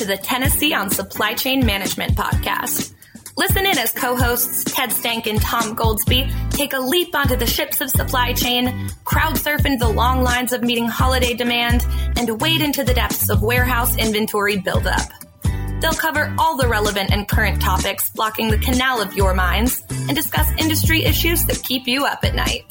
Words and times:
to 0.00 0.06
the 0.06 0.16
Tennessee 0.16 0.72
on 0.72 0.88
Supply 0.88 1.34
Chain 1.34 1.66
Management 1.66 2.16
podcast. 2.16 2.94
Listen 3.36 3.66
in 3.66 3.76
as 3.76 3.92
co-hosts 3.92 4.64
Ted 4.64 4.90
Stank 4.90 5.26
and 5.26 5.38
Tom 5.42 5.76
Goldsby 5.76 6.50
take 6.52 6.72
a 6.72 6.80
leap 6.80 7.14
onto 7.14 7.36
the 7.36 7.46
ships 7.46 7.82
of 7.82 7.90
supply 7.90 8.32
chain, 8.32 8.88
crowd 9.04 9.36
surf 9.36 9.66
into 9.66 9.84
the 9.84 9.92
long 9.92 10.22
lines 10.22 10.54
of 10.54 10.62
meeting 10.62 10.86
holiday 10.86 11.34
demand, 11.34 11.84
and 12.16 12.40
wade 12.40 12.62
into 12.62 12.82
the 12.82 12.94
depths 12.94 13.28
of 13.28 13.42
warehouse 13.42 13.98
inventory 13.98 14.56
buildup. 14.56 15.06
They'll 15.82 15.92
cover 15.92 16.34
all 16.38 16.56
the 16.56 16.66
relevant 16.66 17.12
and 17.12 17.28
current 17.28 17.60
topics 17.60 18.08
blocking 18.08 18.50
the 18.50 18.56
canal 18.56 19.02
of 19.02 19.12
your 19.12 19.34
minds 19.34 19.82
and 19.90 20.16
discuss 20.16 20.50
industry 20.56 21.04
issues 21.04 21.44
that 21.44 21.62
keep 21.62 21.86
you 21.86 22.06
up 22.06 22.24
at 22.24 22.34
night. 22.34 22.64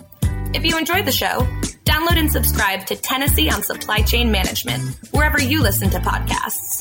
If 0.56 0.66
you 0.66 0.80
enjoyed 0.80 1.06
the 1.06 1.12
show, 1.12 1.48
download 1.86 2.18
and 2.18 2.32
subscribe 2.32 2.88
to 2.88 2.96
Tennessee 2.96 3.52
on 3.52 3.62
Supply 3.62 4.02
Chain 4.02 4.32
Management, 4.32 4.98
wherever 5.12 5.40
you 5.40 5.62
listen 5.62 5.92
to 5.92 6.00
podcasts. 6.00 6.79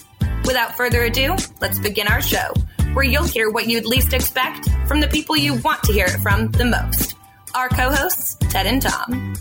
Without 0.48 0.78
further 0.78 1.02
ado, 1.02 1.36
let's 1.60 1.78
begin 1.78 2.08
our 2.08 2.22
show, 2.22 2.54
where 2.94 3.04
you'll 3.04 3.24
hear 3.24 3.50
what 3.50 3.66
you'd 3.66 3.84
least 3.84 4.14
expect 4.14 4.66
from 4.86 4.98
the 4.98 5.06
people 5.06 5.36
you 5.36 5.52
want 5.56 5.82
to 5.82 5.92
hear 5.92 6.06
it 6.06 6.20
from 6.22 6.50
the 6.52 6.64
most. 6.64 7.16
Our 7.54 7.68
co 7.68 7.90
hosts, 7.90 8.34
Ted 8.48 8.64
and 8.64 8.80
Tom. 8.80 9.34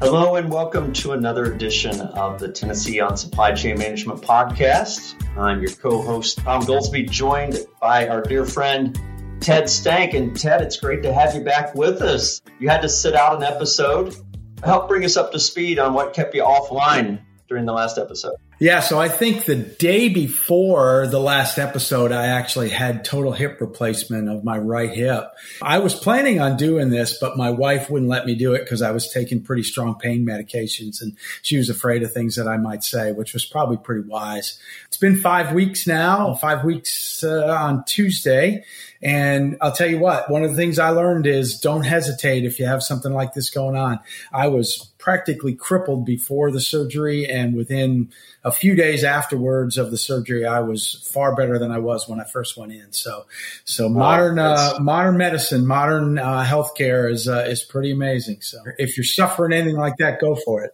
Hello, 0.00 0.34
and 0.34 0.50
welcome 0.50 0.92
to 0.94 1.12
another 1.12 1.44
edition 1.54 2.00
of 2.00 2.40
the 2.40 2.48
Tennessee 2.48 2.98
on 2.98 3.16
Supply 3.16 3.52
Chain 3.52 3.78
Management 3.78 4.22
podcast. 4.22 5.14
I'm 5.38 5.62
your 5.62 5.70
co 5.70 6.02
host, 6.02 6.38
Tom 6.38 6.62
Goldsby, 6.62 7.08
joined 7.08 7.60
by 7.80 8.08
our 8.08 8.22
dear 8.22 8.44
friend, 8.44 8.98
Ted 9.38 9.70
Stank. 9.70 10.14
And 10.14 10.36
Ted, 10.36 10.62
it's 10.62 10.78
great 10.78 11.04
to 11.04 11.14
have 11.14 11.36
you 11.36 11.42
back 11.42 11.76
with 11.76 12.02
us. 12.02 12.42
You 12.58 12.70
had 12.70 12.82
to 12.82 12.88
sit 12.88 13.14
out 13.14 13.36
an 13.36 13.44
episode. 13.44 14.16
Help 14.62 14.88
bring 14.88 15.04
us 15.04 15.16
up 15.16 15.32
to 15.32 15.40
speed 15.40 15.78
on 15.78 15.94
what 15.94 16.14
kept 16.14 16.34
you 16.34 16.42
offline 16.42 17.20
during 17.48 17.66
the 17.66 17.72
last 17.72 17.98
episode. 17.98 18.36
Yeah, 18.62 18.78
so 18.78 19.00
I 19.00 19.08
think 19.08 19.44
the 19.44 19.56
day 19.56 20.08
before 20.08 21.08
the 21.08 21.18
last 21.18 21.58
episode, 21.58 22.12
I 22.12 22.28
actually 22.28 22.68
had 22.68 23.04
total 23.04 23.32
hip 23.32 23.60
replacement 23.60 24.28
of 24.28 24.44
my 24.44 24.56
right 24.56 24.88
hip. 24.88 25.24
I 25.60 25.80
was 25.80 25.96
planning 25.96 26.40
on 26.40 26.56
doing 26.56 26.88
this, 26.88 27.18
but 27.18 27.36
my 27.36 27.50
wife 27.50 27.90
wouldn't 27.90 28.08
let 28.08 28.24
me 28.24 28.36
do 28.36 28.54
it 28.54 28.60
because 28.60 28.80
I 28.80 28.92
was 28.92 29.10
taking 29.10 29.42
pretty 29.42 29.64
strong 29.64 29.98
pain 29.98 30.24
medications 30.24 31.02
and 31.02 31.16
she 31.42 31.56
was 31.56 31.70
afraid 31.70 32.04
of 32.04 32.12
things 32.12 32.36
that 32.36 32.46
I 32.46 32.56
might 32.56 32.84
say, 32.84 33.10
which 33.10 33.34
was 33.34 33.44
probably 33.44 33.78
pretty 33.78 34.06
wise. 34.08 34.60
It's 34.86 34.96
been 34.96 35.16
five 35.16 35.52
weeks 35.52 35.88
now, 35.88 36.34
five 36.34 36.64
weeks 36.64 37.24
uh, 37.24 37.44
on 37.46 37.82
Tuesday. 37.84 38.64
And 39.02 39.56
I'll 39.60 39.72
tell 39.72 39.88
you 39.88 39.98
what, 39.98 40.30
one 40.30 40.44
of 40.44 40.50
the 40.50 40.56
things 40.56 40.78
I 40.78 40.90
learned 40.90 41.26
is 41.26 41.58
don't 41.58 41.82
hesitate 41.82 42.44
if 42.44 42.60
you 42.60 42.66
have 42.66 42.84
something 42.84 43.12
like 43.12 43.34
this 43.34 43.50
going 43.50 43.76
on. 43.76 43.98
I 44.32 44.46
was 44.46 44.92
practically 44.98 45.54
crippled 45.54 46.06
before 46.06 46.52
the 46.52 46.60
surgery 46.60 47.28
and 47.28 47.56
within 47.56 48.12
a 48.44 48.52
few 48.52 48.76
days 48.76 49.02
afterwards 49.02 49.76
of 49.76 49.90
the 49.90 49.98
surgery, 49.98 50.46
I 50.46 50.60
was 50.60 51.08
far 51.12 51.34
better 51.34 51.58
than 51.58 51.72
I 51.72 51.78
was 51.78 52.08
when 52.08 52.20
I 52.20 52.24
first 52.24 52.56
went 52.56 52.72
in. 52.72 52.92
So, 52.92 53.26
so 53.64 53.88
modern, 53.88 54.38
uh, 54.38 54.74
modern 54.80 55.16
medicine, 55.16 55.66
modern, 55.66 56.18
uh, 56.18 56.44
healthcare 56.44 57.10
is, 57.10 57.26
uh, 57.26 57.44
is 57.48 57.64
pretty 57.64 57.90
amazing. 57.90 58.42
So 58.42 58.58
if 58.78 58.96
you're 58.96 59.04
suffering 59.04 59.52
anything 59.52 59.76
like 59.76 59.96
that, 59.96 60.20
go 60.20 60.36
for 60.36 60.62
it. 60.62 60.70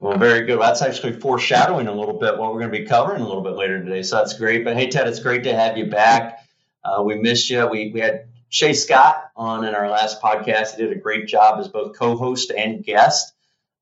Well, 0.00 0.18
very 0.18 0.46
good. 0.46 0.60
That's 0.60 0.82
actually 0.82 1.12
foreshadowing 1.12 1.86
a 1.86 1.92
little 1.92 2.18
bit 2.18 2.38
what 2.38 2.52
we're 2.52 2.60
going 2.60 2.72
to 2.72 2.78
be 2.80 2.86
covering 2.86 3.20
a 3.20 3.26
little 3.28 3.42
bit 3.42 3.52
later 3.52 3.84
today. 3.84 4.02
So 4.02 4.16
that's 4.16 4.32
great. 4.32 4.64
But 4.64 4.76
hey, 4.76 4.88
Ted, 4.88 5.06
it's 5.06 5.20
great 5.20 5.44
to 5.44 5.54
have 5.54 5.76
you 5.76 5.86
back. 5.86 6.38
Uh, 6.84 7.02
we 7.02 7.16
missed 7.16 7.50
you. 7.50 7.66
We, 7.66 7.90
we 7.92 8.00
had 8.00 8.26
Shay 8.48 8.72
Scott 8.72 9.30
on 9.36 9.64
in 9.64 9.74
our 9.74 9.88
last 9.88 10.20
podcast. 10.20 10.76
He 10.76 10.82
did 10.82 10.92
a 10.92 11.00
great 11.00 11.26
job 11.26 11.60
as 11.60 11.68
both 11.68 11.98
co-host 11.98 12.50
and 12.50 12.84
guest, 12.84 13.32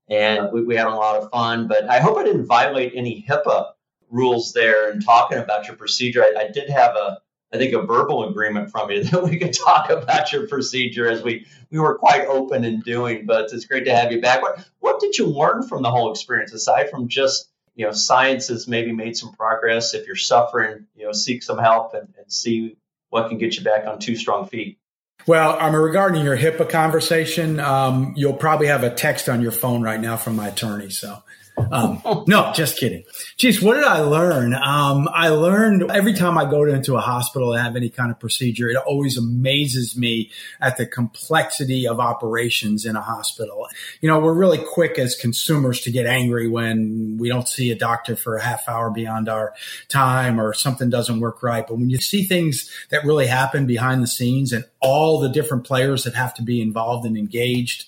and 0.09 0.53
we, 0.53 0.63
we 0.63 0.77
had 0.77 0.87
a 0.87 0.95
lot 0.95 1.17
of 1.17 1.31
fun. 1.31 1.69
But 1.69 1.89
I 1.89 2.01
hope 2.01 2.19
I 2.19 2.25
didn't 2.25 2.47
violate 2.47 2.93
any 2.95 3.25
HIPAA 3.29 3.73
rules 4.11 4.53
there 4.53 4.91
in 4.91 5.01
talking 5.01 5.39
about 5.39 5.67
your 5.67 5.77
procedure. 5.77 6.23
I, 6.23 6.45
I 6.47 6.49
did 6.49 6.71
have 6.71 6.97
a, 6.97 7.19
I 7.53 7.59
think, 7.59 7.75
a 7.75 7.83
verbal 7.83 8.29
agreement 8.29 8.71
from 8.71 8.91
you 8.91 9.05
that 9.11 9.23
we 9.23 9.39
could 9.39 9.55
talk 9.55 9.91
about 9.91 10.33
your 10.33 10.47
procedure 10.49 11.09
as 11.09 11.23
we 11.23 11.47
we 11.71 11.79
were 11.79 11.99
quite 11.99 12.27
open 12.27 12.65
in 12.65 12.81
doing. 12.81 13.27
But 13.27 13.53
it's 13.53 13.67
great 13.67 13.85
to 13.85 13.95
have 13.95 14.13
you 14.13 14.21
back. 14.21 14.43
What 14.43 14.69
what 14.81 15.01
did 15.01 15.17
you 15.17 15.27
learn 15.27 15.63
from 15.63 15.83
the 15.83 15.91
whole 15.91 16.11
experience 16.11 16.53
aside 16.53 16.91
from 16.91 17.09
just 17.09 17.49
you 17.75 17.87
know 17.87 17.93
science 17.93 18.49
has 18.49 18.69
maybe 18.69 18.93
made 18.93 19.17
some 19.17 19.33
progress 19.33 19.95
if 19.95 20.07
you're 20.07 20.17
suffering 20.17 20.87
you 20.95 21.07
know 21.07 21.13
seek 21.13 21.43
some 21.43 21.59
help 21.59 21.95
and, 21.95 22.13
and 22.19 22.31
see 22.31 22.77
what 23.11 23.29
can 23.29 23.39
get 23.39 23.57
you 23.57 23.65
back 23.65 23.87
on 23.87 23.99
two 23.99 24.17
strong 24.17 24.47
feet? 24.47 24.79
Well, 25.27 25.59
mean, 25.71 25.81
regarding 25.81 26.25
your 26.25 26.37
HIPAA 26.37 26.71
conversation, 26.71 27.61
um, 27.61 28.15
you'll 28.17 28.37
probably 28.37 28.69
have 28.69 28.85
a 28.85 28.91
text 28.91 29.29
on 29.29 29.43
your 29.43 29.51
phone 29.51 29.83
right 29.83 30.01
now 30.01 30.17
from 30.17 30.37
my 30.37 30.49
attorney. 30.49 30.91
So 30.91 31.23
um, 31.71 32.25
no, 32.27 32.53
just 32.55 32.79
kidding. 32.79 33.05
Geez, 33.37 33.63
what 33.63 33.75
did 33.75 33.85
I 33.85 34.01
learn? 34.01 34.55
Um, 34.55 35.09
I 35.13 35.29
learned 35.29 35.91
every 35.91 36.15
time 36.15 36.39
I 36.39 36.45
go 36.45 36.65
into 36.65 36.97
a 36.97 37.01
hospital 37.01 37.53
and 37.53 37.63
have 37.63 37.77
any 37.77 37.91
kind 37.91 38.11
of 38.11 38.19
procedure, 38.19 38.69
it 38.69 38.77
always 38.77 39.17
amazes 39.17 39.97
me 39.97 40.31
at 40.61 40.77
the 40.77 40.87
complexity 40.87 41.87
of 41.87 42.01
operations 42.01 42.85
in 42.85 42.97
a 42.97 43.01
hospital. 43.01 43.67
You 44.01 44.09
know, 44.09 44.19
we're 44.19 44.35
really 44.35 44.59
quick 44.59 44.99
as 44.99 45.15
consumers 45.15 45.81
to 45.83 45.91
get 45.91 46.07
angry 46.07 46.49
when 46.49 47.17
we 47.19 47.29
don't 47.29 47.49
see 47.49 47.71
a 47.71 47.75
doctor 47.77 48.17
for 48.17 48.37
a 48.37 48.43
half 48.43 48.69
hour 48.69 48.91
beyond 48.91 49.29
our 49.29 49.55
time 49.89 50.41
or 50.41 50.53
something 50.53 50.91
doesn't 50.91 51.21
work 51.21 51.43
right. 51.43 51.67
But 51.67 51.79
when 51.79 51.91
you 51.91 51.99
see 51.99 52.25
things 52.25 52.71
that 52.91 53.05
really 53.05 53.27
happen 53.27 53.67
behind 53.67 54.03
the 54.03 54.07
scenes 54.07 54.53
and 54.53 54.65
all 54.81 55.21
the 55.21 55.29
different 55.29 55.65
players 55.65 56.05
that 56.05 56.15
have 56.15 56.35
to 56.35 56.43
be 56.43 56.61
involved 56.61 57.07
and 57.07 57.17
engaged, 57.17 57.87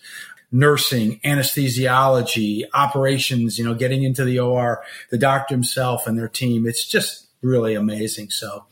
nursing, 0.53 1.21
anesthesiology, 1.21 2.65
operations, 2.75 3.59
you 3.59 3.65
know, 3.65 3.75
getting 3.75 4.03
into 4.03 4.25
the 4.25 4.39
OR, 4.39 4.83
the 5.11 5.19
doctor 5.19 5.55
himself 5.55 6.07
and 6.07 6.19
their 6.19 6.29
team. 6.29 6.67
It's 6.67 6.87
just 6.87 7.29
really 7.43 7.75
amazing. 7.75 8.31
So 8.31 8.67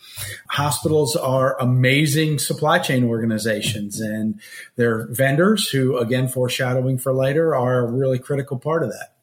hospitals 0.50 1.16
are 1.16 1.60
amazing 1.60 2.38
supply 2.38 2.78
chain 2.78 3.04
organizations 3.04 4.00
and 4.00 4.40
their 4.76 5.06
vendors 5.10 5.68
who, 5.68 5.96
again, 5.98 6.28
foreshadowing 6.28 6.98
for 6.98 7.12
later 7.12 7.54
are 7.54 7.78
a 7.78 7.90
really 7.90 8.18
critical 8.18 8.58
part 8.58 8.82
of 8.82 8.90
that. 8.90 9.14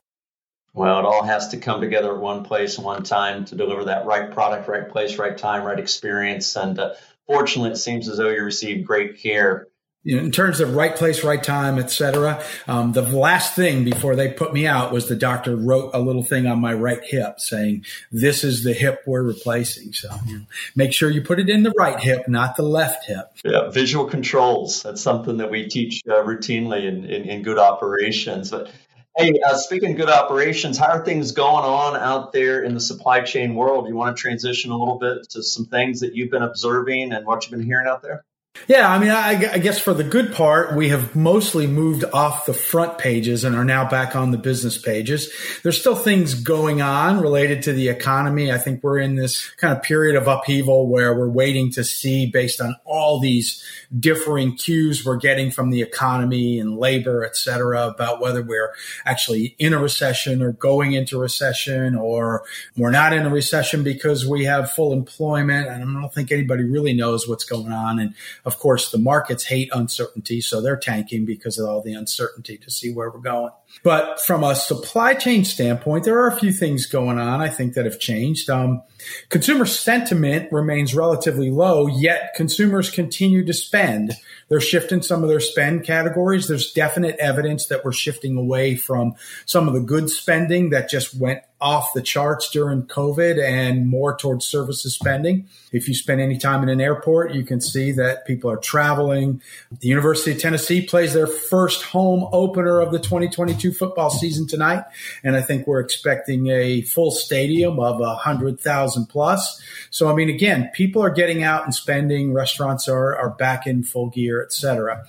Well, 0.74 1.00
it 1.00 1.06
all 1.06 1.24
has 1.24 1.50
to 1.50 1.58
come 1.58 1.80
together 1.80 2.14
at 2.14 2.20
one 2.20 2.44
place, 2.44 2.78
one 2.78 3.04
time 3.04 3.46
to 3.46 3.56
deliver 3.56 3.86
that 3.86 4.06
right 4.06 4.30
product, 4.32 4.68
right 4.68 4.90
place, 4.90 5.18
right 5.18 5.38
time, 5.38 5.64
right 5.64 5.80
experience. 5.80 6.56
And 6.58 6.78
uh, 6.78 6.96
fortunately, 7.28 7.72
it 7.72 7.78
seems 7.78 8.10
as 8.10 8.18
though 8.18 8.30
you 8.30 8.44
received 8.44 8.86
great 8.86 9.20
care 9.20 9.68
you 10.06 10.16
know, 10.16 10.24
in 10.24 10.32
terms 10.32 10.60
of 10.60 10.76
right 10.76 10.96
place, 10.96 11.24
right 11.24 11.44
time, 11.44 11.80
etc. 11.80 12.42
Um, 12.68 12.94
the 12.94 13.02
last 13.02 13.56
thing 13.56 13.84
before 13.84 14.16
they 14.16 14.32
put 14.32 14.54
me 14.54 14.68
out 14.68 14.94
was 14.94 15.08
the 15.08 15.16
doctor 15.16 15.56
wrote 15.56 15.90
a 15.96 16.00
little 16.00 16.24
thing 16.24 16.46
on 16.46 16.62
my 16.62 16.76
right 16.76 17.04
hip 17.04 17.40
saying, 17.40 17.86
"This 18.12 18.44
is 18.44 18.64
the 18.64 18.74
hip 18.74 19.02
we're 19.08 19.24
replacing." 19.24 19.94
So 19.94 20.10
you 20.28 20.38
know, 20.38 20.46
make 20.76 20.94
sure 20.94 21.10
you 21.10 21.24
put 21.24 21.40
it 21.40 21.50
in 21.50 21.64
the 21.64 21.74
right 21.76 22.00
hip, 22.00 22.28
not 22.28 22.56
the 22.56 22.62
left 22.62 23.06
hip. 23.06 23.32
Yeah, 23.44 23.72
visual 23.72 24.06
controls. 24.06 24.84
That's 24.84 25.02
something 25.02 25.38
that 25.38 25.50
we 25.50 25.68
teach 25.68 26.04
uh, 26.08 26.24
routinely 26.24 26.88
in, 26.88 27.06
in, 27.06 27.24
in, 27.24 27.42
good 27.42 27.58
operations. 27.58 28.52
But 28.52 28.70
hey, 29.18 29.34
uh, 29.44 29.58
speaking 29.58 29.96
good 29.96 30.10
operations, 30.10 30.78
how 30.78 30.90
are 30.90 31.04
things 31.04 31.32
going 31.32 31.66
on 31.66 31.96
out 31.96 32.32
there 32.32 32.64
in 32.64 32.76
the 32.76 32.80
supply 32.80 33.22
chain 33.22 33.56
world? 33.56 33.88
You 33.88 33.96
want 33.96 34.16
to 34.16 34.22
transition 34.22 34.70
a 34.70 34.78
little 34.78 35.00
bit 35.00 35.32
to 35.32 35.42
some 35.42 35.66
things 35.66 36.02
that 36.02 36.14
you've 36.14 36.30
been 36.30 36.44
observing 36.44 37.12
and 37.12 37.26
what 37.26 37.44
you've 37.44 37.58
been 37.58 37.66
hearing 37.66 37.88
out 37.88 38.04
there? 38.04 38.24
Yeah, 38.68 38.90
I 38.90 38.98
mean, 38.98 39.12
I, 39.12 39.54
I, 39.54 39.58
guess 39.60 39.80
for 39.80 39.94
the 39.94 40.04
good 40.04 40.34
part, 40.34 40.76
we 40.76 40.90
have 40.90 41.16
mostly 41.16 41.68
moved 41.68 42.04
off 42.04 42.48
the 42.48 42.54
front 42.54 42.98
pages 42.98 43.44
and 43.44 43.56
are 43.56 43.64
now 43.64 43.88
back 43.88 44.16
on 44.16 44.32
the 44.32 44.40
business 44.40 44.76
pages. 44.76 45.32
There's 45.62 45.80
still 45.80 45.96
things 45.96 46.34
going 46.34 46.82
on 46.82 47.22
related 47.22 47.62
to 47.64 47.74
the 47.74 47.90
economy. 47.90 48.52
I 48.52 48.58
think 48.58 48.82
we're 48.82 48.98
in 48.98 49.16
this 49.16 49.48
kind 49.58 49.78
of 49.78 49.84
period 49.84 50.16
of 50.16 50.28
upheaval 50.28 50.88
where 50.88 51.14
we're 51.14 51.30
waiting 51.30 51.72
to 51.74 51.84
see, 51.84 52.26
based 52.26 52.60
on 52.60 52.76
all 52.86 53.20
these 53.20 53.64
differing 54.00 54.56
cues 54.56 55.06
we're 55.06 55.18
getting 55.18 55.52
from 55.52 55.70
the 55.70 55.82
economy 55.82 56.60
and 56.60 56.78
labor, 56.78 57.24
et 57.24 57.36
cetera, 57.36 57.88
about 57.88 58.20
whether 58.20 58.42
we're 58.42 58.74
actually 59.06 59.56
in 59.60 59.74
a 59.74 59.80
recession 59.80 60.42
or 60.42 60.54
going 60.54 60.94
into 60.94 61.20
recession 61.20 61.96
or 61.96 62.44
we're 62.76 62.90
not 62.90 63.14
in 63.14 63.28
a 63.28 63.30
recession 63.30 63.84
because 63.84 64.26
we 64.26 64.46
have 64.46 64.72
full 64.72 64.92
employment. 64.92 65.68
And 65.68 65.84
I 65.84 66.02
don't 66.02 66.14
think 66.14 66.32
anybody 66.32 66.64
really 66.64 66.94
knows 66.94 67.28
what's 67.28 67.44
going 67.44 67.72
on. 67.72 68.00
And 68.00 68.16
of 68.46 68.60
course, 68.60 68.92
the 68.92 69.00
markets 69.00 69.46
hate 69.46 69.70
uncertainty, 69.74 70.40
so 70.40 70.62
they're 70.62 70.78
tanking 70.78 71.26
because 71.26 71.58
of 71.58 71.68
all 71.68 71.82
the 71.82 71.94
uncertainty 71.94 72.58
to 72.60 72.70
see 72.70 72.94
where 72.94 73.10
we're 73.10 73.20
going. 73.20 73.52
But 73.84 74.20
from 74.20 74.44
a 74.44 74.56
supply 74.56 75.14
chain 75.14 75.46
standpoint, 75.46 76.06
there 76.06 76.20
are 76.20 76.28
a 76.28 76.40
few 76.40 76.52
things 76.52 76.88
going 76.88 77.20
on, 77.20 77.42
I 77.42 77.50
think, 77.50 77.74
that 77.74 77.86
have 77.86 78.00
changed. 78.00 78.50
Um, 78.50 78.82
consumer 79.30 79.66
sentiment 79.66 80.52
remains 80.52 80.96
relatively 80.96 81.52
low, 81.52 81.86
yet 81.88 82.34
consumers 82.36 82.90
continue 82.90 83.46
to 83.46 83.54
spend. 83.54 84.14
They're 84.48 84.62
shifting 84.62 85.02
some 85.02 85.24
of 85.24 85.30
their 85.30 85.40
spend 85.40 85.84
categories. 85.84 86.48
There's 86.48 86.72
definite 86.72 87.16
evidence 87.18 87.68
that 87.68 87.84
we're 87.86 87.94
shifting 87.94 88.38
away 88.38 88.76
from 88.76 89.16
some 89.46 89.68
of 89.68 89.74
the 89.74 89.80
good 89.80 90.10
spending 90.10 90.70
that 90.72 90.90
just 90.90 91.16
went 91.16 91.42
off 91.62 91.94
the 91.94 92.02
charts 92.02 92.50
during 92.52 92.84
COVID 92.84 93.42
and 93.42 93.88
more 93.88 94.16
towards 94.16 94.46
services 94.46 94.94
spending. 94.94 95.48
If 95.72 95.88
you 95.88 95.96
spend 95.96 96.22
any 96.22 96.38
time 96.38 96.62
in 96.62 96.70
an 96.70 96.82
airport, 96.82 97.34
you 97.34 97.44
can 97.44 97.62
see 97.62 97.92
that 97.94 98.28
people 98.28 98.52
are 98.52 98.58
traveling. 98.58 99.42
The 99.80 99.88
University 99.88 100.32
of 100.34 100.40
Tennessee 100.40 100.86
plays 100.86 101.14
their 101.14 101.28
first 101.28 101.82
home 101.84 102.28
opener 102.32 102.82
of 102.82 102.92
the 102.92 103.00
2022 103.00 103.65
2022 103.66 103.78
football 103.78 104.10
season 104.10 104.48
tonight, 104.48 104.84
and 105.24 105.36
I 105.36 105.42
think 105.42 105.68
we're 105.68 105.80
expecting 105.80 106.48
a 106.48 106.82
full 106.82 107.12
stadium 107.12 107.80
of 107.80 108.02
a 108.02 108.16
hundred 108.16 108.60
thousand 108.60 109.08
plus. 109.08 109.62
So, 109.90 110.10
I 110.10 110.16
mean, 110.16 110.30
again, 110.30 110.70
people 110.74 111.02
are 111.02 111.10
getting 111.10 111.44
out 111.44 111.64
and 111.64 111.74
spending. 111.74 112.34
Restaurants 112.34 112.88
are 112.88 113.16
are 113.16 113.32
back 113.32 113.68
in 113.68 113.84
full 113.84 114.10
gear, 114.10 114.44
et 114.44 114.52
cetera. 114.52 115.04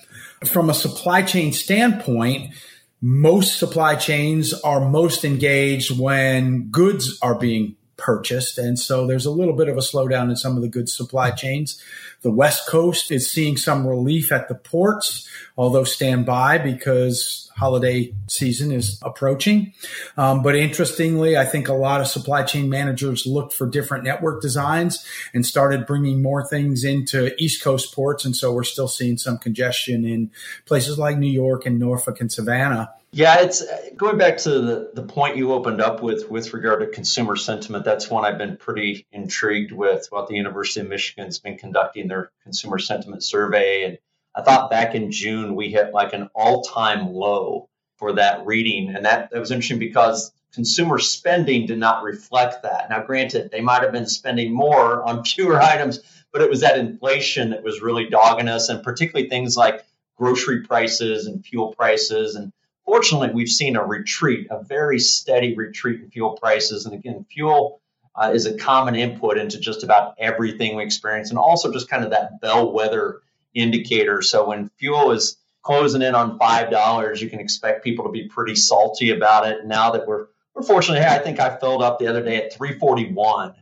From 0.44 0.70
a 0.70 0.74
supply 0.74 1.22
chain 1.22 1.52
standpoint 1.52 2.54
most 3.02 3.58
supply 3.58 3.94
chains 3.94 4.54
are 4.62 4.88
most 4.88 5.22
engaged 5.22 5.96
when 5.96 6.70
goods 6.70 7.18
are 7.20 7.34
being 7.38 7.76
purchased. 7.96 8.58
And 8.58 8.78
so 8.78 9.06
there's 9.06 9.26
a 9.26 9.30
little 9.30 9.54
bit 9.54 9.68
of 9.68 9.76
a 9.76 9.80
slowdown 9.80 10.30
in 10.30 10.36
some 10.36 10.56
of 10.56 10.62
the 10.62 10.68
goods 10.68 10.94
supply 10.94 11.30
chains. 11.30 11.80
The 12.22 12.30
West 12.30 12.68
Coast 12.68 13.10
is 13.10 13.30
seeing 13.30 13.56
some 13.56 13.86
relief 13.86 14.32
at 14.32 14.48
the 14.48 14.54
ports, 14.54 15.28
although 15.56 15.84
stand 15.84 16.26
by 16.26 16.58
because 16.58 17.50
holiday 17.56 18.12
season 18.28 18.70
is 18.70 19.00
approaching. 19.02 19.72
Um, 20.16 20.42
but 20.42 20.54
interestingly, 20.54 21.36
I 21.36 21.46
think 21.46 21.68
a 21.68 21.74
lot 21.74 22.00
of 22.00 22.06
supply 22.06 22.42
chain 22.42 22.68
managers 22.68 23.26
looked 23.26 23.54
for 23.54 23.66
different 23.66 24.04
network 24.04 24.42
designs 24.42 25.04
and 25.32 25.46
started 25.46 25.86
bringing 25.86 26.22
more 26.22 26.46
things 26.46 26.84
into 26.84 27.34
East 27.42 27.62
Coast 27.62 27.94
ports. 27.94 28.24
And 28.24 28.36
so 28.36 28.52
we're 28.52 28.64
still 28.64 28.88
seeing 28.88 29.16
some 29.16 29.38
congestion 29.38 30.04
in 30.04 30.30
places 30.66 30.98
like 30.98 31.16
New 31.16 31.30
York 31.30 31.64
and 31.64 31.78
Norfolk 31.78 32.20
and 32.20 32.30
Savannah. 32.30 32.90
Yeah, 33.16 33.40
it's 33.40 33.64
going 33.96 34.18
back 34.18 34.36
to 34.40 34.50
the, 34.50 34.90
the 34.92 35.02
point 35.02 35.38
you 35.38 35.54
opened 35.54 35.80
up 35.80 36.02
with 36.02 36.30
with 36.30 36.52
regard 36.52 36.80
to 36.80 36.86
consumer 36.86 37.34
sentiment. 37.34 37.82
That's 37.82 38.10
one 38.10 38.26
I've 38.26 38.36
been 38.36 38.58
pretty 38.58 39.06
intrigued 39.10 39.72
with. 39.72 40.08
What 40.10 40.28
the 40.28 40.34
University 40.34 40.80
of 40.80 40.88
Michigan's 40.88 41.38
been 41.38 41.56
conducting 41.56 42.08
their 42.08 42.30
consumer 42.42 42.78
sentiment 42.78 43.24
survey, 43.24 43.84
and 43.84 43.98
I 44.34 44.42
thought 44.42 44.70
back 44.70 44.94
in 44.94 45.10
June 45.10 45.54
we 45.54 45.70
hit 45.70 45.94
like 45.94 46.12
an 46.12 46.28
all 46.34 46.60
time 46.60 47.08
low 47.08 47.70
for 47.96 48.12
that 48.12 48.44
reading, 48.44 48.94
and 48.94 49.06
that, 49.06 49.30
that 49.30 49.40
was 49.40 49.50
interesting 49.50 49.78
because 49.78 50.30
consumer 50.52 50.98
spending 50.98 51.66
did 51.66 51.78
not 51.78 52.02
reflect 52.02 52.64
that. 52.64 52.90
Now, 52.90 53.02
granted, 53.02 53.50
they 53.50 53.62
might 53.62 53.80
have 53.80 53.92
been 53.92 54.08
spending 54.08 54.52
more 54.52 55.02
on 55.02 55.24
fewer 55.24 55.58
items, 55.62 56.00
but 56.34 56.42
it 56.42 56.50
was 56.50 56.60
that 56.60 56.78
inflation 56.78 57.48
that 57.48 57.64
was 57.64 57.80
really 57.80 58.10
dogging 58.10 58.48
us, 58.48 58.68
and 58.68 58.82
particularly 58.82 59.30
things 59.30 59.56
like 59.56 59.86
grocery 60.16 60.64
prices 60.64 61.26
and 61.26 61.42
fuel 61.42 61.72
prices 61.74 62.36
and 62.36 62.52
Fortunately, 62.86 63.30
we've 63.34 63.48
seen 63.48 63.76
a 63.76 63.84
retreat, 63.84 64.46
a 64.50 64.62
very 64.62 64.98
steady 64.98 65.54
retreat 65.54 66.00
in 66.00 66.10
fuel 66.10 66.38
prices. 66.40 66.86
And 66.86 66.94
again, 66.94 67.26
fuel 67.30 67.80
uh, 68.14 68.30
is 68.32 68.46
a 68.46 68.56
common 68.56 68.94
input 68.94 69.36
into 69.36 69.58
just 69.58 69.82
about 69.82 70.14
everything 70.18 70.76
we 70.76 70.84
experience, 70.84 71.30
and 71.30 71.38
also 71.38 71.72
just 71.72 71.90
kind 71.90 72.04
of 72.04 72.10
that 72.10 72.40
bellwether 72.40 73.20
indicator. 73.54 74.22
So 74.22 74.48
when 74.48 74.70
fuel 74.78 75.10
is 75.10 75.36
closing 75.62 76.00
in 76.00 76.14
on 76.14 76.38
five 76.38 76.70
dollars, 76.70 77.20
you 77.20 77.28
can 77.28 77.40
expect 77.40 77.84
people 77.84 78.04
to 78.04 78.10
be 78.12 78.28
pretty 78.28 78.54
salty 78.54 79.10
about 79.10 79.46
it. 79.48 79.66
Now 79.66 79.90
that 79.90 80.06
we're 80.06 80.28
we're 80.56 80.62
fortunate, 80.62 81.02
I 81.02 81.18
think 81.18 81.38
I 81.38 81.56
filled 81.58 81.82
up 81.82 81.98
the 81.98 82.06
other 82.06 82.22
day 82.22 82.36
at 82.36 82.52
341. 82.54 83.54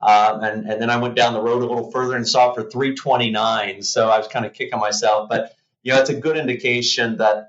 Um, 0.00 0.44
and, 0.44 0.68
and 0.68 0.80
then 0.80 0.90
I 0.90 0.96
went 0.96 1.16
down 1.16 1.32
the 1.32 1.40
road 1.40 1.62
a 1.62 1.66
little 1.66 1.90
further 1.90 2.14
and 2.14 2.28
saw 2.28 2.52
it 2.52 2.54
for 2.54 2.62
329. 2.62 3.82
So 3.82 4.08
I 4.08 4.18
was 4.18 4.28
kind 4.28 4.46
of 4.46 4.52
kicking 4.52 4.78
myself. 4.78 5.28
But, 5.28 5.56
you 5.82 5.92
know, 5.92 6.00
it's 6.00 6.10
a 6.10 6.14
good 6.14 6.36
indication 6.36 7.16
that 7.16 7.48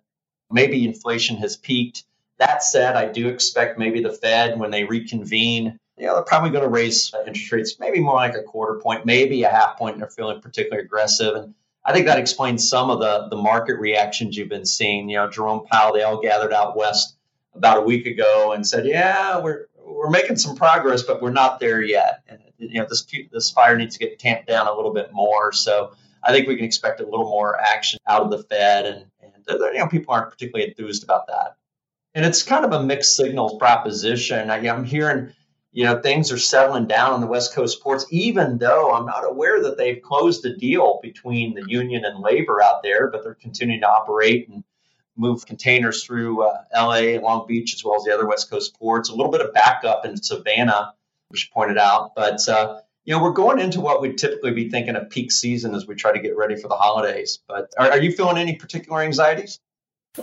maybe 0.51 0.85
inflation 0.85 1.37
has 1.37 1.57
peaked. 1.57 2.03
That 2.39 2.63
said, 2.63 2.95
I 2.95 3.11
do 3.11 3.29
expect 3.29 3.79
maybe 3.79 4.01
the 4.01 4.11
Fed, 4.13 4.59
when 4.59 4.71
they 4.71 4.83
reconvene, 4.83 5.79
you 5.97 6.05
know, 6.05 6.13
they're 6.13 6.23
probably 6.23 6.51
going 6.51 6.63
to 6.63 6.69
raise 6.69 7.11
interest 7.25 7.51
rates 7.51 7.79
maybe 7.79 7.99
more 7.99 8.15
like 8.15 8.35
a 8.35 8.43
quarter 8.43 8.79
point, 8.79 9.05
maybe 9.05 9.43
a 9.43 9.49
half 9.49 9.77
point. 9.77 9.97
They're 9.97 10.09
feeling 10.09 10.41
particularly 10.41 10.85
aggressive. 10.85 11.35
And 11.35 11.55
I 11.83 11.93
think 11.93 12.05
that 12.05 12.19
explains 12.19 12.69
some 12.69 12.91
of 12.91 12.99
the, 12.99 13.27
the 13.29 13.41
market 13.41 13.79
reactions 13.79 14.37
you've 14.37 14.49
been 14.49 14.65
seeing. 14.65 15.09
You 15.09 15.17
know, 15.17 15.29
Jerome 15.29 15.65
Powell, 15.65 15.93
they 15.93 16.03
all 16.03 16.21
gathered 16.21 16.53
out 16.53 16.77
west 16.77 17.15
about 17.55 17.79
a 17.79 17.81
week 17.81 18.05
ago 18.05 18.51
and 18.51 18.67
said, 18.67 18.85
yeah, 18.85 19.39
we're, 19.39 19.65
we're 19.83 20.11
making 20.11 20.37
some 20.37 20.55
progress, 20.55 21.01
but 21.01 21.21
we're 21.21 21.31
not 21.31 21.59
there 21.59 21.81
yet. 21.81 22.21
And, 22.29 22.39
you 22.59 22.79
know, 22.79 22.85
this, 22.87 23.07
this 23.31 23.49
fire 23.49 23.75
needs 23.75 23.97
to 23.97 23.99
get 24.05 24.19
tamped 24.19 24.47
down 24.47 24.67
a 24.67 24.73
little 24.75 24.93
bit 24.93 25.11
more. 25.11 25.51
So 25.51 25.93
I 26.21 26.31
think 26.31 26.47
we 26.47 26.55
can 26.55 26.65
expect 26.65 26.99
a 26.99 27.05
little 27.05 27.29
more 27.29 27.59
action 27.59 27.99
out 28.05 28.21
of 28.21 28.29
the 28.29 28.43
Fed 28.43 28.85
and, 28.85 29.05
you 29.47 29.73
know, 29.77 29.87
people 29.87 30.13
aren't 30.13 30.31
particularly 30.31 30.69
enthused 30.69 31.03
about 31.03 31.27
that. 31.27 31.57
And 32.15 32.25
it's 32.25 32.43
kind 32.43 32.65
of 32.65 32.71
a 32.71 32.83
mixed 32.83 33.15
signals 33.15 33.57
proposition. 33.59 34.49
I, 34.49 34.67
I'm 34.67 34.83
hearing, 34.83 35.33
you 35.71 35.83
know, 35.83 36.01
things 36.01 36.31
are 36.31 36.37
settling 36.37 36.87
down 36.87 37.13
on 37.13 37.21
the 37.21 37.27
West 37.27 37.53
Coast 37.53 37.81
ports, 37.81 38.05
even 38.09 38.57
though 38.57 38.93
I'm 38.93 39.05
not 39.05 39.23
aware 39.23 39.61
that 39.63 39.77
they've 39.77 40.01
closed 40.01 40.43
the 40.43 40.55
deal 40.55 40.99
between 41.03 41.53
the 41.53 41.63
union 41.67 42.05
and 42.05 42.19
labor 42.19 42.61
out 42.61 42.81
there, 42.81 43.09
but 43.11 43.23
they're 43.23 43.35
continuing 43.35 43.81
to 43.81 43.87
operate 43.87 44.49
and 44.49 44.63
move 45.15 45.45
containers 45.45 46.03
through 46.03 46.43
uh, 46.43 46.63
LA, 46.73 47.19
Long 47.21 47.45
Beach, 47.47 47.73
as 47.73 47.83
well 47.83 47.95
as 47.95 48.03
the 48.03 48.13
other 48.13 48.27
West 48.27 48.49
Coast 48.49 48.77
ports. 48.79 49.09
A 49.09 49.15
little 49.15 49.31
bit 49.31 49.41
of 49.41 49.53
backup 49.53 50.05
in 50.05 50.21
Savannah, 50.21 50.93
which 51.29 51.45
you 51.45 51.49
pointed 51.53 51.77
out, 51.77 52.13
but 52.15 52.47
uh, 52.47 52.79
you 53.07 53.15
know, 53.15 53.23
we're 53.23 53.31
going 53.31 53.59
into 53.59 53.79
what 53.79 54.01
we'd 54.01 54.17
typically 54.17 54.51
be 54.51 54.69
thinking 54.69 54.97
of 54.97 55.09
peak 55.09 55.31
season 55.31 55.73
as 55.73 55.87
we 55.87 55.95
try 55.95 56.11
to 56.11 56.19
get 56.19 56.35
ready 56.35 56.57
for 56.57 56.67
the 56.67 56.75
holidays. 56.75 57.39
But 57.47 57.73
are, 57.79 57.91
are 57.91 58.01
you 58.01 58.11
feeling 58.11 58.37
any 58.37 58.57
particular 58.57 59.01
anxieties? 59.01 59.61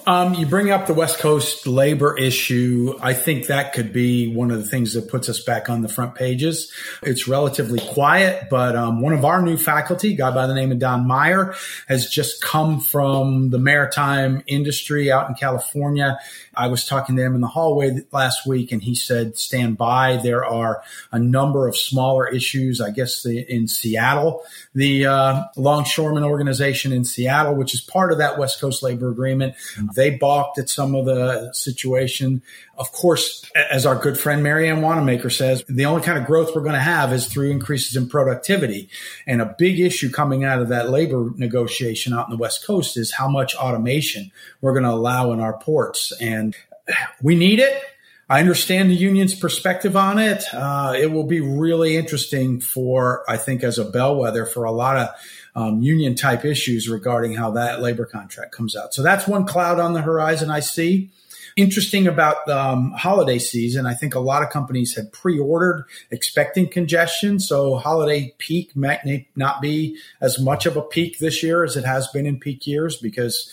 Um, 0.07 0.35
you 0.35 0.47
bring 0.47 0.71
up 0.71 0.87
the 0.87 0.95
West 0.95 1.19
Coast 1.19 1.67
labor 1.67 2.19
issue. 2.19 2.99
I 3.01 3.15
think 3.15 3.47
that 3.47 3.73
could 3.73 3.93
be 3.93 4.35
one 4.35 4.51
of 4.51 4.59
the 4.59 4.69
things 4.69 4.95
that 4.95 5.09
puts 5.09 5.29
us 5.29 5.41
back 5.41 5.71
on 5.71 5.83
the 5.83 5.89
front 5.89 6.15
pages. 6.17 6.73
It's 7.03 7.29
relatively 7.29 7.79
quiet, 7.79 8.49
but 8.51 8.75
um, 8.75 9.01
one 9.01 9.13
of 9.13 9.25
our 9.25 9.41
new 9.41 9.57
faculty, 9.57 10.15
a 10.15 10.17
guy 10.17 10.31
by 10.33 10.47
the 10.47 10.55
name 10.55 10.73
of 10.73 10.81
Don 10.81 11.07
Meyer, 11.07 11.55
has 11.87 12.09
just 12.09 12.43
come 12.43 12.81
from 12.81 13.51
the 13.51 13.59
maritime 13.59 14.43
industry 14.47 15.13
out 15.13 15.29
in 15.29 15.37
California. 15.37 16.19
I 16.57 16.67
was 16.69 16.87
talking 16.87 17.17
to 17.17 17.23
him 17.23 17.35
in 17.35 17.41
the 17.41 17.47
hallway 17.47 18.01
last 18.13 18.47
week, 18.47 18.73
and 18.73 18.83
he 18.83 18.95
said, 18.95 19.39
"Stand 19.39 19.79
by." 19.79 20.17
There 20.17 20.45
are 20.45 20.83
a 21.13 21.19
number 21.19 21.69
of 21.69 21.77
smaller 21.77 22.29
issues. 22.29 22.81
I 22.81 22.91
guess 22.91 23.23
the, 23.23 23.41
in 23.53 23.69
Seattle, 23.69 24.43
the 24.75 25.07
uh, 25.07 25.45
Longshoremen 25.57 26.25
Organization 26.25 26.93
in 26.93 27.05
Seattle, 27.05 27.55
which 27.55 27.75
is 27.75 27.81
part 27.81 28.13
of 28.13 28.19
that 28.19 28.39
West 28.39 28.61
Coast 28.61 28.83
labor 28.83 29.09
agreement 29.09 29.55
they 29.95 30.11
balked 30.11 30.59
at 30.59 30.69
some 30.69 30.95
of 30.95 31.07
the 31.07 31.53
situation. 31.53 32.43
Of 32.77 32.93
course, 32.93 33.51
as 33.71 33.87
our 33.87 33.97
good 33.97 34.19
friend 34.19 34.43
Marianne 34.43 34.83
Wanamaker 34.83 35.31
says, 35.31 35.65
the 35.69 35.87
only 35.87 36.03
kind 36.03 36.19
of 36.19 36.27
growth 36.27 36.55
we're 36.55 36.63
going 36.63 36.75
to 36.75 36.81
have 36.81 37.13
is 37.13 37.27
through 37.27 37.51
increases 37.51 37.97
in 37.97 38.09
productivity. 38.09 38.89
And 39.27 39.41
a 39.41 39.55
big 39.59 39.81
issue 39.81 40.11
coming 40.11 40.45
out 40.45 40.61
of 40.61 40.69
that 40.69 40.91
labor 40.91 41.31
negotiation 41.37 42.13
out 42.13 42.29
in 42.29 42.31
the 42.31 42.41
West 42.41 42.67
Coast 42.67 42.97
is 42.97 43.13
how 43.13 43.29
much 43.29 43.55
automation 43.55 44.31
we're 44.61 44.73
going 44.73 44.85
to 44.85 44.91
allow 44.91 45.33
in 45.33 45.41
our 45.41 45.59
ports. 45.59 46.13
And 46.21 46.57
we 47.23 47.35
need 47.35 47.61
it. 47.61 47.83
I 48.29 48.41
understand 48.41 48.91
the 48.91 48.95
union's 48.95 49.35
perspective 49.35 49.97
on 49.97 50.19
it. 50.19 50.43
Uh, 50.53 50.95
it 50.99 51.13
will 51.13 51.27
be 51.27 51.41
really 51.41 51.97
interesting 51.97 52.59
for, 52.59 53.23
I 53.29 53.37
think, 53.37 53.63
as 53.63 53.79
a 53.79 53.85
bellwether 53.85 54.47
for 54.47 54.65
a 54.65 54.73
lot 54.73 54.97
of 54.97 55.09
um, 55.55 55.81
union 55.81 56.15
type 56.15 56.45
issues 56.45 56.89
regarding 56.89 57.35
how 57.35 57.53
that 57.53 57.81
labor 57.81 58.07
contract 58.07 58.53
comes 58.53 58.77
out. 58.77 58.95
So 58.95 59.03
that's 59.03 59.27
one 59.27 59.47
cloud 59.47 59.79
on 59.79 59.93
the 59.93 60.03
horizon 60.03 60.51
I 60.51 60.61
see. 60.61 61.11
Interesting 61.57 62.09
about 62.09 62.47
the 62.47 62.61
um, 62.61 62.91
holiday 62.93 63.39
season, 63.39 63.87
I 63.87 63.95
think 63.95 64.17
a 64.17 64.21
lot 64.21 64.43
of 64.43 64.51
companies 64.51 64.97
had 64.97 65.13
pre-ordered 65.13 65.85
expecting 66.11 66.69
congestion. 66.69 67.39
So 67.39 67.77
holiday 67.77 68.35
peak 68.39 68.75
might 68.75 69.27
not 69.37 69.63
be 69.63 69.97
as 70.21 70.41
much 70.41 70.67
of 70.67 70.77
a 70.77 70.83
peak 70.83 71.21
this 71.21 71.45
year 71.45 71.63
as 71.63 71.77
it 71.77 71.85
has 71.85 72.09
been 72.09 72.27
in 72.27 72.41
peak 72.41 72.67
years 72.67 72.97
because 72.97 73.53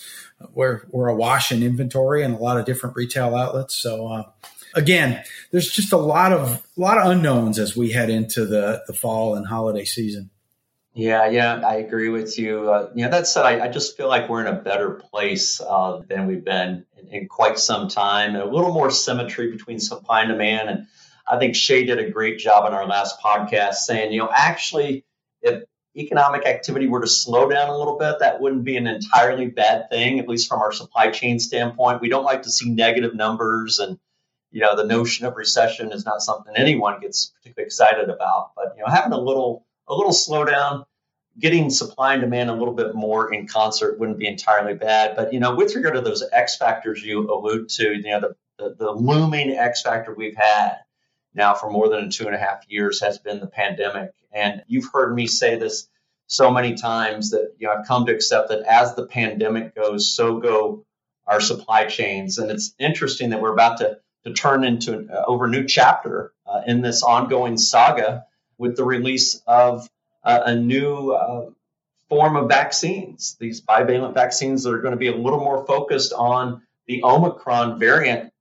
we're, 0.52 0.82
we're 0.90 1.06
awash 1.06 1.52
in 1.52 1.62
inventory 1.62 2.24
and 2.24 2.34
a 2.34 2.38
lot 2.38 2.58
of 2.58 2.66
different 2.66 2.96
retail 2.96 3.36
outlets. 3.36 3.76
So, 3.76 4.08
uh, 4.08 4.24
again, 4.74 5.22
there's 5.52 5.70
just 5.70 5.92
a 5.92 5.96
lot 5.96 6.32
of 6.32 6.66
a 6.76 6.80
lot 6.80 6.98
of 6.98 7.06
unknowns 7.06 7.58
as 7.58 7.76
we 7.76 7.92
head 7.92 8.10
into 8.10 8.44
the 8.46 8.82
the 8.86 8.92
fall 8.92 9.34
and 9.34 9.46
holiday 9.46 9.84
season. 9.84 10.30
Yeah, 10.94 11.30
yeah, 11.30 11.62
I 11.66 11.76
agree 11.76 12.10
with 12.10 12.38
you. 12.38 12.70
Uh, 12.70 12.90
you 12.94 13.04
know, 13.04 13.10
that 13.10 13.26
said, 13.26 13.46
I, 13.46 13.64
I, 13.64 13.68
just 13.68 13.96
feel 13.96 14.08
like 14.08 14.28
we're 14.28 14.42
in 14.42 14.54
a 14.54 14.60
better 14.60 14.90
place 14.90 15.58
uh, 15.58 16.02
than 16.06 16.26
we've 16.26 16.44
been 16.44 16.84
in, 16.98 17.08
in, 17.08 17.28
quite 17.28 17.58
some 17.58 17.88
time. 17.88 18.36
A 18.36 18.44
little 18.44 18.74
more 18.74 18.90
symmetry 18.90 19.50
between 19.50 19.80
supply 19.80 20.20
and 20.20 20.30
demand, 20.30 20.68
and 20.68 20.86
I 21.26 21.38
think 21.38 21.56
Shay 21.56 21.84
did 21.84 21.98
a 21.98 22.10
great 22.10 22.38
job 22.38 22.66
in 22.66 22.74
our 22.74 22.86
last 22.86 23.18
podcast 23.24 23.76
saying, 23.76 24.12
you 24.12 24.18
know, 24.18 24.28
actually, 24.30 25.06
if 25.40 25.64
economic 25.96 26.44
activity 26.44 26.88
were 26.88 27.00
to 27.00 27.06
slow 27.06 27.48
down 27.48 27.70
a 27.70 27.78
little 27.78 27.96
bit, 27.96 28.18
that 28.18 28.42
wouldn't 28.42 28.64
be 28.64 28.76
an 28.76 28.86
entirely 28.86 29.46
bad 29.46 29.88
thing, 29.88 30.20
at 30.20 30.28
least 30.28 30.46
from 30.46 30.60
our 30.60 30.72
supply 30.72 31.10
chain 31.10 31.38
standpoint. 31.38 32.02
We 32.02 32.10
don't 32.10 32.24
like 32.24 32.42
to 32.42 32.50
see 32.50 32.68
negative 32.68 33.14
numbers, 33.14 33.78
and 33.78 33.98
you 34.50 34.60
know, 34.60 34.76
the 34.76 34.84
notion 34.84 35.24
of 35.24 35.36
recession 35.36 35.90
is 35.90 36.04
not 36.04 36.20
something 36.20 36.52
anyone 36.54 37.00
gets 37.00 37.32
particularly 37.38 37.66
excited 37.66 38.10
about. 38.10 38.50
But 38.54 38.74
you 38.76 38.82
know, 38.82 38.92
having 38.92 39.12
a 39.12 39.20
little 39.20 39.64
a 39.88 39.94
little 39.94 40.12
slowdown, 40.12 40.84
getting 41.38 41.70
supply 41.70 42.14
and 42.14 42.22
demand 42.22 42.50
a 42.50 42.54
little 42.54 42.74
bit 42.74 42.94
more 42.94 43.32
in 43.32 43.46
concert 43.46 43.98
wouldn't 43.98 44.18
be 44.18 44.26
entirely 44.26 44.74
bad. 44.74 45.16
But 45.16 45.32
you 45.32 45.40
know, 45.40 45.54
with 45.54 45.74
regard 45.74 45.94
to 45.94 46.00
those 46.00 46.22
X 46.32 46.56
factors 46.56 47.02
you 47.02 47.30
allude 47.32 47.68
to, 47.70 47.94
you 47.94 48.02
know, 48.02 48.20
the, 48.20 48.36
the, 48.58 48.74
the 48.74 48.90
looming 48.90 49.50
X 49.50 49.82
factor 49.82 50.14
we've 50.14 50.36
had 50.36 50.76
now 51.34 51.54
for 51.54 51.70
more 51.70 51.88
than 51.88 52.10
two 52.10 52.26
and 52.26 52.34
a 52.34 52.38
half 52.38 52.64
years 52.68 53.00
has 53.00 53.18
been 53.18 53.40
the 53.40 53.46
pandemic. 53.46 54.10
And 54.32 54.62
you've 54.66 54.90
heard 54.92 55.14
me 55.14 55.26
say 55.26 55.56
this 55.56 55.88
so 56.26 56.50
many 56.50 56.74
times 56.74 57.30
that 57.30 57.54
you 57.58 57.66
know 57.66 57.74
I've 57.74 57.86
come 57.86 58.06
to 58.06 58.14
accept 58.14 58.48
that 58.48 58.62
as 58.62 58.94
the 58.94 59.06
pandemic 59.06 59.74
goes, 59.74 60.14
so 60.14 60.38
go 60.38 60.84
our 61.26 61.40
supply 61.40 61.84
chains. 61.86 62.38
And 62.38 62.50
it's 62.50 62.74
interesting 62.78 63.30
that 63.30 63.40
we're 63.40 63.52
about 63.52 63.78
to, 63.78 63.98
to 64.24 64.32
turn 64.32 64.64
into 64.64 65.08
uh, 65.10 65.24
over 65.26 65.44
a 65.44 65.50
new 65.50 65.66
chapter 65.66 66.32
uh, 66.46 66.62
in 66.66 66.80
this 66.80 67.02
ongoing 67.02 67.56
saga 67.56 68.24
with 68.62 68.76
the 68.76 68.84
release 68.84 69.42
of 69.44 69.88
uh, 70.22 70.40
a 70.46 70.54
new 70.54 71.10
uh, 71.10 71.50
form 72.08 72.36
of 72.36 72.48
vaccines, 72.48 73.36
these 73.40 73.60
bivalent 73.60 74.14
vaccines 74.14 74.62
that 74.62 74.72
are 74.72 74.80
going 74.80 74.92
to 74.92 74.98
be 74.98 75.08
a 75.08 75.16
little 75.16 75.40
more 75.40 75.66
focused 75.66 76.12
on 76.12 76.62
the 76.86 77.02
Omicron 77.02 77.80
variant 77.80 78.32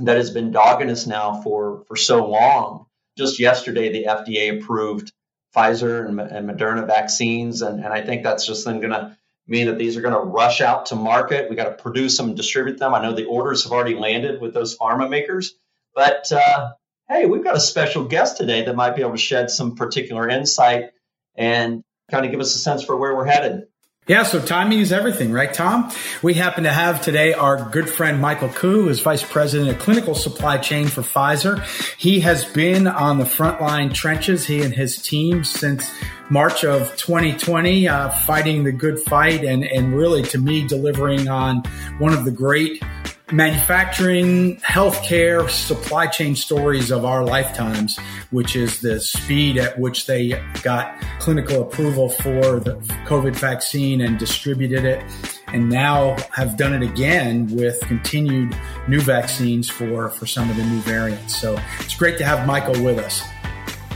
that 0.00 0.16
has 0.16 0.30
been 0.30 0.50
dogging 0.50 0.90
us 0.90 1.06
now 1.06 1.42
for, 1.42 1.84
for 1.86 1.94
so 1.94 2.26
long. 2.26 2.86
Just 3.16 3.38
yesterday, 3.38 3.92
the 3.92 4.06
FDA 4.08 4.60
approved 4.60 5.12
Pfizer 5.54 6.08
and, 6.08 6.20
and 6.20 6.50
Moderna 6.50 6.84
vaccines, 6.84 7.62
and, 7.62 7.84
and 7.84 7.92
I 7.92 8.04
think 8.04 8.24
that's 8.24 8.46
just 8.46 8.64
then 8.64 8.80
going 8.80 8.92
to 8.92 9.16
mean 9.46 9.66
that 9.66 9.78
these 9.78 9.96
are 9.96 10.02
going 10.02 10.14
to 10.14 10.20
rush 10.20 10.60
out 10.60 10.86
to 10.86 10.96
market. 10.96 11.48
We 11.48 11.54
got 11.54 11.76
to 11.76 11.82
produce 11.82 12.16
them 12.16 12.26
and 12.26 12.36
distribute 12.36 12.78
them. 12.78 12.94
I 12.94 13.02
know 13.02 13.14
the 13.14 13.26
orders 13.26 13.62
have 13.62 13.72
already 13.72 13.94
landed 13.94 14.40
with 14.40 14.54
those 14.54 14.76
pharma 14.76 15.08
makers, 15.08 15.54
but 15.94 16.30
uh, 16.32 16.72
hey, 17.08 17.26
we've 17.26 17.44
got 17.44 17.56
a 17.56 17.60
special 17.60 18.04
guest 18.04 18.36
today 18.36 18.64
that 18.64 18.76
might 18.76 18.94
be 18.94 19.02
able 19.02 19.12
to 19.12 19.18
shed 19.18 19.50
some 19.50 19.74
particular 19.76 20.28
insight 20.28 20.90
and 21.34 21.82
kind 22.10 22.24
of 22.24 22.30
give 22.30 22.40
us 22.40 22.54
a 22.54 22.58
sense 22.58 22.84
for 22.84 22.96
where 22.96 23.14
we're 23.16 23.24
headed. 23.24 23.66
Yeah, 24.06 24.22
so 24.22 24.40
timing 24.40 24.78
is 24.78 24.90
everything, 24.90 25.32
right, 25.32 25.52
Tom? 25.52 25.92
We 26.22 26.32
happen 26.32 26.64
to 26.64 26.72
have 26.72 27.02
today 27.02 27.34
our 27.34 27.68
good 27.68 27.90
friend 27.90 28.22
Michael 28.22 28.48
Ku, 28.48 28.84
who 28.84 28.88
is 28.88 29.00
Vice 29.00 29.22
President 29.22 29.68
of 29.68 29.78
Clinical 29.78 30.14
Supply 30.14 30.56
Chain 30.56 30.88
for 30.88 31.02
Pfizer. 31.02 31.62
He 31.98 32.20
has 32.20 32.46
been 32.46 32.86
on 32.86 33.18
the 33.18 33.26
frontline 33.26 33.92
trenches, 33.92 34.46
he 34.46 34.62
and 34.62 34.72
his 34.72 34.96
team, 34.96 35.44
since 35.44 35.92
March 36.30 36.64
of 36.64 36.96
2020, 36.96 37.86
uh, 37.86 38.08
fighting 38.08 38.64
the 38.64 38.72
good 38.72 38.98
fight 38.98 39.44
and, 39.44 39.62
and 39.62 39.94
really, 39.94 40.22
to 40.22 40.38
me, 40.38 40.66
delivering 40.66 41.28
on 41.28 41.58
one 41.98 42.14
of 42.14 42.24
the 42.24 42.32
great 42.32 42.82
manufacturing, 43.32 44.56
healthcare, 44.58 45.48
supply 45.50 46.06
chain 46.06 46.34
stories 46.34 46.90
of 46.90 47.04
our 47.04 47.24
lifetimes, 47.24 47.98
which 48.30 48.56
is 48.56 48.80
the 48.80 49.00
speed 49.00 49.56
at 49.58 49.78
which 49.78 50.06
they 50.06 50.40
got 50.62 51.00
clinical 51.18 51.62
approval 51.62 52.08
for 52.08 52.60
the 52.60 52.74
COVID 53.06 53.36
vaccine 53.36 54.00
and 54.00 54.18
distributed 54.18 54.84
it, 54.84 55.04
and 55.48 55.68
now 55.68 56.16
have 56.32 56.56
done 56.56 56.74
it 56.74 56.82
again 56.82 57.46
with 57.54 57.80
continued 57.80 58.56
new 58.86 59.00
vaccines 59.00 59.68
for, 59.68 60.08
for 60.10 60.26
some 60.26 60.50
of 60.50 60.56
the 60.56 60.64
new 60.64 60.80
variants. 60.80 61.38
So 61.38 61.58
it's 61.80 61.94
great 61.94 62.18
to 62.18 62.24
have 62.24 62.46
Michael 62.46 62.82
with 62.82 62.98
us. 62.98 63.22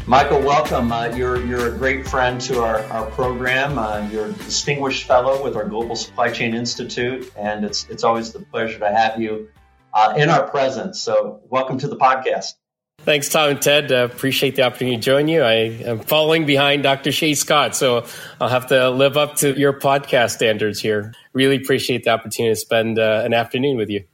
Michael, 0.07 0.41
welcome. 0.41 0.91
Uh, 0.91 1.07
you're, 1.15 1.45
you're 1.47 1.73
a 1.73 1.79
great 1.79 2.09
friend 2.09 2.41
to 2.41 2.61
our, 2.61 2.81
our 2.87 3.09
program. 3.13 3.79
Uh, 3.79 4.09
you're 4.11 4.27
a 4.27 4.33
distinguished 4.33 5.05
fellow 5.05 5.43
with 5.45 5.55
our 5.55 5.65
Global 5.65 5.95
Supply 5.95 6.29
Chain 6.29 6.55
Institute, 6.57 7.33
and 7.37 7.65
it's, 7.65 7.89
it's 7.89 8.03
always 8.03 8.33
the 8.33 8.41
pleasure 8.41 8.81
to 8.81 8.93
have 8.93 9.21
you 9.21 9.49
uh, 9.95 10.15
in 10.17 10.29
our 10.29 10.49
presence. 10.51 11.01
So, 11.01 11.41
welcome 11.49 11.79
to 11.79 11.87
the 11.87 11.97
podcast. 11.97 12.55
Thanks, 12.99 13.29
Tom 13.29 13.51
and 13.51 13.63
Ted. 13.63 13.93
Uh, 13.93 14.09
appreciate 14.13 14.57
the 14.57 14.63
opportunity 14.63 14.97
to 14.97 15.03
join 15.03 15.29
you. 15.29 15.43
I 15.43 15.55
am 15.55 16.01
following 16.01 16.47
behind 16.47 16.83
Dr. 16.83 17.13
Shay 17.13 17.35
Scott, 17.35 17.77
so 17.77 18.05
I'll 18.41 18.49
have 18.49 18.67
to 18.67 18.91
live 18.91 19.17
up 19.17 19.37
to 19.37 19.57
your 19.57 19.73
podcast 19.73 20.33
standards 20.33 20.81
here. 20.81 21.13
Really 21.33 21.57
appreciate 21.57 22.03
the 22.03 22.11
opportunity 22.11 22.53
to 22.53 22.61
spend 22.61 22.99
uh, 22.99 23.23
an 23.25 23.35
afternoon 23.35 23.77
with 23.77 23.89
you. 23.89 24.05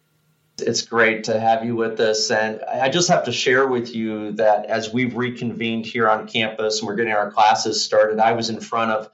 It's 0.61 0.83
great 0.83 1.25
to 1.25 1.39
have 1.39 1.65
you 1.65 1.77
with 1.77 2.01
us. 2.01 2.31
And 2.31 2.63
I 2.63 2.89
just 2.89 3.09
have 3.09 3.25
to 3.25 3.33
share 3.33 3.67
with 3.67 3.95
you 3.95 4.33
that 4.33 4.67
as 4.67 4.93
we've 4.93 5.17
reconvened 5.17 5.87
here 5.87 6.09
on 6.09 6.27
campus 6.27 6.81
and 6.81 6.89
we're 6.89 6.97
getting 6.97 7.13
our 7.13 7.31
classes 7.31 7.85
started, 7.85 8.19
I 8.19 8.33
was 8.33 8.51
in 8.51 8.61
front 8.61 8.91
of 8.91 9.11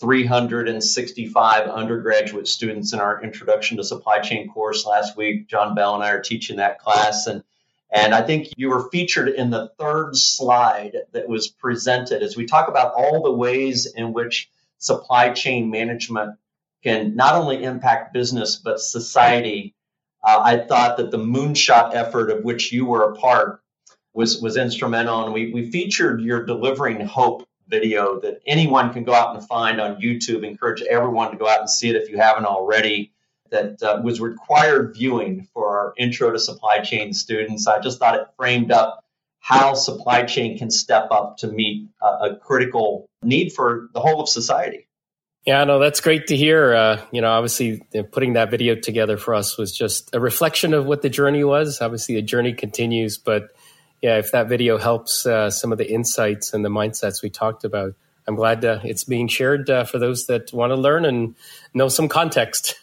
365 0.00 1.68
undergraduate 1.68 2.48
students 2.48 2.92
in 2.92 3.00
our 3.00 3.22
Introduction 3.22 3.76
to 3.76 3.84
Supply 3.84 4.20
Chain 4.20 4.48
course 4.48 4.86
last 4.86 5.16
week. 5.16 5.46
John 5.46 5.74
Bell 5.74 5.94
and 5.94 6.02
I 6.02 6.10
are 6.10 6.22
teaching 6.22 6.56
that 6.56 6.78
class. 6.78 7.26
And 7.26 7.44
and 7.92 8.14
I 8.14 8.22
think 8.22 8.48
you 8.56 8.70
were 8.70 8.88
featured 8.90 9.28
in 9.28 9.50
the 9.50 9.72
third 9.78 10.16
slide 10.16 10.96
that 11.12 11.28
was 11.28 11.48
presented 11.48 12.22
as 12.22 12.36
we 12.36 12.46
talk 12.46 12.68
about 12.68 12.94
all 12.94 13.22
the 13.22 13.32
ways 13.32 13.86
in 13.86 14.12
which 14.12 14.48
supply 14.78 15.30
chain 15.30 15.70
management 15.70 16.38
can 16.84 17.16
not 17.16 17.34
only 17.34 17.64
impact 17.64 18.14
business, 18.14 18.56
but 18.56 18.80
society 18.80 19.74
uh, 20.22 20.40
I 20.42 20.58
thought 20.58 20.96
that 20.98 21.10
the 21.10 21.18
moonshot 21.18 21.94
effort 21.94 22.30
of 22.30 22.44
which 22.44 22.72
you 22.72 22.86
were 22.86 23.10
a 23.10 23.16
part 23.16 23.62
was 24.12 24.40
was 24.40 24.56
instrumental, 24.56 25.24
and 25.24 25.32
we 25.32 25.52
we 25.52 25.70
featured 25.70 26.20
your 26.20 26.44
delivering 26.44 27.00
hope 27.00 27.46
video 27.68 28.20
that 28.20 28.40
anyone 28.46 28.92
can 28.92 29.04
go 29.04 29.14
out 29.14 29.36
and 29.36 29.46
find 29.46 29.80
on 29.80 30.00
YouTube. 30.00 30.44
Encourage 30.44 30.82
everyone 30.82 31.30
to 31.30 31.36
go 31.36 31.48
out 31.48 31.60
and 31.60 31.70
see 31.70 31.88
it 31.88 31.96
if 31.96 32.10
you 32.10 32.18
haven't 32.18 32.46
already. 32.46 33.12
That 33.50 33.82
uh, 33.82 34.00
was 34.04 34.20
required 34.20 34.94
viewing 34.94 35.48
for 35.52 35.76
our 35.76 35.92
intro 35.98 36.30
to 36.30 36.38
supply 36.38 36.78
chain 36.82 37.12
students. 37.12 37.66
I 37.66 37.80
just 37.80 37.98
thought 37.98 38.14
it 38.14 38.28
framed 38.36 38.70
up 38.70 39.04
how 39.40 39.74
supply 39.74 40.22
chain 40.22 40.56
can 40.56 40.70
step 40.70 41.08
up 41.10 41.38
to 41.38 41.48
meet 41.48 41.88
a 42.00 42.36
critical 42.36 43.08
need 43.24 43.52
for 43.52 43.88
the 43.92 43.98
whole 43.98 44.20
of 44.20 44.28
society. 44.28 44.86
Yeah, 45.46 45.64
no, 45.64 45.78
that's 45.78 46.00
great 46.00 46.26
to 46.26 46.36
hear. 46.36 46.74
Uh, 46.74 47.02
you 47.12 47.22
know, 47.22 47.30
obviously, 47.30 47.82
putting 48.12 48.34
that 48.34 48.50
video 48.50 48.74
together 48.74 49.16
for 49.16 49.34
us 49.34 49.56
was 49.56 49.74
just 49.74 50.14
a 50.14 50.20
reflection 50.20 50.74
of 50.74 50.84
what 50.84 51.02
the 51.02 51.08
journey 51.08 51.44
was. 51.44 51.80
Obviously, 51.80 52.14
the 52.16 52.22
journey 52.22 52.52
continues, 52.52 53.16
but 53.16 53.48
yeah, 54.02 54.18
if 54.18 54.32
that 54.32 54.48
video 54.48 54.78
helps 54.78 55.26
uh, 55.26 55.50
some 55.50 55.72
of 55.72 55.78
the 55.78 55.90
insights 55.90 56.52
and 56.52 56.64
the 56.64 56.68
mindsets 56.68 57.22
we 57.22 57.30
talked 57.30 57.64
about, 57.64 57.94
I'm 58.26 58.34
glad 58.34 58.64
uh, 58.64 58.80
it's 58.84 59.04
being 59.04 59.28
shared 59.28 59.68
uh, 59.70 59.84
for 59.84 59.98
those 59.98 60.26
that 60.26 60.52
want 60.52 60.70
to 60.70 60.76
learn 60.76 61.04
and 61.04 61.34
know 61.74 61.88
some 61.88 62.08
context. 62.08 62.78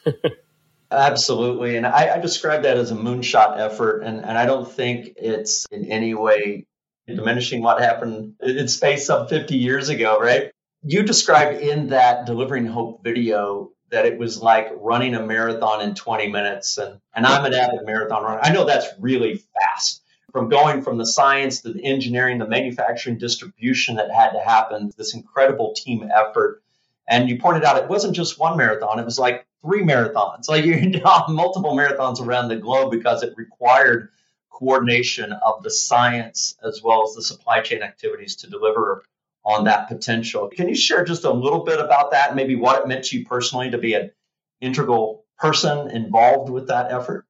Absolutely. 0.91 1.75
And 1.75 1.85
I, 1.85 2.15
I, 2.15 2.19
describe 2.19 2.63
that 2.63 2.77
as 2.77 2.91
a 2.91 2.95
moonshot 2.95 3.59
effort. 3.59 4.03
And, 4.03 4.23
and 4.23 4.37
I 4.37 4.45
don't 4.45 4.71
think 4.71 5.13
it's 5.17 5.65
in 5.69 5.91
any 5.91 6.13
way 6.13 6.65
diminishing 7.07 7.61
what 7.61 7.81
happened 7.81 8.35
in 8.41 8.67
space 8.69 9.05
some 9.05 9.27
50 9.27 9.57
years 9.57 9.89
ago, 9.89 10.17
right? 10.19 10.51
You 10.83 11.03
described 11.03 11.61
in 11.61 11.87
that 11.87 12.25
delivering 12.25 12.65
hope 12.65 13.03
video 13.03 13.71
that 13.89 14.05
it 14.05 14.17
was 14.17 14.41
like 14.41 14.69
running 14.75 15.15
a 15.15 15.25
marathon 15.25 15.81
in 15.81 15.95
20 15.95 16.27
minutes 16.27 16.77
and, 16.77 16.99
and 17.15 17.25
i'm 17.25 17.45
an 17.45 17.53
avid 17.53 17.85
marathon 17.85 18.23
runner. 18.23 18.39
I 18.41 18.51
know 18.51 18.65
that's 18.65 18.87
really 18.99 19.41
fast. 19.53 20.03
From 20.31 20.49
going 20.49 20.81
from 20.81 20.97
the 20.97 21.05
science 21.05 21.61
to 21.61 21.73
the 21.73 21.83
engineering 21.83 22.37
the 22.37 22.47
manufacturing 22.47 23.17
distribution 23.17 23.95
that 23.95 24.11
had 24.11 24.31
to 24.31 24.39
happen 24.39 24.91
this 24.97 25.13
incredible 25.13 25.73
team 25.73 26.09
effort. 26.13 26.61
And 27.07 27.29
you 27.29 27.39
pointed 27.39 27.63
out 27.63 27.81
it 27.81 27.89
wasn't 27.89 28.15
just 28.15 28.37
one 28.37 28.57
marathon 28.57 28.99
it 28.99 29.05
was 29.05 29.17
like 29.17 29.45
three 29.61 29.81
marathons. 29.81 30.45
Like 30.49 30.65
you 30.65 31.01
multiple 31.29 31.75
marathons 31.75 32.21
around 32.21 32.49
the 32.49 32.57
globe 32.57 32.91
because 32.91 33.23
it 33.23 33.33
required 33.37 34.09
coordination 34.51 35.31
of 35.31 35.63
the 35.63 35.69
science 35.69 36.57
as 36.63 36.81
well 36.83 37.03
as 37.07 37.15
the 37.15 37.21
supply 37.21 37.61
chain 37.61 37.83
activities 37.83 38.35
to 38.37 38.49
deliver 38.49 39.03
on 39.47 39.63
that 39.63 39.87
potential. 39.87 40.49
Can 40.49 40.67
you 40.67 40.75
share 40.75 41.05
just 41.05 41.23
a 41.23 41.31
little 41.31 41.63
bit 41.63 41.79
about 41.79 42.11
that, 42.11 42.35
maybe 42.35 42.55
what 42.55 42.81
it 42.81 42.87
meant 42.87 43.05
to 43.05 43.17
you 43.17 43.25
personally 43.25 43.71
to 43.71 43.77
be 43.77 43.93
an 43.93 44.11
integral 44.59 45.23
person 45.39 45.89
involved 45.89 46.51
with 46.51 46.67
that 46.67 46.91
effort? 46.91 47.25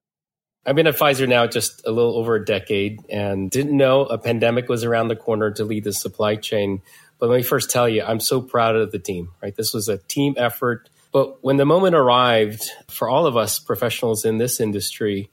I've 0.66 0.74
been 0.74 0.88
at 0.88 0.96
Pfizer 0.96 1.28
now 1.28 1.46
just 1.46 1.86
a 1.86 1.92
little 1.92 2.16
over 2.16 2.34
a 2.34 2.44
decade 2.44 3.00
and 3.08 3.48
didn't 3.48 3.74
know 3.74 4.02
a 4.02 4.18
pandemic 4.18 4.68
was 4.68 4.82
around 4.82 5.08
the 5.08 5.16
corner 5.16 5.52
to 5.52 5.64
lead 5.64 5.84
the 5.84 5.92
supply 5.92 6.34
chain. 6.34 6.82
But 7.20 7.28
let 7.28 7.36
me 7.36 7.42
first 7.44 7.70
tell 7.70 7.88
you, 7.88 8.02
I'm 8.02 8.20
so 8.20 8.42
proud 8.42 8.74
of 8.74 8.90
the 8.90 8.98
team, 8.98 9.30
right? 9.40 9.54
This 9.54 9.72
was 9.72 9.88
a 9.88 9.98
team 9.98 10.34
effort. 10.36 10.90
But 11.12 11.42
when 11.44 11.56
the 11.56 11.64
moment 11.64 11.94
arrived 11.94 12.68
for 12.88 13.08
all 13.08 13.26
of 13.26 13.36
us 13.36 13.60
professionals 13.60 14.24
in 14.24 14.38
this 14.38 14.58
industry, 14.60 15.30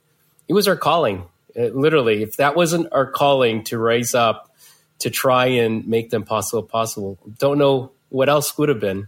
it 0.48 0.54
was 0.54 0.68
our 0.68 0.78
calling. 0.78 1.26
It, 1.56 1.76
literally, 1.76 2.22
if 2.22 2.38
that 2.38 2.56
wasn't 2.56 2.94
our 2.94 3.10
calling 3.10 3.64
to 3.66 3.80
raise 3.80 4.14
up 4.14 4.55
to 5.00 5.10
try 5.10 5.46
and 5.46 5.88
make 5.88 6.10
them 6.10 6.24
possible 6.24 6.64
possible. 6.64 7.18
Don't 7.38 7.58
know 7.58 7.92
what 8.10 8.30
else 8.30 8.58
would 8.58 8.70
have 8.70 8.80
been. 8.80 9.08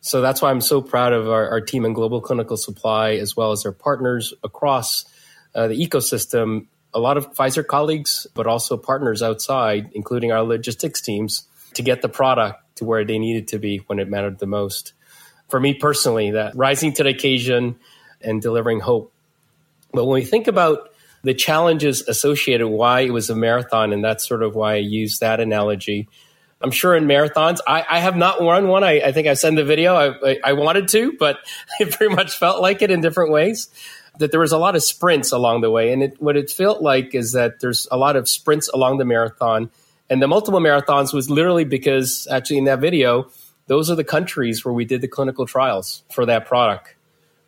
So 0.00 0.20
that's 0.20 0.42
why 0.42 0.50
I'm 0.50 0.60
so 0.60 0.82
proud 0.82 1.12
of 1.12 1.28
our, 1.28 1.48
our 1.48 1.60
team 1.60 1.84
in 1.84 1.92
global 1.92 2.20
clinical 2.20 2.56
supply, 2.56 3.12
as 3.12 3.36
well 3.36 3.52
as 3.52 3.64
our 3.64 3.72
partners 3.72 4.34
across 4.42 5.04
uh, 5.54 5.68
the 5.68 5.74
ecosystem. 5.74 6.66
A 6.92 6.98
lot 6.98 7.16
of 7.16 7.32
Pfizer 7.34 7.64
colleagues, 7.64 8.26
but 8.34 8.48
also 8.48 8.76
partners 8.76 9.22
outside, 9.22 9.92
including 9.94 10.32
our 10.32 10.42
logistics 10.42 11.00
teams, 11.00 11.46
to 11.74 11.82
get 11.82 12.02
the 12.02 12.08
product 12.08 12.76
to 12.76 12.84
where 12.84 13.04
they 13.04 13.18
needed 13.18 13.48
to 13.48 13.58
be 13.58 13.78
when 13.86 14.00
it 14.00 14.08
mattered 14.08 14.38
the 14.38 14.46
most. 14.46 14.92
For 15.48 15.60
me 15.60 15.74
personally, 15.74 16.32
that 16.32 16.56
rising 16.56 16.92
to 16.94 17.04
the 17.04 17.10
occasion 17.10 17.76
and 18.20 18.42
delivering 18.42 18.80
hope. 18.80 19.12
But 19.92 20.06
when 20.06 20.14
we 20.14 20.24
think 20.24 20.48
about 20.48 20.91
the 21.22 21.34
challenges 21.34 22.02
associated 22.08 22.68
why 22.68 23.00
it 23.00 23.12
was 23.12 23.30
a 23.30 23.36
marathon, 23.36 23.92
and 23.92 24.04
that's 24.04 24.26
sort 24.26 24.42
of 24.42 24.54
why 24.54 24.74
I 24.74 24.78
use 24.78 25.20
that 25.20 25.40
analogy. 25.40 26.08
I'm 26.60 26.70
sure 26.70 26.94
in 26.94 27.04
marathons, 27.04 27.58
I, 27.66 27.84
I 27.88 27.98
have 28.00 28.16
not 28.16 28.40
run 28.40 28.68
one. 28.68 28.84
I, 28.84 29.00
I, 29.00 29.12
think 29.12 29.26
I 29.26 29.34
sent 29.34 29.56
the 29.56 29.64
video. 29.64 29.94
I, 29.94 30.30
I, 30.30 30.40
I 30.44 30.52
wanted 30.52 30.88
to, 30.88 31.16
but 31.18 31.38
it 31.80 31.92
pretty 31.92 32.14
much 32.14 32.36
felt 32.36 32.60
like 32.60 32.82
it 32.82 32.90
in 32.90 33.00
different 33.00 33.32
ways. 33.32 33.68
That 34.18 34.30
there 34.30 34.40
was 34.40 34.52
a 34.52 34.58
lot 34.58 34.76
of 34.76 34.82
sprints 34.82 35.32
along 35.32 35.62
the 35.62 35.70
way, 35.70 35.92
and 35.92 36.02
it, 36.02 36.20
what 36.20 36.36
it 36.36 36.50
felt 36.50 36.82
like 36.82 37.14
is 37.14 37.32
that 37.32 37.60
there's 37.60 37.88
a 37.90 37.96
lot 37.96 38.14
of 38.14 38.28
sprints 38.28 38.68
along 38.68 38.98
the 38.98 39.06
marathon, 39.06 39.70
and 40.10 40.20
the 40.20 40.28
multiple 40.28 40.60
marathons 40.60 41.14
was 41.14 41.30
literally 41.30 41.64
because 41.64 42.28
actually 42.30 42.58
in 42.58 42.64
that 42.64 42.80
video, 42.80 43.30
those 43.68 43.90
are 43.90 43.94
the 43.94 44.04
countries 44.04 44.64
where 44.64 44.74
we 44.74 44.84
did 44.84 45.00
the 45.00 45.08
clinical 45.08 45.46
trials 45.46 46.02
for 46.12 46.26
that 46.26 46.46
product. 46.46 46.94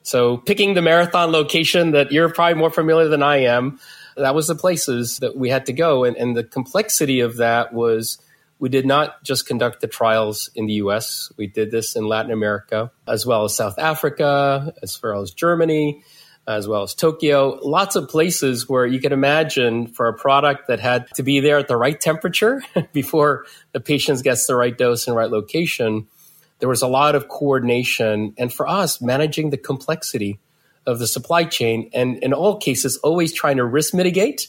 So 0.05 0.37
picking 0.37 0.75
the 0.75 0.83
marathon 0.83 1.33
location 1.33 1.93
that 1.93 2.13
you're 2.13 2.29
probably 2.29 2.55
more 2.55 2.71
familiar 2.71 3.09
than 3.09 3.23
I 3.23 3.39
am, 3.45 3.81
that 4.17 4.35
was 4.35 4.47
the 4.47 4.55
places 4.55 5.19
that 5.19 5.35
we 5.37 5.49
had 5.49 5.67
to 5.67 5.73
go. 5.73 6.05
And, 6.05 6.17
and 6.17 6.37
the 6.37 6.45
complexity 6.45 7.21
of 7.21 7.39
that 7.39 7.73
was 7.73 8.19
we 8.59 8.69
did 8.69 8.87
not 8.87 9.25
just 9.25 9.47
conduct 9.47 9.81
the 9.81 9.89
trials 9.89 10.51
in 10.55 10.67
the 10.67 10.75
US, 10.75 11.33
we 11.39 11.47
did 11.47 11.71
this 11.71 11.97
in 11.97 12.07
Latin 12.07 12.31
America, 12.31 12.93
as 13.09 13.27
well 13.27 13.45
as 13.45 13.57
South 13.57 13.79
Africa, 13.79 14.75
as 14.83 15.03
well 15.03 15.23
as 15.23 15.33
Germany, 15.33 16.05
as 16.47 16.69
well 16.69 16.83
as 16.83 16.95
Tokyo. 16.95 17.59
Lots 17.63 17.97
of 17.97 18.09
places 18.09 18.69
where 18.69 18.87
you 18.87 19.01
can 19.01 19.13
imagine 19.13 19.87
for 19.87 20.07
a 20.09 20.15
product 20.15 20.69
that 20.69 20.81
had 20.81 21.09
to 21.15 21.23
be 21.23 21.41
there 21.41 21.59
at 21.59 21.69
the 21.69 21.79
right 21.79 21.99
temperature 21.99 22.63
before 22.93 23.47
the 23.73 23.81
patient 23.81 24.23
gets 24.23 24.47
the 24.47 24.55
right 24.55 24.77
dose 24.77 25.09
and 25.09 25.17
right 25.17 25.31
location. 25.31 26.07
There 26.65 26.69
was 26.71 26.81
a 26.81 26.89
lot 26.89 27.15
of 27.15 27.29
coordination. 27.29 28.33
And 28.39 28.51
for 28.51 28.67
us, 28.67 29.03
managing 29.03 29.51
the 29.51 29.59
complexity 29.59 30.39
of 30.87 30.99
the 30.99 31.07
supply 31.07 31.45
chain 31.45 31.91
and 31.93 32.17
in 32.25 32.33
all 32.33 32.57
cases, 32.57 32.97
always 33.05 33.35
trying 33.35 33.59
to 33.59 33.67
risk 33.67 33.93
mitigate 33.93 34.49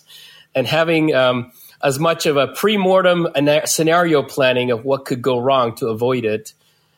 and 0.56 0.66
having 0.66 1.14
um, 1.14 1.52
as 1.84 2.00
much 2.00 2.26
of 2.26 2.38
a 2.38 2.48
pre-mortem 2.48 3.28
scenario 3.66 4.24
planning 4.24 4.72
of 4.72 4.86
what 4.86 5.04
could 5.04 5.22
go 5.22 5.40
wrong 5.40 5.76
to 5.76 5.88
avoid 5.88 6.24
it. 6.24 6.54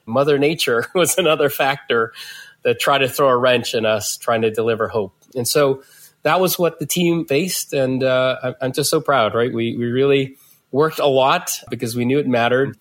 Mother 0.05 0.37
Nature 0.37 0.85
was 0.93 1.17
another 1.17 1.49
factor 1.49 2.13
that 2.61 2.79
tried 2.79 2.99
to 2.99 3.09
throw 3.09 3.29
a 3.29 3.37
wrench 3.37 3.73
in 3.73 3.87
us 3.87 4.17
trying 4.17 4.43
to 4.43 4.51
deliver 4.51 4.87
hope. 4.87 5.15
And 5.33 5.47
so 5.47 5.81
that 6.21 6.39
was 6.39 6.59
what 6.59 6.77
the 6.77 6.85
team 6.85 7.25
faced. 7.25 7.73
And 7.73 8.03
uh, 8.03 8.53
I'm 8.61 8.71
just 8.71 8.91
so 8.91 9.01
proud, 9.01 9.33
right? 9.33 9.51
We, 9.51 9.75
we 9.75 9.85
really 9.87 10.37
worked 10.71 10.99
a 10.99 11.07
lot 11.07 11.59
because 11.71 11.95
we 11.95 12.05
knew 12.05 12.19
it 12.19 12.27
mattered. 12.27 12.77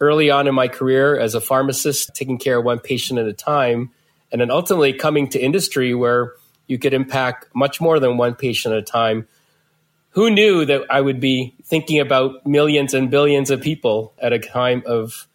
Early 0.00 0.30
on 0.30 0.46
in 0.46 0.54
my 0.54 0.68
career 0.68 1.18
as 1.18 1.34
a 1.34 1.40
pharmacist, 1.40 2.14
taking 2.14 2.38
care 2.38 2.58
of 2.58 2.64
one 2.64 2.78
patient 2.78 3.18
at 3.18 3.26
a 3.26 3.32
time, 3.32 3.90
and 4.30 4.40
then 4.40 4.50
ultimately 4.50 4.92
coming 4.92 5.28
to 5.28 5.38
industry 5.38 5.94
where 5.94 6.32
you 6.66 6.78
could 6.78 6.92
impact 6.92 7.46
much 7.54 7.80
more 7.80 7.98
than 7.98 8.16
one 8.16 8.34
patient 8.34 8.74
at 8.74 8.78
a 8.78 8.82
time. 8.82 9.26
Who 10.10 10.30
knew 10.30 10.64
that 10.64 10.82
I 10.90 11.00
would 11.00 11.20
be 11.20 11.54
thinking 11.64 12.00
about 12.00 12.46
millions 12.46 12.94
and 12.94 13.10
billions 13.10 13.50
of 13.50 13.60
people 13.60 14.14
at 14.18 14.32
a 14.32 14.38
time 14.38 14.82
of 14.86 15.26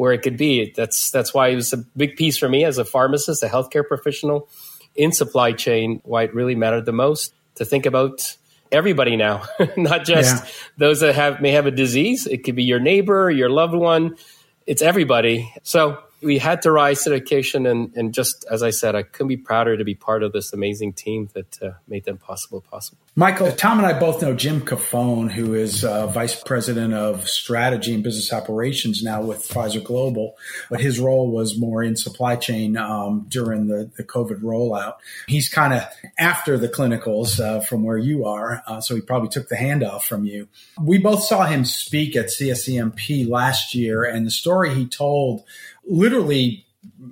where 0.00 0.14
it 0.14 0.22
could 0.22 0.38
be. 0.38 0.72
That's 0.74 1.10
that's 1.10 1.34
why 1.34 1.48
it 1.48 1.56
was 1.56 1.74
a 1.74 1.76
big 1.76 2.16
piece 2.16 2.38
for 2.38 2.48
me 2.48 2.64
as 2.64 2.78
a 2.78 2.86
pharmacist, 2.86 3.42
a 3.42 3.48
healthcare 3.48 3.86
professional 3.86 4.48
in 4.96 5.12
supply 5.12 5.52
chain. 5.52 6.00
Why 6.04 6.22
it 6.22 6.34
really 6.34 6.54
mattered 6.54 6.86
the 6.86 6.92
most 6.92 7.34
to 7.56 7.66
think 7.66 7.84
about 7.84 8.38
everybody 8.72 9.16
now, 9.16 9.42
not 9.76 10.04
just 10.04 10.44
yeah. 10.44 10.50
those 10.78 11.00
that 11.00 11.14
have 11.14 11.40
may 11.40 11.50
have 11.52 11.66
a 11.66 11.70
disease. 11.70 12.26
It 12.26 12.44
could 12.44 12.56
be 12.56 12.64
your 12.64 12.80
neighbor, 12.80 13.30
your 13.30 13.50
loved 13.50 13.74
one. 13.74 14.16
It's 14.66 14.82
everybody. 14.82 15.52
So 15.62 15.98
we 16.22 16.38
had 16.38 16.62
to 16.62 16.72
rise 16.72 17.04
to 17.04 17.10
the 17.10 17.16
occasion. 17.16 17.66
And, 17.66 17.94
and 17.96 18.12
just 18.12 18.44
as 18.50 18.62
I 18.62 18.70
said, 18.70 18.94
I 18.94 19.02
couldn't 19.02 19.28
be 19.28 19.36
prouder 19.36 19.76
to 19.76 19.84
be 19.84 19.94
part 19.94 20.22
of 20.22 20.32
this 20.32 20.52
amazing 20.52 20.92
team 20.92 21.28
that 21.34 21.62
uh, 21.62 21.70
made 21.88 22.04
them 22.04 22.18
possible 22.18 22.60
possible. 22.60 22.98
Michael, 23.16 23.50
Tom 23.52 23.78
and 23.78 23.86
I 23.86 23.98
both 23.98 24.22
know 24.22 24.34
Jim 24.34 24.60
Cafone, 24.60 25.30
who 25.30 25.52
is 25.52 25.84
uh, 25.84 26.06
vice 26.06 26.40
president 26.42 26.94
of 26.94 27.28
strategy 27.28 27.92
and 27.92 28.04
business 28.04 28.32
operations 28.32 29.02
now 29.02 29.20
with 29.20 29.48
Pfizer 29.48 29.82
Global, 29.82 30.36
but 30.70 30.80
his 30.80 31.00
role 31.00 31.30
was 31.30 31.58
more 31.58 31.82
in 31.82 31.96
supply 31.96 32.36
chain 32.36 32.76
um, 32.76 33.26
during 33.28 33.66
the, 33.66 33.90
the 33.96 34.04
COVID 34.04 34.42
rollout. 34.42 34.94
He's 35.26 35.48
kind 35.48 35.74
of 35.74 35.82
after 36.18 36.56
the 36.56 36.68
clinicals 36.68 37.40
uh, 37.40 37.60
from 37.60 37.82
where 37.82 37.98
you 37.98 38.24
are, 38.24 38.62
uh, 38.66 38.80
so 38.80 38.94
he 38.94 39.00
probably 39.00 39.28
took 39.28 39.48
the 39.48 39.56
handoff 39.56 40.02
from 40.02 40.24
you. 40.24 40.48
We 40.80 40.98
both 40.98 41.24
saw 41.24 41.46
him 41.46 41.64
speak 41.64 42.14
at 42.14 42.26
CSCMP 42.26 43.28
last 43.28 43.74
year, 43.74 44.04
and 44.04 44.24
the 44.24 44.30
story 44.30 44.72
he 44.72 44.86
told 44.86 45.42
literally 45.90 46.64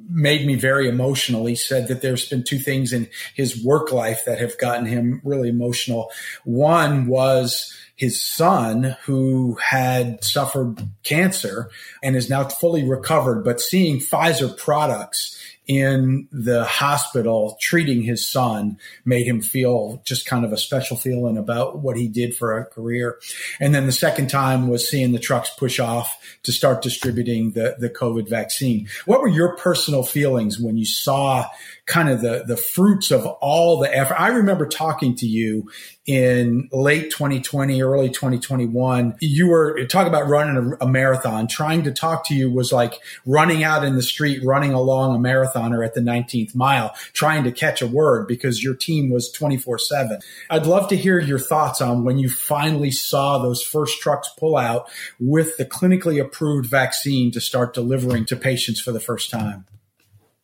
made 0.08 0.46
me 0.46 0.54
very 0.54 0.88
emotional. 0.88 1.46
He 1.46 1.54
said 1.54 1.88
that 1.88 2.00
there's 2.00 2.28
been 2.28 2.42
two 2.42 2.58
things 2.58 2.92
in 2.92 3.08
his 3.34 3.62
work 3.62 3.92
life 3.92 4.24
that 4.24 4.38
have 4.38 4.56
gotten 4.58 4.86
him 4.86 5.20
really 5.24 5.48
emotional. 5.48 6.10
One 6.44 7.06
was 7.06 7.74
his 7.94 8.22
son 8.22 8.96
who 9.04 9.58
had 9.62 10.22
suffered 10.24 10.78
cancer 11.02 11.68
and 12.02 12.16
is 12.16 12.30
now 12.30 12.44
fully 12.44 12.84
recovered, 12.84 13.44
but 13.44 13.60
seeing 13.60 13.98
Pfizer 13.98 14.56
products 14.56 15.38
in 15.68 16.26
the 16.32 16.64
hospital 16.64 17.58
treating 17.60 18.02
his 18.02 18.26
son 18.26 18.78
made 19.04 19.26
him 19.26 19.42
feel 19.42 20.00
just 20.04 20.24
kind 20.24 20.44
of 20.46 20.52
a 20.52 20.56
special 20.56 20.96
feeling 20.96 21.36
about 21.36 21.78
what 21.80 21.98
he 21.98 22.08
did 22.08 22.34
for 22.34 22.56
a 22.56 22.64
career. 22.64 23.20
And 23.60 23.74
then 23.74 23.84
the 23.84 23.92
second 23.92 24.30
time 24.30 24.68
was 24.68 24.88
seeing 24.88 25.12
the 25.12 25.18
trucks 25.18 25.50
push 25.50 25.78
off 25.78 26.18
to 26.44 26.52
start 26.52 26.80
distributing 26.80 27.52
the, 27.52 27.76
the 27.78 27.90
COVID 27.90 28.30
vaccine. 28.30 28.88
What 29.04 29.20
were 29.20 29.28
your 29.28 29.56
personal 29.56 30.02
feelings 30.02 30.58
when 30.58 30.78
you 30.78 30.86
saw 30.86 31.46
kind 31.84 32.08
of 32.08 32.22
the, 32.22 32.44
the 32.46 32.56
fruits 32.56 33.10
of 33.10 33.26
all 33.26 33.78
the 33.78 33.94
effort? 33.94 34.18
I 34.18 34.28
remember 34.28 34.66
talking 34.66 35.14
to 35.16 35.26
you 35.26 35.70
in 36.08 36.70
late 36.72 37.10
2020, 37.10 37.82
early 37.82 38.08
2021, 38.08 39.16
you 39.20 39.46
were 39.46 39.84
talk 39.84 40.06
about 40.06 40.26
running 40.26 40.72
a, 40.80 40.86
a, 40.86 40.88
marathon. 40.88 41.46
Trying 41.46 41.82
to 41.84 41.92
talk 41.92 42.26
to 42.28 42.34
you 42.34 42.50
was 42.50 42.72
like 42.72 42.94
running 43.26 43.62
out 43.62 43.84
in 43.84 43.94
the 43.94 44.02
street, 44.02 44.42
running 44.42 44.72
along 44.72 45.14
a 45.14 45.18
marathoner 45.18 45.84
at 45.84 45.92
the 45.92 46.00
19th 46.00 46.54
mile, 46.54 46.94
trying 47.12 47.44
to 47.44 47.52
catch 47.52 47.82
a 47.82 47.86
word 47.86 48.26
because 48.26 48.64
your 48.64 48.74
team 48.74 49.10
was 49.10 49.30
24 49.30 49.78
seven. 49.78 50.18
I'd 50.48 50.64
love 50.64 50.88
to 50.88 50.96
hear 50.96 51.20
your 51.20 51.38
thoughts 51.38 51.82
on 51.82 52.04
when 52.04 52.18
you 52.18 52.30
finally 52.30 52.90
saw 52.90 53.36
those 53.36 53.62
first 53.62 54.00
trucks 54.00 54.30
pull 54.38 54.56
out 54.56 54.90
with 55.20 55.58
the 55.58 55.66
clinically 55.66 56.18
approved 56.18 56.70
vaccine 56.70 57.30
to 57.32 57.40
start 57.40 57.74
delivering 57.74 58.24
to 58.26 58.36
patients 58.36 58.80
for 58.80 58.92
the 58.92 59.00
first 59.00 59.30
time. 59.30 59.66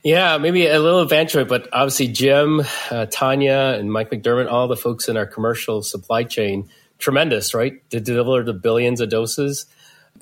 Yeah, 0.04 0.36
maybe 0.36 0.66
a 0.66 0.78
little 0.78 1.00
adventure, 1.00 1.46
but 1.46 1.66
obviously 1.72 2.08
Jim, 2.08 2.62
uh, 2.90 3.06
Tanya, 3.06 3.74
and 3.78 3.90
Mike 3.90 4.10
McDermott, 4.10 4.52
all 4.52 4.68
the 4.68 4.76
folks 4.76 5.08
in 5.08 5.16
our 5.16 5.24
commercial 5.24 5.82
supply 5.82 6.24
chain, 6.24 6.68
tremendous, 6.98 7.54
right? 7.54 7.88
To 7.88 8.00
deliver 8.00 8.44
the 8.44 8.52
billions 8.52 9.00
of 9.00 9.08
doses. 9.08 9.64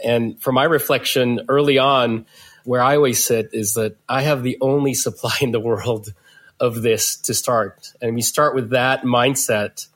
And 0.05 0.41
for 0.41 0.53
my 0.53 0.63
reflection 0.63 1.41
early 1.49 1.79
on, 1.79 2.27
where 2.63 2.81
I 2.81 2.95
always 2.95 3.27
sit 3.27 3.51
is 3.53 3.75
that 3.75 3.97
I 4.09 4.23
have 4.23 4.45
the 4.45 4.57
only 4.61 4.95
supply 4.95 5.35
in 5.41 5.51
the 5.51 5.59
world 5.59 6.15
of 6.61 6.83
this 6.83 7.17
to 7.23 7.35
start. 7.35 7.93
And 8.01 8.15
we 8.15 8.23
start 8.23 8.55
with 8.55 8.71
that 8.71 9.03
mindset 9.03 9.89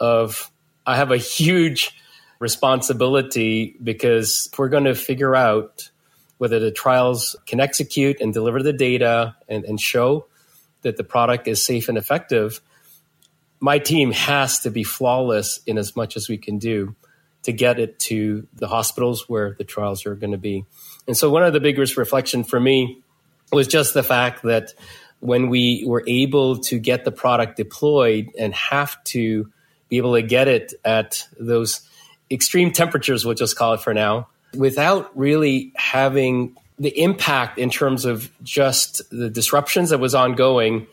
of 0.00 0.50
I 0.86 0.96
have 0.96 1.10
a 1.10 1.18
huge 1.18 1.94
responsibility 2.38 3.76
because 3.82 4.48
we're 4.56 4.70
going 4.70 4.84
to 4.84 4.94
figure 4.94 5.36
out 5.36 5.90
whether 6.38 6.58
the 6.58 6.70
trials 6.70 7.36
can 7.46 7.60
execute 7.60 8.20
and 8.20 8.32
deliver 8.32 8.62
the 8.62 8.72
data 8.72 9.36
and, 9.48 9.64
and 9.64 9.80
show 9.80 10.26
that 10.82 10.96
the 10.96 11.04
product 11.04 11.48
is 11.48 11.62
safe 11.62 11.88
and 11.88 11.96
effective, 11.96 12.60
my 13.60 13.78
team 13.78 14.12
has 14.12 14.60
to 14.60 14.70
be 14.70 14.84
flawless 14.84 15.60
in 15.66 15.78
as 15.78 15.96
much 15.96 16.16
as 16.16 16.28
we 16.28 16.36
can 16.36 16.58
do 16.58 16.94
to 17.42 17.52
get 17.52 17.78
it 17.78 17.98
to 17.98 18.46
the 18.54 18.68
hospitals 18.68 19.28
where 19.28 19.54
the 19.56 19.64
trials 19.64 20.04
are 20.04 20.14
going 20.14 20.32
to 20.32 20.38
be. 20.38 20.64
And 21.06 21.16
so 21.16 21.30
one 21.30 21.44
of 21.44 21.52
the 21.52 21.60
biggest 21.60 21.96
reflection 21.96 22.44
for 22.44 22.58
me 22.58 23.02
was 23.52 23.68
just 23.68 23.94
the 23.94 24.02
fact 24.02 24.42
that 24.42 24.74
when 25.20 25.48
we 25.48 25.84
were 25.86 26.02
able 26.06 26.58
to 26.58 26.78
get 26.78 27.04
the 27.04 27.12
product 27.12 27.56
deployed 27.56 28.30
and 28.38 28.52
have 28.52 29.02
to 29.04 29.50
be 29.88 29.96
able 29.96 30.14
to 30.14 30.22
get 30.22 30.48
it 30.48 30.74
at 30.84 31.26
those 31.38 31.88
extreme 32.30 32.72
temperatures, 32.72 33.24
we'll 33.24 33.34
just 33.34 33.56
call 33.56 33.74
it 33.74 33.80
for 33.80 33.94
now, 33.94 34.28
without 34.54 35.16
really 35.16 35.72
having 35.76 36.56
the 36.78 37.00
impact 37.00 37.58
in 37.58 37.70
terms 37.70 38.04
of 38.04 38.30
just 38.42 39.02
the 39.10 39.30
disruptions 39.30 39.90
that 39.90 39.98
was 39.98 40.14
ongoing, 40.14 40.86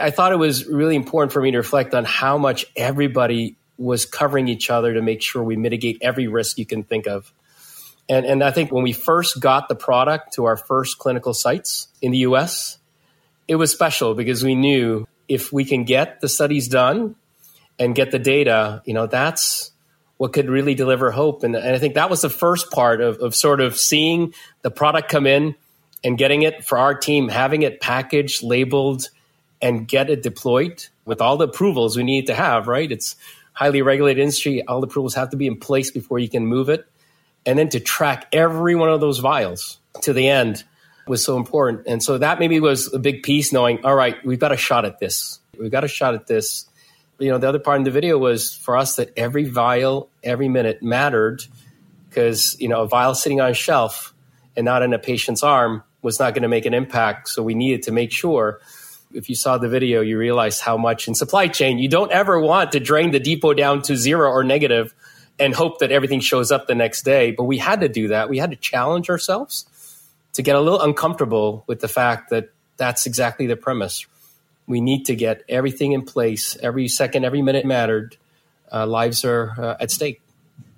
I 0.00 0.10
thought 0.10 0.32
it 0.32 0.38
was 0.38 0.66
really 0.66 0.96
important 0.96 1.32
for 1.32 1.42
me 1.42 1.50
to 1.50 1.58
reflect 1.58 1.94
on 1.94 2.04
how 2.04 2.38
much 2.38 2.66
everybody 2.76 3.56
was 3.76 4.06
covering 4.06 4.48
each 4.48 4.70
other 4.70 4.94
to 4.94 5.02
make 5.02 5.22
sure 5.22 5.42
we 5.42 5.56
mitigate 5.56 5.98
every 6.00 6.28
risk 6.28 6.58
you 6.58 6.66
can 6.66 6.82
think 6.82 7.06
of. 7.06 7.32
And, 8.08 8.24
and 8.24 8.42
I 8.42 8.50
think 8.50 8.72
when 8.72 8.82
we 8.82 8.92
first 8.92 9.40
got 9.40 9.68
the 9.68 9.74
product 9.74 10.34
to 10.34 10.46
our 10.46 10.56
first 10.56 10.98
clinical 10.98 11.34
sites 11.34 11.88
in 12.00 12.10
the 12.10 12.18
US, 12.18 12.78
it 13.46 13.56
was 13.56 13.70
special 13.70 14.14
because 14.14 14.42
we 14.42 14.54
knew 14.54 15.06
if 15.28 15.52
we 15.52 15.64
can 15.64 15.84
get 15.84 16.20
the 16.20 16.28
studies 16.28 16.68
done 16.68 17.16
and 17.78 17.94
get 17.94 18.10
the 18.10 18.18
data, 18.18 18.82
you 18.84 18.94
know, 18.94 19.06
that's 19.06 19.72
what 20.18 20.32
could 20.32 20.50
really 20.50 20.74
deliver 20.74 21.10
hope. 21.10 21.44
And, 21.44 21.56
and 21.56 21.74
I 21.74 21.78
think 21.78 21.94
that 21.94 22.10
was 22.10 22.20
the 22.20 22.30
first 22.30 22.70
part 22.70 23.00
of, 23.00 23.18
of 23.18 23.34
sort 23.34 23.60
of 23.60 23.76
seeing 23.76 24.34
the 24.62 24.70
product 24.70 25.08
come 25.08 25.26
in 25.26 25.54
and 26.04 26.18
getting 26.18 26.42
it 26.42 26.64
for 26.64 26.76
our 26.76 26.94
team, 26.94 27.28
having 27.28 27.62
it 27.62 27.80
packaged, 27.80 28.42
labeled, 28.42 29.08
and 29.62 29.88
get 29.88 30.10
it 30.10 30.22
deployed 30.22 30.84
with 31.04 31.20
all 31.20 31.36
the 31.36 31.48
approvals 31.48 31.96
we 31.96 32.02
need 32.02 32.26
to 32.26 32.34
have, 32.34 32.68
right? 32.68 32.90
It's 32.90 33.16
highly 33.52 33.82
regulated 33.82 34.20
industry. 34.20 34.64
All 34.66 34.80
the 34.80 34.86
approvals 34.86 35.14
have 35.14 35.30
to 35.30 35.36
be 35.36 35.46
in 35.46 35.58
place 35.58 35.90
before 35.90 36.18
you 36.18 36.28
can 36.28 36.46
move 36.46 36.68
it. 36.68 36.86
And 37.46 37.58
then 37.58 37.68
to 37.70 37.80
track 37.80 38.28
every 38.32 38.74
one 38.74 38.90
of 38.90 39.00
those 39.00 39.18
vials 39.18 39.78
to 40.02 40.12
the 40.12 40.28
end 40.28 40.62
was 41.06 41.24
so 41.24 41.36
important. 41.36 41.86
And 41.86 42.02
so 42.02 42.18
that 42.18 42.38
maybe 42.38 42.60
was 42.60 42.92
a 42.92 42.98
big 42.98 43.22
piece 43.22 43.52
knowing, 43.52 43.84
all 43.84 43.94
right, 43.94 44.24
we've 44.24 44.38
got 44.38 44.52
a 44.52 44.56
shot 44.56 44.84
at 44.84 45.00
this. 45.00 45.40
We've 45.58 45.70
got 45.70 45.82
a 45.82 45.88
shot 45.88 46.14
at 46.14 46.26
this 46.26 46.67
you 47.18 47.30
know, 47.30 47.38
the 47.38 47.48
other 47.48 47.58
part 47.58 47.78
in 47.78 47.84
the 47.84 47.90
video 47.90 48.18
was 48.18 48.54
for 48.54 48.76
us 48.76 48.96
that 48.96 49.12
every 49.16 49.44
vial, 49.44 50.08
every 50.22 50.48
minute 50.48 50.82
mattered 50.82 51.42
because, 52.08 52.56
you 52.60 52.68
know, 52.68 52.82
a 52.82 52.88
vial 52.88 53.14
sitting 53.14 53.40
on 53.40 53.50
a 53.50 53.54
shelf 53.54 54.14
and 54.56 54.64
not 54.64 54.82
in 54.82 54.92
a 54.92 54.98
patient's 54.98 55.42
arm 55.42 55.82
was 56.02 56.18
not 56.18 56.34
going 56.34 56.42
to 56.42 56.48
make 56.48 56.66
an 56.66 56.74
impact. 56.74 57.28
So 57.28 57.42
we 57.42 57.54
needed 57.54 57.82
to 57.84 57.92
make 57.92 58.12
sure 58.12 58.60
if 59.12 59.28
you 59.28 59.34
saw 59.34 59.58
the 59.58 59.68
video, 59.68 60.00
you 60.00 60.18
realize 60.18 60.60
how 60.60 60.76
much 60.76 61.08
in 61.08 61.14
supply 61.14 61.48
chain 61.48 61.78
you 61.78 61.88
don't 61.88 62.12
ever 62.12 62.38
want 62.40 62.72
to 62.72 62.80
drain 62.80 63.10
the 63.10 63.20
depot 63.20 63.54
down 63.54 63.82
to 63.82 63.96
zero 63.96 64.30
or 64.30 64.44
negative 64.44 64.94
and 65.38 65.54
hope 65.54 65.78
that 65.78 65.90
everything 65.90 66.20
shows 66.20 66.52
up 66.52 66.66
the 66.66 66.74
next 66.74 67.02
day. 67.02 67.30
But 67.30 67.44
we 67.44 67.58
had 67.58 67.80
to 67.80 67.88
do 67.88 68.08
that. 68.08 68.28
We 68.28 68.38
had 68.38 68.50
to 68.50 68.56
challenge 68.56 69.08
ourselves 69.08 69.66
to 70.34 70.42
get 70.42 70.56
a 70.56 70.60
little 70.60 70.80
uncomfortable 70.80 71.64
with 71.66 71.80
the 71.80 71.88
fact 71.88 72.30
that 72.30 72.50
that's 72.76 73.06
exactly 73.06 73.46
the 73.46 73.56
premise. 73.56 74.06
We 74.68 74.80
need 74.80 75.06
to 75.06 75.16
get 75.16 75.42
everything 75.48 75.92
in 75.92 76.02
place. 76.02 76.56
Every 76.62 76.86
second, 76.86 77.24
every 77.24 77.42
minute 77.42 77.64
mattered. 77.64 78.16
Uh, 78.70 78.86
lives 78.86 79.24
are 79.24 79.54
uh, 79.58 79.76
at 79.80 79.90
stake. 79.90 80.20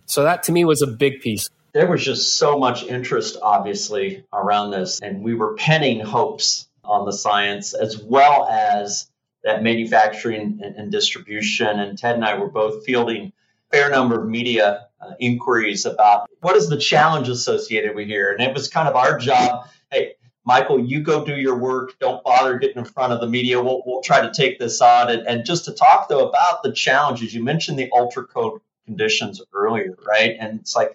So 0.06 0.22
that 0.22 0.44
to 0.44 0.52
me 0.52 0.64
was 0.64 0.80
a 0.80 0.86
big 0.86 1.20
piece. 1.20 1.50
There 1.72 1.88
was 1.88 2.04
just 2.04 2.38
so 2.38 2.58
much 2.58 2.84
interest, 2.84 3.36
obviously, 3.42 4.24
around 4.32 4.70
this, 4.70 5.00
and 5.00 5.22
we 5.22 5.34
were 5.34 5.54
penning 5.54 6.00
hopes 6.00 6.68
on 6.84 7.04
the 7.04 7.12
science 7.12 7.74
as 7.74 8.00
well 8.02 8.48
as 8.48 9.08
that 9.44 9.62
manufacturing 9.62 10.60
and, 10.62 10.76
and 10.76 10.92
distribution. 10.92 11.78
And 11.78 11.96
Ted 11.96 12.16
and 12.16 12.24
I 12.24 12.38
were 12.38 12.48
both 12.48 12.84
fielding 12.84 13.26
a 13.26 13.32
fair 13.76 13.90
number 13.90 14.20
of 14.20 14.28
media 14.28 14.88
uh, 15.00 15.12
inquiries 15.18 15.86
about 15.86 16.28
what 16.40 16.56
is 16.56 16.68
the 16.68 16.76
challenge 16.76 17.28
associated 17.28 17.94
with 17.94 18.06
here. 18.06 18.32
And 18.32 18.42
it 18.42 18.52
was 18.52 18.68
kind 18.68 18.88
of 18.88 18.96
our 18.96 19.18
job. 19.18 19.68
Hey, 19.90 20.14
Michael, 20.44 20.80
you 20.80 21.00
go 21.00 21.24
do 21.24 21.36
your 21.36 21.56
work. 21.58 21.98
Don't 21.98 22.24
bother 22.24 22.58
getting 22.58 22.78
in 22.78 22.84
front 22.84 23.12
of 23.12 23.20
the 23.20 23.26
media. 23.26 23.62
We'll, 23.62 23.82
we'll 23.84 24.02
try 24.02 24.22
to 24.22 24.32
take 24.32 24.58
this 24.58 24.80
on. 24.80 25.10
And, 25.10 25.26
and 25.26 25.44
just 25.44 25.66
to 25.66 25.72
talk, 25.72 26.08
though, 26.08 26.28
about 26.28 26.62
the 26.62 26.72
challenges, 26.72 27.34
you 27.34 27.44
mentioned 27.44 27.78
the 27.78 27.90
ultra 27.92 28.24
cold 28.24 28.60
conditions 28.86 29.42
earlier, 29.52 29.96
right? 30.06 30.36
And 30.38 30.60
it's 30.60 30.74
like, 30.74 30.92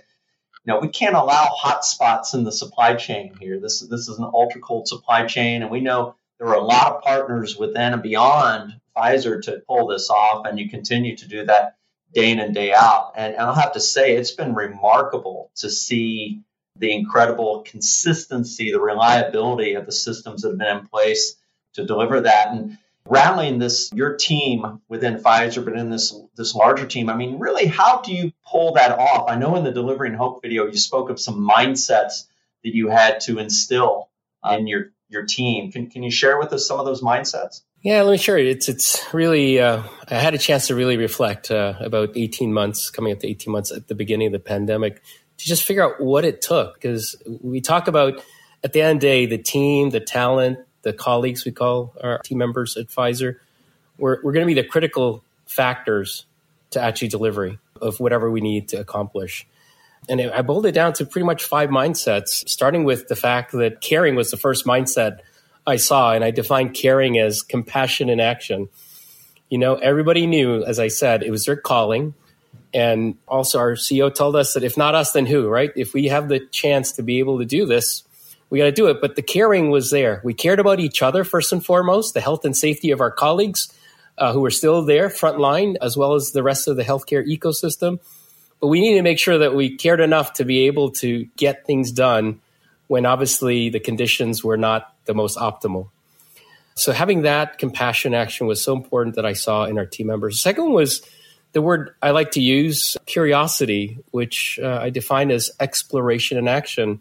you 0.66 0.74
know, 0.74 0.80
we 0.80 0.88
can't 0.88 1.16
allow 1.16 1.46
hot 1.46 1.86
spots 1.86 2.34
in 2.34 2.44
the 2.44 2.52
supply 2.52 2.96
chain 2.96 3.36
here. 3.40 3.60
This, 3.60 3.82
this 3.82 4.10
is 4.10 4.18
an 4.18 4.30
ultra 4.34 4.62
cold 4.62 4.88
supply 4.88 5.28
chain. 5.28 5.62
And 5.62 5.70
we 5.70 5.80
know 5.80 6.16
there 6.40 6.48
are 6.48 6.56
a 6.56 6.64
lot 6.64 6.94
of 6.94 7.02
partners 7.04 7.56
within 7.56 7.94
and 7.94 8.02
beyond 8.02 8.74
Pfizer 8.98 9.42
to 9.44 9.62
pull 9.68 9.88
this 9.88 10.10
off. 10.10 10.48
And 10.48 10.60
you 10.60 10.70
continue 10.70 11.16
to 11.18 11.28
do 11.28 11.46
that 11.46 11.78
day 12.16 12.32
in 12.32 12.40
and 12.40 12.56
day 12.56 12.74
out. 12.74 13.12
And, 13.16 13.34
and 13.34 13.44
I'll 13.44 13.54
have 13.54 13.74
to 13.74 13.80
say, 13.80 14.16
it's 14.16 14.32
been 14.32 14.56
remarkable 14.56 15.52
to 15.58 15.70
see 15.70 16.42
the 16.78 16.94
incredible 16.94 17.64
consistency, 17.66 18.72
the 18.72 18.80
reliability 18.80 19.76
of 19.76 19.86
the 19.86 19.92
systems 19.92 20.42
that 20.42 20.50
have 20.50 20.58
been 20.58 20.78
in 20.78 20.88
place 20.88 21.36
to 21.74 21.86
deliver 21.86 22.22
that. 22.22 22.50
And 22.50 22.78
rallying 23.08 23.60
this 23.60 23.92
your 23.94 24.16
team 24.16 24.82
within 24.90 25.18
Pfizer, 25.18 25.64
but 25.64 25.78
in 25.78 25.90
this 25.90 26.14
this 26.36 26.56
larger 26.56 26.86
team, 26.86 27.10
I 27.10 27.16
mean, 27.16 27.40
really, 27.40 27.66
how 27.68 28.02
do 28.02 28.14
you 28.14 28.32
pull 28.46 28.74
that 28.74 28.98
off? 28.98 29.30
I 29.30 29.36
know 29.36 29.56
in 29.56 29.64
the 29.64 29.72
Delivering 29.72 30.16
Hope 30.16 30.42
video, 30.42 30.66
you 30.66 30.78
spoke 30.78 31.10
of 31.10 31.20
some 31.20 31.48
mindsets 31.48 32.26
that 32.64 32.76
you 32.76 32.90
had 32.90 33.22
to 33.22 33.40
instill 33.40 34.10
in 34.44 34.68
your 34.68 34.92
your 35.08 35.26
team. 35.26 35.72
Can 35.72 35.90
can 35.90 36.04
you 36.04 36.12
share 36.12 36.40
with 36.40 36.52
us 36.52 36.68
some 36.68 36.80
of 36.80 36.86
those 36.86 37.02
mindsets? 37.02 37.62
Yeah, 37.82 38.02
let 38.02 38.14
me 38.14 38.18
share 38.18 38.40
it. 38.40 38.48
It's 38.48 38.68
it's 38.68 39.14
really 39.14 39.60
uh, 39.60 39.84
I 40.10 40.16
had 40.16 40.34
a 40.34 40.40
chance 40.40 40.68
to 40.68 40.76
really 40.76 40.98
reflect 40.98 41.52
uh, 41.52 41.76
about 41.80 42.18
eighteen 42.18 42.52
months, 42.52 42.90
coming 42.90 43.14
up 43.14 43.20
to 43.20 43.28
eighteen 43.28 43.54
months 43.54 43.72
at 43.72 43.88
the 43.88 43.94
beginning 43.94 44.28
of 44.28 44.34
the 44.34 44.40
pandemic, 44.40 45.04
to 45.38 45.46
just 45.46 45.64
figure 45.64 45.84
out 45.84 46.02
what 46.02 46.26
it 46.26 46.42
took. 46.42 46.76
Because 46.76 47.16
we 47.42 47.62
talk 47.62 47.88
about 47.88 48.24
at 48.64 48.74
the 48.74 48.82
end 48.82 48.98
of 48.98 49.02
the 49.02 49.08
day, 49.08 49.26
the 49.26 49.38
team, 49.38 49.90
the 49.90 50.00
talent, 50.00 50.60
the 50.82 50.94
colleagues 50.94 51.46
we 51.46 51.52
call 51.52 51.94
our 52.02 52.20
team 52.20 52.38
members 52.38 52.78
at 52.78 52.88
Pfizer, 52.88 53.38
we're, 53.98 54.22
we're 54.24 54.34
going 54.34 54.48
to 54.48 54.54
be 54.54 54.60
the 54.60 54.68
critical 54.68 55.24
factors 55.46 56.26
to 56.72 56.82
actually 56.82 57.08
delivery 57.08 57.60
of 57.82 58.00
whatever 58.00 58.30
we 58.30 58.42
need 58.42 58.70
to 58.70 58.78
accomplish. 58.78 59.48
And 60.08 60.22
I 60.22 60.42
boiled 60.42 60.66
it 60.66 60.74
down 60.74 60.94
to 60.94 61.06
pretty 61.06 61.26
much 61.26 61.44
five 61.44 61.70
mindsets, 61.70 62.48
starting 62.48 62.84
with 62.84 63.08
the 63.08 63.16
fact 63.16 63.52
that 63.54 63.82
caring 63.82 64.16
was 64.16 64.32
the 64.32 64.38
first 64.38 64.66
mindset 64.66 65.20
I 65.66 65.78
saw. 65.78 66.14
And 66.14 66.24
I 66.24 66.32
defined 66.32 66.76
caring 66.76 67.18
as 67.18 67.42
compassion 67.42 68.10
in 68.10 68.20
action. 68.20 68.70
You 69.50 69.58
know, 69.58 69.76
everybody 69.76 70.28
knew, 70.28 70.64
as 70.64 70.80
I 70.80 70.90
said, 70.90 71.24
it 71.24 71.32
was 71.32 71.46
their 71.46 71.56
calling. 71.56 72.14
And 72.76 73.16
also, 73.26 73.58
our 73.58 73.76
CEO 73.76 74.14
told 74.14 74.36
us 74.36 74.54
that 74.54 74.64
if 74.66 74.76
not 74.76 74.96
us, 74.96 75.14
then 75.14 75.26
who, 75.26 75.48
right? 75.48 75.72
If 75.78 75.94
we 75.94 76.08
have 76.08 76.28
the 76.28 76.42
chance 76.42 76.92
to 76.94 77.04
be 77.04 77.20
able 77.20 77.40
to 77.40 77.46
do 77.46 77.66
this, 77.66 78.04
we 78.50 78.60
got 78.60 78.66
to 78.66 78.72
do 78.74 78.88
it. 78.88 79.00
But 79.00 79.16
the 79.16 79.22
caring 79.22 79.70
was 79.70 79.92
there. 79.92 80.20
We 80.26 80.34
cared 80.34 80.60
about 80.60 80.82
each 80.82 81.02
other 81.02 81.24
first 81.24 81.54
and 81.54 81.66
foremost, 81.66 82.14
the 82.14 82.20
health 82.20 82.44
and 82.44 82.56
safety 82.56 82.92
of 82.92 83.00
our 83.00 83.12
colleagues 83.12 83.72
uh, 84.18 84.34
who 84.34 84.44
are 84.44 84.52
still 84.52 84.84
there, 84.84 85.10
front 85.10 85.40
line, 85.40 85.78
as 85.82 85.96
well 85.96 86.16
as 86.16 86.34
the 86.34 86.44
rest 86.44 86.68
of 86.68 86.76
the 86.76 86.84
healthcare 86.84 87.26
ecosystem. 87.26 88.00
But 88.60 88.68
we 88.68 88.82
need 88.82 88.96
to 88.96 89.04
make 89.04 89.20
sure 89.20 89.38
that 89.38 89.56
we 89.56 89.78
cared 89.78 90.02
enough 90.02 90.34
to 90.34 90.44
be 90.44 90.66
able 90.68 90.92
to 90.92 91.24
get 91.38 91.66
things 91.66 91.94
done 91.94 92.42
when 92.88 93.06
obviously 93.06 93.70
the 93.70 93.80
conditions 93.80 94.44
were 94.44 94.58
not 94.58 94.94
the 95.06 95.14
most 95.14 95.38
optimal. 95.38 95.92
So 96.76 96.92
having 96.92 97.22
that 97.22 97.58
compassion 97.58 98.14
action 98.14 98.48
was 98.48 98.62
so 98.62 98.76
important 98.76 99.16
that 99.16 99.26
I 99.26 99.32
saw 99.32 99.64
in 99.64 99.78
our 99.78 99.86
team 99.86 100.08
members. 100.08 100.36
The 100.36 100.40
second 100.40 100.74
was 100.74 101.02
the 101.56 101.62
word 101.62 101.96
I 102.02 102.12
like 102.12 102.32
to 102.32 102.42
use, 102.42 102.98
curiosity, 103.06 103.98
which 104.12 104.60
uh, 104.62 104.80
I 104.82 104.90
define 104.90 105.32
as 105.32 105.52
exploration 105.58 106.38
and 106.38 106.50
action. 106.50 107.00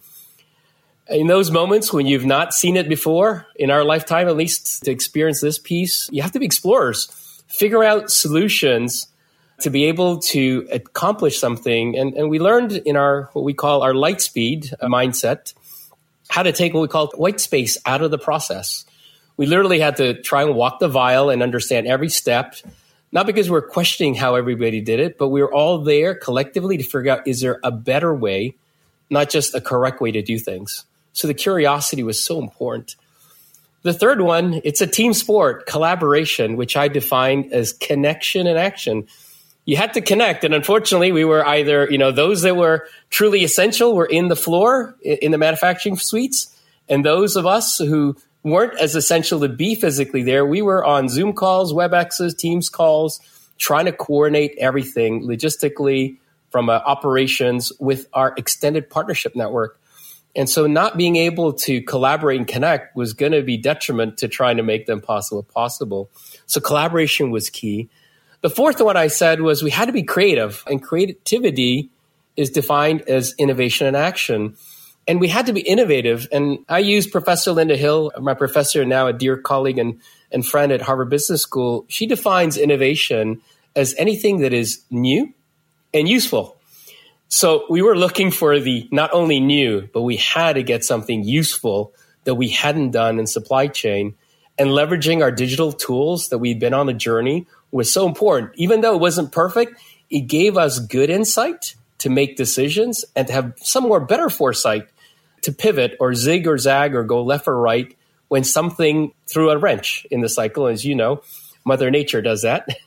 In 1.09 1.27
those 1.27 1.51
moments 1.51 1.93
when 1.93 2.07
you've 2.07 2.25
not 2.25 2.55
seen 2.55 2.77
it 2.77 2.89
before 2.89 3.47
in 3.57 3.73
our 3.73 3.83
lifetime, 3.83 4.29
at 4.29 4.37
least 4.37 4.85
to 4.85 4.93
experience 4.93 5.41
this 5.41 5.59
piece, 5.59 6.09
you 6.13 6.23
have 6.23 6.31
to 6.31 6.39
be 6.39 6.47
explorers, 6.47 7.07
figure 7.49 7.83
out 7.83 8.13
solutions 8.13 9.09
to 9.59 9.71
be 9.71 9.87
able 9.87 10.21
to 10.21 10.69
accomplish 10.71 11.41
something. 11.41 11.99
And, 11.99 12.15
and 12.15 12.31
we 12.31 12.39
learned 12.39 12.75
in 12.75 12.97
our, 12.97 13.31
what 13.33 13.45
we 13.45 13.55
call 13.55 13.83
our 13.83 13.93
light 13.93 14.21
speed 14.21 14.73
mindset, 14.81 15.53
how 16.29 16.45
to 16.45 16.53
take 16.53 16.75
what 16.75 16.81
we 16.81 16.89
call 16.89 17.09
white 17.17 17.41
space 17.41 17.77
out 17.85 18.03
of 18.03 18.13
the 18.13 18.19
process. 18.19 18.85
We 19.37 19.47
literally 19.47 19.81
had 19.81 19.97
to 19.97 20.23
try 20.23 20.43
and 20.43 20.55
walk 20.55 20.79
the 20.79 20.87
vial 20.87 21.29
and 21.29 21.43
understand 21.43 21.89
every 21.89 22.09
step, 22.09 22.55
not 23.15 23.27
because 23.27 23.51
we're 23.51 23.67
questioning 23.67 24.15
how 24.15 24.35
everybody 24.35 24.83
did 24.83 25.01
it, 25.01 25.17
but 25.17 25.29
we 25.29 25.41
were 25.41 25.53
all 25.53 25.79
there 25.79 26.15
collectively 26.15 26.77
to 26.77 26.85
figure 26.85 27.13
out 27.13 27.27
is 27.27 27.41
there 27.41 27.61
a 27.65 27.71
better 27.71 28.15
way, 28.15 28.57
not 29.09 29.31
just 29.31 29.55
a 29.55 29.61
correct 29.61 30.03
way 30.03 30.11
to 30.13 30.21
do 30.21 30.39
things. 30.39 30.85
So 31.15 31.27
the 31.27 31.35
curiosity 31.35 32.03
was 32.03 32.23
so 32.23 32.39
important. 32.39 32.97
The 33.83 33.95
third 33.95 34.21
one, 34.21 34.61
it's 34.65 34.81
a 34.81 34.87
team 34.87 35.15
sport, 35.15 35.67
collaboration, 35.67 36.57
which 36.57 36.77
I 36.77 36.89
define 36.89 37.51
as 37.53 37.73
connection 37.73 38.47
and 38.47 38.59
action 38.59 39.07
you 39.65 39.77
had 39.77 39.95
to 39.95 40.01
connect. 40.01 40.45
And 40.45 40.55
unfortunately, 40.55 41.13
we 41.13 41.25
were 41.25 41.47
either, 41.47 41.91
you 41.91 41.99
know, 41.99 42.13
those 42.13 42.43
that 42.43 42.57
were 42.57 42.87
truly 43.11 43.45
essential 43.45 43.95
were 43.95 44.07
in 44.07 44.29
the 44.29 44.37
floor 44.37 44.95
in 45.03 45.31
the 45.31 45.39
manufacturing 45.39 45.97
suites. 45.97 46.55
And 46.89 47.05
those 47.05 47.37
of 47.37 47.47
us 47.47 47.79
who 47.79 48.17
weren't 48.45 48.79
as 48.79 48.95
essential 48.95 49.41
to 49.41 49.49
be 49.49 49.75
physically 49.75 50.23
there, 50.23 50.47
we 50.47 50.63
were 50.63 50.85
on 50.85 51.09
Zoom 51.09 51.33
calls, 51.33 51.73
WebExes, 51.73 52.37
Teams 52.37 52.69
calls, 52.69 53.21
trying 53.59 53.87
to 53.87 53.93
coordinate 53.93 54.55
everything 54.59 55.27
logistically 55.27 56.19
from 56.51 56.69
uh, 56.69 56.75
operations 56.85 57.73
with 57.81 58.07
our 58.13 58.35
extended 58.37 58.89
partnership 58.89 59.35
network. 59.35 59.81
And 60.37 60.49
so 60.49 60.67
not 60.67 60.97
being 60.97 61.17
able 61.17 61.53
to 61.53 61.81
collaborate 61.83 62.39
and 62.39 62.47
connect 62.47 62.97
was 62.97 63.13
going 63.13 63.33
to 63.33 63.43
be 63.43 63.57
detriment 63.57 64.19
to 64.19 64.29
trying 64.29 64.57
to 64.57 64.63
make 64.63 64.87
them 64.87 65.01
possible 65.01 65.43
possible. 65.43 66.11
So 66.47 66.61
collaboration 66.61 67.31
was 67.31 67.51
key. 67.51 67.89
The 68.41 68.51
fourth 68.51 68.81
one 68.81 68.97
I 68.97 69.07
said 69.07 69.41
was 69.41 69.63
we 69.63 69.71
had 69.71 69.87
to 69.87 69.93
be 69.93 70.03
creative, 70.03 70.63
and 70.67 70.83
creativity 70.83 71.91
is 72.37 72.51
defined 72.51 73.03
as 73.03 73.35
innovation 73.39 73.87
and 73.87 73.97
action. 73.97 74.57
And 75.07 75.21
we 75.21 75.29
had 75.29 75.47
to 75.47 75.53
be 75.53 75.61
innovative. 75.61 76.27
And 76.33 76.65
I 76.69 76.79
use 76.79 77.07
Professor 77.07 77.53
Linda 77.53 77.77
Hill, 77.77 78.13
my 78.21 78.35
professor 78.35 78.85
now, 78.85 79.07
a 79.07 79.13
dear 79.13 79.37
colleague 79.37 79.79
and, 79.79 80.01
and 80.33 80.47
friend 80.47 80.73
at 80.73 80.81
Harvard 80.81 81.11
Business 81.11 81.43
School. 81.43 81.85
She 81.89 82.07
defines 82.07 82.57
innovation 82.57 83.43
as 83.77 83.95
anything 83.99 84.41
that 84.41 84.53
is 84.53 84.83
new 84.91 85.33
and 85.93 86.09
useful. 86.09 86.57
So 87.29 87.65
we 87.69 87.83
were 87.83 87.97
looking 87.97 88.31
for 88.31 88.59
the 88.61 88.89
not 88.93 89.13
only 89.13 89.41
new, 89.41 89.89
but 89.93 90.03
we 90.03 90.17
had 90.17 90.55
to 90.55 90.63
get 90.63 90.85
something 90.85 91.25
useful 91.25 91.93
that 92.25 92.37
we 92.37 92.49
hadn't 92.49 92.93
done 92.93 93.19
in 93.19 93.27
supply 93.27 93.67
chain 93.67 94.15
and 94.59 94.71
leveraging 94.71 95.23
our 95.23 95.33
digital 95.33 95.73
tools 95.73 96.29
that 96.29 96.39
we'd 96.39 96.61
been 96.61 96.75
on 96.75 96.89
a 96.89 96.95
journey 96.95 97.47
was 97.71 97.93
so 97.93 98.07
important. 98.07 98.53
Even 98.55 98.81
though 98.81 98.95
it 98.95 99.01
wasn't 99.01 99.33
perfect, 99.33 99.81
it 100.11 100.21
gave 100.21 100.57
us 100.57 100.79
good 100.79 101.11
insight 101.11 101.75
to 101.99 102.11
make 102.11 102.37
decisions 102.37 103.05
and 103.17 103.27
to 103.27 103.33
have 103.33 103.55
some 103.57 103.85
more 103.85 104.01
better 104.01 104.31
foresight 104.31 104.87
to 105.45 105.53
pivot 105.53 105.97
or 106.01 106.15
zig 106.15 106.47
or 106.47 106.59
zag 106.59 106.95
or 106.95 107.05
go 107.05 107.23
left 107.23 107.49
or 107.49 107.59
right 107.59 107.97
when 108.29 108.45
something 108.45 109.13
threw 109.27 109.51
a 109.51 109.59
wrench 109.59 110.07
in 110.11 110.21
the 110.21 110.29
cycle. 110.29 110.67
As 110.67 110.85
you 110.85 110.95
know, 110.95 111.23
Mother 111.65 111.91
Nature 111.91 112.23
does 112.23 112.43
that. 112.43 112.69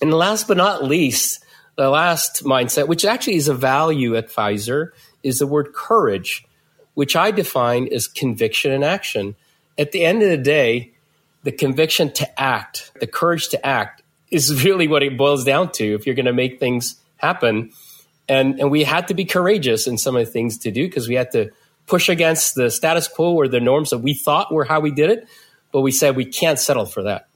And 0.00 0.12
last 0.12 0.48
but 0.48 0.56
not 0.56 0.82
least, 0.82 1.44
the 1.76 1.88
last 1.88 2.42
mindset, 2.42 2.88
which 2.88 3.04
actually 3.04 3.36
is 3.36 3.46
a 3.46 3.54
value 3.54 4.16
at 4.16 4.30
Pfizer, 4.30 4.88
is 5.22 5.38
the 5.38 5.46
word 5.46 5.72
courage, 5.74 6.44
which 6.94 7.14
I 7.14 7.30
define 7.30 7.86
as 7.86 8.08
conviction 8.08 8.72
and 8.72 8.82
action. 8.82 9.36
At 9.78 9.92
the 9.92 10.04
end 10.04 10.22
of 10.22 10.28
the 10.28 10.36
day, 10.36 10.92
the 11.44 11.52
conviction 11.52 12.12
to 12.14 12.40
act, 12.40 12.90
the 12.98 13.06
courage 13.06 13.48
to 13.50 13.64
act 13.64 14.02
is 14.30 14.64
really 14.64 14.88
what 14.88 15.04
it 15.04 15.16
boils 15.16 15.44
down 15.44 15.70
to 15.72 15.94
if 15.94 16.04
you're 16.04 16.16
going 16.16 16.26
to 16.26 16.32
make 16.32 16.58
things 16.58 16.96
happen. 17.16 17.70
And, 18.28 18.58
and 18.60 18.70
we 18.72 18.82
had 18.82 19.08
to 19.08 19.14
be 19.14 19.24
courageous 19.24 19.86
in 19.86 19.98
some 19.98 20.16
of 20.16 20.26
the 20.26 20.32
things 20.32 20.58
to 20.58 20.70
do 20.70 20.86
because 20.86 21.08
we 21.08 21.14
had 21.14 21.30
to 21.32 21.50
push 21.86 22.08
against 22.08 22.54
the 22.54 22.70
status 22.70 23.08
quo 23.08 23.34
or 23.34 23.48
the 23.48 23.60
norms 23.60 23.90
that 23.90 23.98
we 23.98 24.14
thought 24.14 24.52
were 24.52 24.64
how 24.64 24.80
we 24.80 24.90
did 24.90 25.10
it. 25.10 25.28
but 25.72 25.80
we 25.80 25.90
said 25.90 26.16
we 26.16 26.26
can't 26.26 26.58
settle 26.58 26.86
for 26.86 27.02
that. 27.04 27.28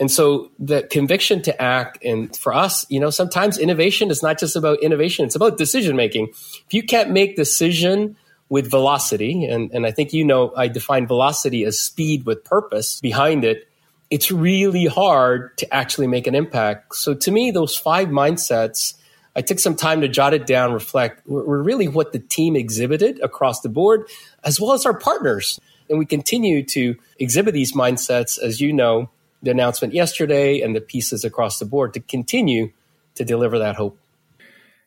And 0.00 0.10
so 0.10 0.50
the 0.58 0.82
conviction 0.84 1.42
to 1.42 1.60
act, 1.60 2.04
and 2.04 2.34
for 2.36 2.54
us, 2.54 2.86
you 2.88 3.00
know, 3.00 3.10
sometimes 3.10 3.58
innovation 3.58 4.10
is 4.10 4.22
not 4.22 4.38
just 4.38 4.54
about 4.54 4.80
innovation, 4.80 5.24
it's 5.24 5.34
about 5.34 5.58
decision 5.58 5.96
making. 5.96 6.28
If 6.28 6.72
you 6.72 6.82
can't 6.82 7.10
make 7.10 7.36
decision 7.36 8.16
with 8.48 8.70
velocity, 8.70 9.44
and, 9.44 9.72
and 9.72 9.86
I 9.86 9.90
think 9.90 10.12
you 10.12 10.24
know 10.24 10.52
I 10.56 10.68
define 10.68 11.06
velocity 11.06 11.64
as 11.64 11.80
speed 11.80 12.26
with 12.26 12.44
purpose 12.44 13.00
behind 13.00 13.44
it, 13.44 13.68
it's 14.10 14.30
really 14.30 14.86
hard 14.86 15.56
to 15.58 15.74
actually 15.74 16.06
make 16.06 16.26
an 16.26 16.34
impact. 16.34 16.94
So 16.94 17.14
to 17.14 17.30
me, 17.30 17.50
those 17.50 17.76
five 17.76 18.08
mindsets, 18.08 18.94
I 19.38 19.40
took 19.40 19.60
some 19.60 19.76
time 19.76 20.00
to 20.00 20.08
jot 20.08 20.34
it 20.34 20.48
down, 20.48 20.72
reflect, 20.72 21.24
were 21.24 21.62
really 21.62 21.86
what 21.86 22.10
the 22.10 22.18
team 22.18 22.56
exhibited 22.56 23.20
across 23.22 23.60
the 23.60 23.68
board, 23.68 24.08
as 24.42 24.60
well 24.60 24.72
as 24.72 24.84
our 24.84 24.98
partners. 24.98 25.60
And 25.88 25.96
we 25.96 26.06
continue 26.06 26.64
to 26.64 26.96
exhibit 27.20 27.54
these 27.54 27.72
mindsets, 27.72 28.36
as 28.36 28.60
you 28.60 28.72
know, 28.72 29.10
the 29.40 29.52
announcement 29.52 29.94
yesterday 29.94 30.60
and 30.60 30.74
the 30.74 30.80
pieces 30.80 31.24
across 31.24 31.60
the 31.60 31.64
board 31.64 31.94
to 31.94 32.00
continue 32.00 32.72
to 33.14 33.24
deliver 33.24 33.60
that 33.60 33.76
hope. 33.76 33.96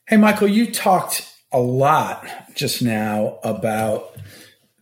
Hey, 0.06 0.18
Michael, 0.18 0.50
you 0.50 0.70
talked 0.70 1.34
a 1.54 1.60
lot 1.62 2.28
just 2.54 2.82
now 2.82 3.40
about 3.46 4.18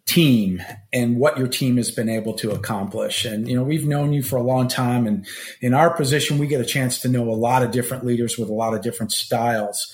team 0.09 0.59
and 0.91 1.17
what 1.17 1.37
your 1.37 1.47
team 1.47 1.77
has 1.77 1.91
been 1.91 2.09
able 2.09 2.33
to 2.33 2.49
accomplish. 2.49 3.25
And, 3.25 3.47
you 3.47 3.55
know, 3.55 3.63
we've 3.63 3.85
known 3.85 4.11
you 4.11 4.23
for 4.23 4.37
a 4.37 4.41
long 4.41 4.67
time. 4.67 5.05
And 5.05 5.27
in 5.61 5.75
our 5.75 5.93
position, 5.95 6.39
we 6.39 6.47
get 6.47 6.59
a 6.59 6.65
chance 6.65 6.99
to 7.01 7.09
know 7.09 7.29
a 7.29 7.35
lot 7.35 7.61
of 7.61 7.69
different 7.69 8.03
leaders 8.03 8.35
with 8.35 8.49
a 8.49 8.53
lot 8.53 8.73
of 8.73 8.81
different 8.81 9.11
styles. 9.11 9.93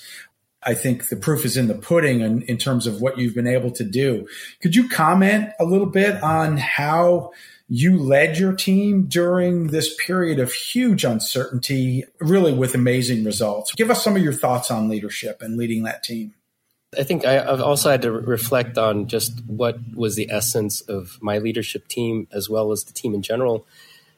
I 0.62 0.72
think 0.72 1.10
the 1.10 1.16
proof 1.16 1.44
is 1.44 1.58
in 1.58 1.68
the 1.68 1.74
pudding 1.74 2.22
in, 2.22 2.42
in 2.42 2.56
terms 2.56 2.86
of 2.86 3.02
what 3.02 3.18
you've 3.18 3.34
been 3.34 3.46
able 3.46 3.70
to 3.72 3.84
do. 3.84 4.26
Could 4.62 4.74
you 4.74 4.88
comment 4.88 5.50
a 5.60 5.66
little 5.66 5.86
bit 5.86 6.22
on 6.22 6.56
how 6.56 7.32
you 7.68 7.98
led 7.98 8.38
your 8.38 8.54
team 8.54 9.04
during 9.08 9.66
this 9.66 9.94
period 10.06 10.38
of 10.38 10.50
huge 10.50 11.04
uncertainty, 11.04 12.04
really 12.20 12.54
with 12.54 12.74
amazing 12.74 13.22
results? 13.22 13.74
Give 13.74 13.90
us 13.90 14.02
some 14.02 14.16
of 14.16 14.22
your 14.22 14.32
thoughts 14.32 14.70
on 14.70 14.88
leadership 14.88 15.42
and 15.42 15.58
leading 15.58 15.82
that 15.82 16.02
team. 16.02 16.32
I 16.98 17.02
think 17.02 17.24
I, 17.24 17.32
have 17.32 17.60
also 17.60 17.90
had 17.90 18.02
to 18.02 18.12
reflect 18.12 18.78
on 18.78 19.08
just 19.08 19.40
what 19.46 19.78
was 19.94 20.16
the 20.16 20.30
essence 20.30 20.80
of 20.82 21.18
my 21.20 21.38
leadership 21.38 21.88
team 21.88 22.28
as 22.32 22.48
well 22.48 22.72
as 22.72 22.84
the 22.84 22.92
team 22.92 23.14
in 23.14 23.22
general. 23.22 23.66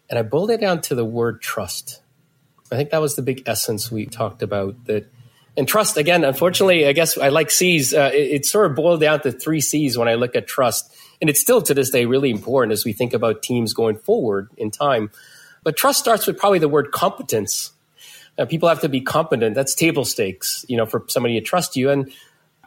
And 0.09 0.19
I 0.19 0.23
boiled 0.23 0.51
it 0.51 0.61
down 0.61 0.81
to 0.83 0.95
the 0.95 1.05
word 1.05 1.41
trust. 1.41 2.01
I 2.71 2.77
think 2.77 2.91
that 2.91 3.01
was 3.01 3.17
the 3.17 3.23
big 3.23 3.43
essence 3.47 3.91
we 3.91 4.07
talked 4.07 4.43
about 4.43 4.85
that. 4.87 5.11
And 5.57 5.67
trust, 5.67 5.97
again, 5.97 6.25
unfortunately, 6.25 6.87
I 6.87 6.93
guess 6.93 7.19
I 7.19 7.31
like 7.31 7.51
C's. 7.51 7.93
Uh, 7.93 8.11
it, 8.15 8.31
it 8.31 8.47
sort 8.47 8.71
of 8.71 8.77
boiled 8.77 9.01
down 9.01 9.21
to 9.23 9.33
three 9.33 9.61
C's 9.61 9.99
when 9.99 10.07
I 10.07 10.15
look 10.15 10.37
at 10.37 10.47
trust. 10.47 10.95
And 11.21 11.29
it's 11.29 11.41
still 11.41 11.61
to 11.63 11.75
this 11.75 11.91
day 11.91 12.05
really 12.05 12.31
important 12.31 12.73
as 12.73 12.85
we 12.85 12.93
think 12.93 13.13
about 13.13 13.43
teams 13.43 13.75
going 13.75 13.99
forward 13.99 14.51
in 14.57 14.71
time. 14.71 15.11
But 15.65 15.77
trust 15.77 15.99
starts 15.99 16.27
with 16.27 16.39
probably 16.39 16.61
the 16.61 16.69
word 16.69 16.93
competence. 16.93 17.73
Uh, 18.39 18.45
people 18.45 18.69
have 18.69 18.81
to 18.83 18.89
be 18.89 19.01
competent. 19.01 19.57
That's 19.57 19.75
table 19.75 20.05
stakes, 20.05 20.65
you 20.69 20.77
know, 20.77 20.87
for 20.87 21.05
somebody 21.09 21.35
to 21.35 21.45
trust 21.45 21.77
you. 21.77 21.91
And 21.91 22.13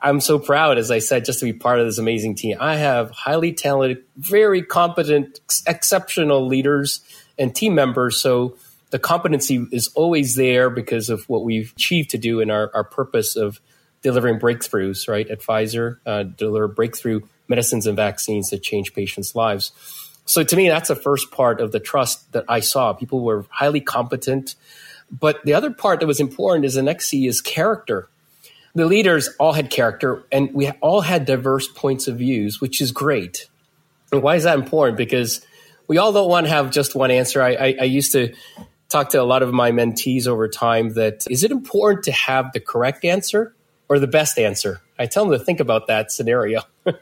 I'm 0.02 0.20
so 0.20 0.40
proud, 0.40 0.78
as 0.78 0.90
I 0.90 1.00
said, 1.00 1.26
just 1.26 1.40
to 1.40 1.46
be 1.46 1.54
part 1.54 1.80
of 1.80 1.86
this 1.86 2.00
amazing 2.00 2.36
team. 2.36 2.58
I 2.60 2.76
have 2.78 3.12
highly 3.12 3.54
talented, 3.54 4.04
very 4.18 4.64
competent, 4.64 5.40
exceptional 5.68 6.48
leaders 6.48 7.02
and 7.38 7.56
team 7.56 7.76
members. 7.76 8.20
So 8.20 8.58
the 8.90 9.00
competency 9.00 9.66
is 9.72 9.90
always 9.90 10.36
there 10.36 10.70
because 10.70 11.10
of 11.10 11.30
what 11.30 11.44
we've 11.44 11.72
achieved 11.76 12.10
to 12.12 12.18
do 12.18 12.40
in 12.40 12.50
our, 12.50 12.72
our 12.74 12.84
purpose 12.84 13.36
of 13.36 13.62
delivering 14.02 14.40
breakthroughs, 14.40 15.08
right? 15.08 15.30
At 15.30 15.42
Pfizer, 15.42 15.98
uh, 16.06 16.24
deliver 16.24 16.68
breakthrough 16.68 17.22
medicines 17.48 17.86
and 17.86 17.96
vaccines 17.96 18.50
that 18.50 18.64
change 18.64 18.94
patients' 18.94 19.36
lives. 19.36 19.72
So 20.26 20.44
to 20.44 20.56
me, 20.56 20.70
that's 20.70 20.88
the 20.88 20.96
first 20.96 21.32
part 21.32 21.62
of 21.62 21.72
the 21.72 21.80
trust 21.80 22.32
that 22.32 22.46
I 22.50 22.62
saw. 22.62 22.94
People 22.94 23.22
were 23.22 23.46
highly 23.50 23.82
competent. 23.82 24.56
But 25.12 25.44
the 25.46 25.54
other 25.54 25.72
part 25.72 26.00
that 26.00 26.08
was 26.08 26.20
important 26.20 26.66
is 26.66 26.74
the 26.74 26.82
next 26.82 27.10
C 27.10 27.28
is 27.28 27.42
character 27.42 28.10
the 28.74 28.86
leaders 28.86 29.30
all 29.40 29.54
had 29.54 29.70
character 29.70 30.24
and 30.32 30.54
we 30.54 30.70
all 30.82 31.02
had 31.02 31.26
diverse 31.26 31.68
points 31.68 32.08
of 32.08 32.18
views, 32.18 32.62
which 32.62 32.82
is 32.82 32.92
great. 32.92 33.48
And 34.12 34.22
why 34.22 34.36
is 34.36 34.44
that 34.44 34.58
important? 34.58 34.98
Because 34.98 35.46
we 35.88 35.98
all 35.98 36.14
don't 36.14 36.30
want 36.30 36.46
to 36.46 36.52
have 36.52 36.72
just 36.72 36.96
one 36.96 37.12
answer. 37.12 37.42
I, 37.42 37.54
I, 37.54 37.76
I 37.82 37.84
used 37.84 38.14
to 38.14 38.34
talk 38.90 39.10
to 39.10 39.22
a 39.22 39.24
lot 39.24 39.44
of 39.44 39.54
my 39.54 39.72
mentees 39.72 40.28
over 40.28 40.48
time 40.48 40.94
that 40.94 41.26
is 41.30 41.44
it 41.44 41.52
important 41.52 42.04
to 42.06 42.12
have 42.12 42.52
the 42.54 42.60
correct 42.60 43.06
answer 43.06 43.54
or 43.90 44.00
the 44.00 44.08
best 44.08 44.38
answer? 44.38 44.82
I 45.00 45.06
tell 45.06 45.26
them 45.26 45.38
to 45.38 45.44
think 45.44 45.60
about 45.60 45.88
that 45.88 46.12
scenario, 46.12 46.62
right? 46.86 47.00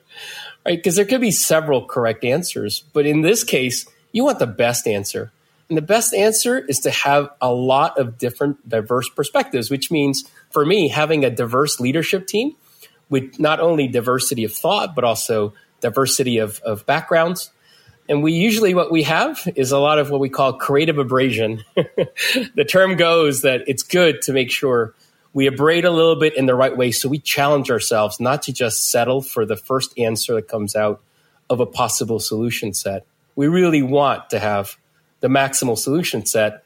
Because 0.65 0.95
there 0.95 1.05
could 1.05 1.21
be 1.21 1.31
several 1.31 1.85
correct 1.85 2.23
answers, 2.23 2.83
but 2.93 3.05
in 3.05 3.21
this 3.21 3.43
case, 3.43 3.85
you 4.11 4.23
want 4.23 4.39
the 4.39 4.47
best 4.47 4.87
answer. 4.87 5.31
And 5.67 5.77
the 5.77 5.83
best 5.83 6.13
answer 6.13 6.57
is 6.57 6.79
to 6.79 6.91
have 6.91 7.29
a 7.41 7.53
lot 7.53 7.99
of 7.99 8.17
different 8.17 8.67
diverse 8.67 9.07
perspectives, 9.09 9.69
which 9.69 9.91
means 9.91 10.29
for 10.51 10.65
me, 10.65 10.87
having 10.87 11.25
a 11.25 11.29
diverse 11.29 11.79
leadership 11.79 12.27
team 12.27 12.55
with 13.09 13.39
not 13.39 13.59
only 13.59 13.87
diversity 13.87 14.43
of 14.43 14.53
thought, 14.53 14.95
but 14.95 15.03
also 15.03 15.53
diversity 15.81 16.37
of, 16.37 16.59
of 16.59 16.85
backgrounds. 16.85 17.51
And 18.07 18.23
we 18.23 18.33
usually, 18.33 18.73
what 18.73 18.91
we 18.91 19.03
have 19.03 19.47
is 19.55 19.71
a 19.71 19.77
lot 19.77 19.99
of 19.99 20.09
what 20.09 20.19
we 20.19 20.29
call 20.29 20.53
creative 20.53 20.97
abrasion. 20.97 21.63
the 21.75 22.65
term 22.67 22.95
goes 22.95 23.43
that 23.43 23.61
it's 23.67 23.83
good 23.83 24.23
to 24.23 24.33
make 24.33 24.51
sure 24.51 24.95
we 25.33 25.45
abrade 25.45 25.85
a 25.85 25.91
little 25.91 26.15
bit 26.15 26.35
in 26.35 26.47
the 26.47 26.55
right 26.55 26.75
way. 26.75 26.91
So 26.91 27.07
we 27.07 27.19
challenge 27.19 27.69
ourselves 27.69 28.19
not 28.19 28.43
to 28.43 28.53
just 28.53 28.89
settle 28.89 29.21
for 29.21 29.45
the 29.45 29.55
first 29.55 29.97
answer 29.97 30.33
that 30.35 30.47
comes 30.47 30.75
out 30.75 31.01
of 31.49 31.59
a 31.59 31.65
possible 31.65 32.19
solution 32.19 32.73
set. 32.73 33.05
We 33.35 33.47
really 33.47 33.83
want 33.83 34.31
to 34.31 34.39
have 34.39 34.77
the 35.19 35.27
maximal 35.27 35.77
solution 35.77 36.25
set. 36.25 36.63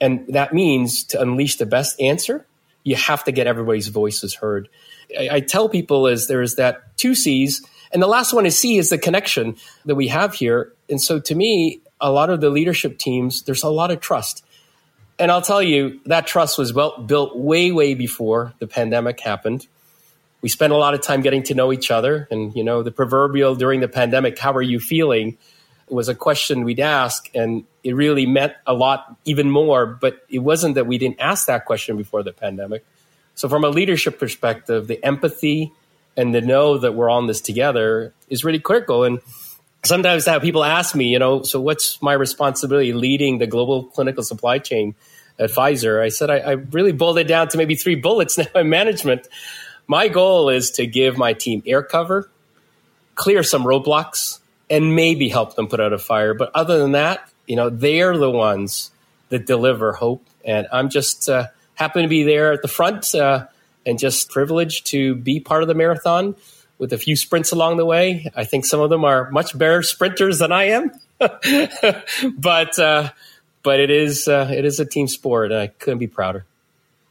And 0.00 0.26
that 0.28 0.54
means 0.54 1.04
to 1.04 1.20
unleash 1.20 1.56
the 1.56 1.66
best 1.66 2.00
answer, 2.00 2.46
you 2.84 2.94
have 2.96 3.24
to 3.24 3.32
get 3.32 3.46
everybody's 3.46 3.88
voices 3.88 4.34
heard. 4.34 4.68
I, 5.18 5.28
I 5.32 5.40
tell 5.40 5.68
people 5.68 6.06
is 6.06 6.28
there's 6.28 6.54
that 6.56 6.96
two 6.96 7.14
C's, 7.14 7.66
and 7.92 8.02
the 8.02 8.06
last 8.06 8.32
one 8.32 8.46
is 8.46 8.56
C 8.58 8.78
is 8.78 8.90
the 8.90 8.98
connection 8.98 9.56
that 9.84 9.94
we 9.94 10.08
have 10.08 10.34
here. 10.34 10.72
And 10.88 11.00
so 11.00 11.18
to 11.20 11.34
me, 11.34 11.80
a 12.00 12.10
lot 12.10 12.30
of 12.30 12.40
the 12.40 12.50
leadership 12.50 12.98
teams, 12.98 13.42
there's 13.42 13.62
a 13.62 13.68
lot 13.68 13.90
of 13.90 14.00
trust. 14.00 14.44
And 15.18 15.30
I'll 15.30 15.42
tell 15.42 15.62
you, 15.62 16.00
that 16.06 16.26
trust 16.26 16.58
was 16.58 16.72
well, 16.72 17.00
built 17.02 17.36
way, 17.36 17.70
way 17.70 17.94
before 17.94 18.52
the 18.58 18.66
pandemic 18.66 19.20
happened. 19.20 19.66
We 20.42 20.48
spent 20.48 20.72
a 20.72 20.76
lot 20.76 20.94
of 20.94 21.02
time 21.02 21.22
getting 21.22 21.44
to 21.44 21.54
know 21.54 21.72
each 21.72 21.90
other. 21.90 22.26
And, 22.30 22.54
you 22.54 22.64
know, 22.64 22.82
the 22.82 22.90
proverbial 22.90 23.54
during 23.54 23.80
the 23.80 23.88
pandemic, 23.88 24.38
how 24.38 24.52
are 24.52 24.62
you 24.62 24.80
feeling? 24.80 25.38
Was 25.88 26.08
a 26.08 26.14
question 26.14 26.64
we'd 26.64 26.80
ask, 26.80 27.30
and 27.34 27.64
it 27.82 27.94
really 27.94 28.26
meant 28.26 28.54
a 28.66 28.74
lot, 28.74 29.16
even 29.24 29.50
more. 29.50 29.86
But 29.86 30.24
it 30.28 30.40
wasn't 30.40 30.76
that 30.76 30.86
we 30.86 30.98
didn't 30.98 31.20
ask 31.20 31.46
that 31.46 31.64
question 31.64 31.96
before 31.96 32.22
the 32.22 32.32
pandemic. 32.32 32.84
So, 33.34 33.48
from 33.48 33.64
a 33.64 33.68
leadership 33.68 34.18
perspective, 34.18 34.86
the 34.86 35.02
empathy 35.04 35.72
and 36.16 36.34
the 36.34 36.40
know 36.40 36.78
that 36.78 36.94
we're 36.94 37.10
on 37.10 37.26
this 37.26 37.40
together 37.40 38.12
is 38.28 38.44
really 38.44 38.60
critical. 38.60 39.04
And 39.04 39.20
sometimes 39.84 40.26
how 40.26 40.38
people 40.38 40.64
ask 40.64 40.94
me, 40.94 41.06
you 41.06 41.18
know, 41.18 41.42
so 41.42 41.60
what's 41.60 42.00
my 42.00 42.12
responsibility 42.12 42.92
leading 42.92 43.38
the 43.38 43.46
global 43.46 43.84
clinical 43.84 44.22
supply 44.22 44.58
chain 44.58 44.94
at 45.38 45.50
Pfizer? 45.50 46.00
I 46.00 46.08
said 46.08 46.30
I, 46.30 46.38
I 46.38 46.52
really 46.52 46.92
boiled 46.92 47.18
it 47.18 47.28
down 47.28 47.48
to 47.48 47.58
maybe 47.58 47.74
three 47.74 47.96
bullets 47.96 48.38
now 48.38 48.46
in 48.54 48.68
management. 48.68 49.28
My 49.86 50.08
goal 50.08 50.48
is 50.48 50.70
to 50.72 50.86
give 50.86 51.18
my 51.18 51.34
team 51.34 51.62
air 51.66 51.82
cover, 51.82 52.30
clear 53.14 53.42
some 53.42 53.64
roadblocks, 53.64 54.38
and 54.70 54.94
maybe 54.94 55.28
help 55.28 55.56
them 55.56 55.66
put 55.66 55.80
out 55.80 55.92
a 55.92 55.98
fire. 55.98 56.34
But 56.34 56.50
other 56.54 56.78
than 56.78 56.92
that, 56.92 57.28
you 57.46 57.56
know, 57.56 57.70
they're 57.70 58.16
the 58.16 58.30
ones 58.30 58.90
that 59.28 59.46
deliver 59.46 59.92
hope. 59.92 60.24
And 60.44 60.66
I'm 60.72 60.88
just 60.88 61.28
uh, 61.28 61.48
happy 61.74 62.02
to 62.02 62.08
be 62.08 62.22
there 62.22 62.52
at 62.52 62.62
the 62.62 62.68
front 62.68 63.14
uh, 63.14 63.46
and 63.84 63.98
just 63.98 64.30
privileged 64.30 64.86
to 64.88 65.14
be 65.14 65.40
part 65.40 65.62
of 65.62 65.68
the 65.68 65.74
marathon 65.74 66.36
with 66.78 66.92
a 66.92 66.98
few 66.98 67.16
sprints 67.16 67.52
along 67.52 67.76
the 67.76 67.84
way. 67.84 68.30
I 68.34 68.44
think 68.44 68.64
some 68.64 68.80
of 68.80 68.90
them 68.90 69.04
are 69.04 69.30
much 69.30 69.56
better 69.56 69.82
sprinters 69.82 70.38
than 70.38 70.52
I 70.52 70.64
am, 70.64 70.92
but 72.38 72.78
uh, 72.78 73.10
but 73.62 73.80
it 73.80 73.90
is 73.90 74.28
uh, 74.28 74.50
it 74.52 74.64
is 74.64 74.80
a 74.80 74.84
team 74.84 75.08
sport, 75.08 75.52
and 75.52 75.60
I 75.60 75.66
couldn't 75.68 75.98
be 75.98 76.06
prouder. 76.06 76.44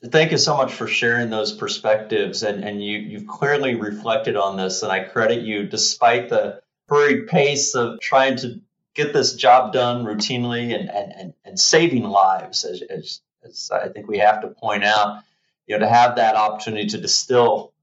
Thank 0.06 0.32
you 0.32 0.38
so 0.38 0.58
much 0.58 0.74
for 0.74 0.88
sharing 0.88 1.30
those 1.30 1.54
perspectives, 1.54 2.44
and 2.44 2.64
and 2.64 2.84
you 2.84 2.98
you've 2.98 3.28
clearly 3.28 3.76
reflected 3.76 4.36
on 4.36 4.58
this, 4.58 4.84
and 4.84 4.92
I 4.92 5.00
credit 5.02 5.44
you 5.44 5.64
despite 5.64 6.30
the 6.30 6.62
hurried 6.88 7.28
pace 7.28 7.76
of 7.76 8.00
trying 8.00 8.38
to 8.38 8.62
get 8.94 9.14
this 9.14 9.36
job 9.36 9.74
done 9.74 10.06
routinely 10.06 10.76
and, 10.76 10.90
and, 10.90 11.14
and, 11.14 11.34
and 11.44 11.60
saving 11.60 12.04
lives, 12.04 12.64
as, 12.64 12.82
as, 12.84 13.22
as 13.44 13.72
I 13.72 13.90
think 13.90 14.08
we 14.08 14.20
have 14.20 14.42
to 14.42 14.50
point 14.50 14.84
out, 14.84 15.24
you 15.66 15.76
know, 15.76 15.86
to 15.86 15.90
have 15.90 16.18
that 16.18 16.36
opportunity 16.36 16.88
to 16.90 16.98
distill 17.00 17.74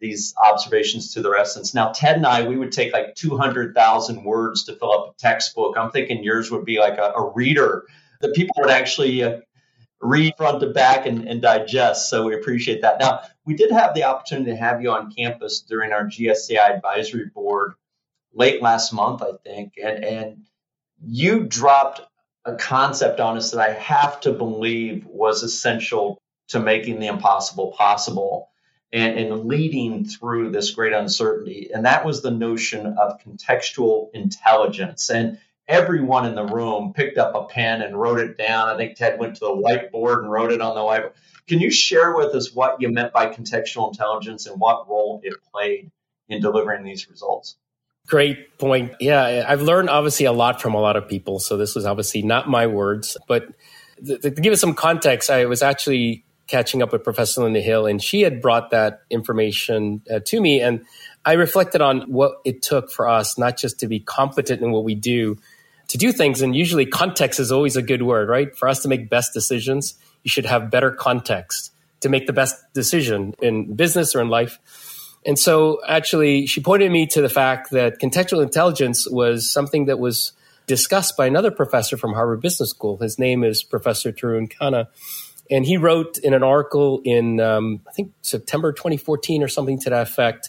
these 0.00 0.34
observations 0.42 1.14
to 1.14 1.22
their 1.22 1.36
essence. 1.36 1.74
Now, 1.74 1.92
Ted 1.92 2.16
and 2.16 2.26
I, 2.26 2.48
we 2.48 2.56
would 2.56 2.72
take 2.72 2.92
like 2.92 3.14
200,000 3.16 4.24
words 4.24 4.64
to 4.64 4.76
fill 4.76 4.92
up 4.92 5.14
a 5.14 5.20
textbook. 5.20 5.76
I'm 5.76 5.90
thinking 5.90 6.24
yours 6.24 6.50
would 6.50 6.64
be 6.64 6.78
like 6.78 6.98
a, 6.98 7.12
a 7.16 7.32
reader 7.32 7.84
that 8.20 8.34
people 8.34 8.54
would 8.58 8.70
actually 8.70 9.22
uh, 9.22 9.40
read 10.00 10.34
front 10.36 10.60
to 10.60 10.68
back 10.68 11.04
and, 11.06 11.28
and, 11.28 11.42
digest. 11.42 12.08
So 12.08 12.24
we 12.24 12.34
appreciate 12.34 12.80
that. 12.82 12.98
Now, 12.98 13.20
we 13.44 13.54
did 13.54 13.70
have 13.70 13.94
the 13.94 14.04
opportunity 14.04 14.52
to 14.52 14.56
have 14.56 14.80
you 14.80 14.90
on 14.90 15.12
campus 15.12 15.60
during 15.60 15.92
our 15.92 16.04
GSCI 16.04 16.76
advisory 16.76 17.26
board 17.26 17.74
late 18.34 18.62
last 18.62 18.92
month, 18.92 19.22
I 19.22 19.32
think, 19.44 19.74
and 19.82 20.04
and 20.04 20.46
you 21.02 21.44
dropped 21.44 22.02
a 22.44 22.54
concept 22.54 23.20
on 23.20 23.36
us 23.36 23.50
that 23.50 23.60
I 23.60 23.72
have 23.74 24.20
to 24.22 24.32
believe 24.32 25.04
was 25.06 25.42
essential 25.42 26.18
to 26.48 26.60
making 26.60 27.00
the 27.00 27.06
impossible 27.06 27.72
possible 27.72 28.50
and, 28.92 29.18
and 29.18 29.44
leading 29.44 30.04
through 30.04 30.50
this 30.50 30.70
great 30.70 30.92
uncertainty. 30.92 31.70
And 31.72 31.84
that 31.84 32.04
was 32.04 32.22
the 32.22 32.30
notion 32.30 32.86
of 32.98 33.20
contextual 33.20 34.08
intelligence. 34.14 35.10
And 35.10 35.38
everyone 35.68 36.26
in 36.26 36.34
the 36.34 36.44
room 36.44 36.92
picked 36.92 37.18
up 37.18 37.34
a 37.34 37.44
pen 37.44 37.82
and 37.82 38.00
wrote 38.00 38.18
it 38.18 38.36
down. 38.36 38.68
I 38.68 38.76
think 38.76 38.96
Ted 38.96 39.18
went 39.18 39.36
to 39.36 39.40
the 39.40 39.46
whiteboard 39.50 40.22
and 40.22 40.30
wrote 40.30 40.50
it 40.50 40.60
on 40.60 40.74
the 40.74 40.80
whiteboard. 40.80 41.12
Can 41.46 41.60
you 41.60 41.70
share 41.70 42.16
with 42.16 42.34
us 42.34 42.52
what 42.52 42.80
you 42.80 42.90
meant 42.90 43.12
by 43.12 43.26
contextual 43.26 43.88
intelligence 43.88 44.46
and 44.46 44.60
what 44.60 44.88
role 44.88 45.20
it 45.22 45.34
played 45.52 45.90
in 46.28 46.40
delivering 46.40 46.84
these 46.84 47.08
results? 47.08 47.56
Great 48.06 48.58
point. 48.58 48.92
Yeah, 48.98 49.44
I've 49.46 49.62
learned 49.62 49.88
obviously 49.88 50.26
a 50.26 50.32
lot 50.32 50.60
from 50.60 50.74
a 50.74 50.80
lot 50.80 50.96
of 50.96 51.08
people. 51.08 51.38
So 51.38 51.56
this 51.56 51.74
was 51.74 51.86
obviously 51.86 52.22
not 52.22 52.48
my 52.48 52.66
words, 52.66 53.16
but 53.28 53.48
to 54.04 54.30
give 54.30 54.52
us 54.52 54.60
some 54.60 54.74
context, 54.74 55.30
I 55.30 55.46
was 55.46 55.62
actually 55.62 56.24
catching 56.46 56.82
up 56.82 56.92
with 56.92 57.04
Professor 57.04 57.42
Linda 57.42 57.60
Hill, 57.60 57.86
and 57.86 58.02
she 58.02 58.22
had 58.22 58.42
brought 58.42 58.70
that 58.70 59.02
information 59.08 60.02
uh, 60.12 60.18
to 60.26 60.40
me, 60.40 60.60
and 60.60 60.84
I 61.24 61.34
reflected 61.34 61.80
on 61.80 62.02
what 62.12 62.40
it 62.44 62.62
took 62.62 62.90
for 62.90 63.08
us 63.08 63.38
not 63.38 63.56
just 63.56 63.78
to 63.80 63.86
be 63.86 64.00
competent 64.00 64.60
in 64.60 64.72
what 64.72 64.82
we 64.82 64.94
do, 64.96 65.38
to 65.88 65.98
do 65.98 66.12
things. 66.12 66.42
And 66.42 66.56
usually, 66.56 66.86
context 66.86 67.38
is 67.38 67.52
always 67.52 67.76
a 67.76 67.82
good 67.82 68.02
word, 68.02 68.28
right? 68.28 68.56
For 68.56 68.68
us 68.68 68.82
to 68.82 68.88
make 68.88 69.08
best 69.08 69.32
decisions, 69.32 69.94
you 70.24 70.28
should 70.28 70.46
have 70.46 70.70
better 70.70 70.90
context 70.90 71.72
to 72.00 72.08
make 72.08 72.26
the 72.26 72.32
best 72.32 72.56
decision 72.72 73.34
in 73.40 73.74
business 73.74 74.14
or 74.14 74.20
in 74.20 74.28
life. 74.28 74.58
And 75.26 75.38
so, 75.38 75.80
actually, 75.86 76.46
she 76.46 76.60
pointed 76.60 76.90
me 76.90 77.06
to 77.08 77.20
the 77.20 77.28
fact 77.28 77.70
that 77.72 78.00
contextual 78.00 78.42
intelligence 78.42 79.06
was 79.08 79.50
something 79.50 79.84
that 79.86 79.98
was 79.98 80.32
discussed 80.66 81.16
by 81.16 81.26
another 81.26 81.50
professor 81.50 81.96
from 81.96 82.14
Harvard 82.14 82.40
Business 82.40 82.70
School. 82.70 82.96
His 82.96 83.18
name 83.18 83.44
is 83.44 83.62
Professor 83.62 84.12
Tarun 84.12 84.50
Khanna 84.50 84.88
and 85.50 85.66
he 85.66 85.76
wrote 85.76 86.16
in 86.18 86.32
an 86.32 86.42
article 86.42 87.02
in 87.04 87.40
um, 87.40 87.80
I 87.88 87.92
think 87.92 88.12
September 88.22 88.72
2014 88.72 89.42
or 89.42 89.48
something 89.48 89.78
to 89.80 89.90
that 89.90 90.02
effect, 90.02 90.48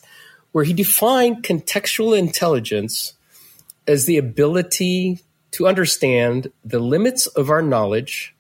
where 0.52 0.64
he 0.64 0.74
defined 0.74 1.44
contextual 1.44 2.18
intelligence 2.18 3.14
as 3.88 4.06
the 4.06 4.18
ability 4.18 5.20
to 5.52 5.68
understand 5.68 6.52
the 6.64 6.80
limits 6.80 7.26
of 7.28 7.50
our 7.50 7.62
knowledge 7.62 8.36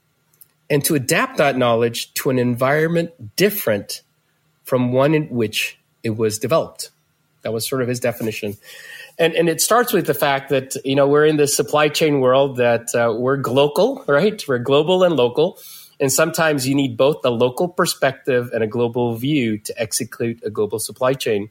and 0.69 0.85
to 0.85 0.95
adapt 0.95 1.37
that 1.37 1.57
knowledge 1.57 2.13
to 2.13 2.29
an 2.29 2.37
environment 2.39 3.35
different 3.35 4.03
from 4.63 4.93
one 4.93 5.13
in 5.13 5.29
which 5.29 5.79
it 6.03 6.17
was 6.17 6.39
developed. 6.39 6.89
That 7.43 7.53
was 7.53 7.67
sort 7.67 7.81
of 7.81 7.87
his 7.87 7.99
definition. 7.99 8.57
And, 9.17 9.33
and 9.33 9.49
it 9.49 9.61
starts 9.61 9.93
with 9.93 10.07
the 10.07 10.13
fact 10.13 10.49
that, 10.49 10.75
you 10.85 10.95
know, 10.95 11.07
we're 11.07 11.25
in 11.25 11.37
the 11.37 11.47
supply 11.47 11.89
chain 11.89 12.21
world 12.21 12.57
that 12.57 12.93
uh, 12.95 13.13
we're 13.15 13.37
global, 13.37 14.03
right? 14.07 14.41
We're 14.47 14.59
global 14.59 15.03
and 15.03 15.15
local. 15.15 15.59
And 15.99 16.11
sometimes 16.11 16.67
you 16.67 16.75
need 16.75 16.97
both 16.97 17.23
a 17.23 17.29
local 17.29 17.67
perspective 17.67 18.49
and 18.53 18.63
a 18.63 18.67
global 18.67 19.15
view 19.15 19.57
to 19.59 19.81
execute 19.81 20.41
a 20.43 20.49
global 20.49 20.79
supply 20.79 21.13
chain. 21.13 21.49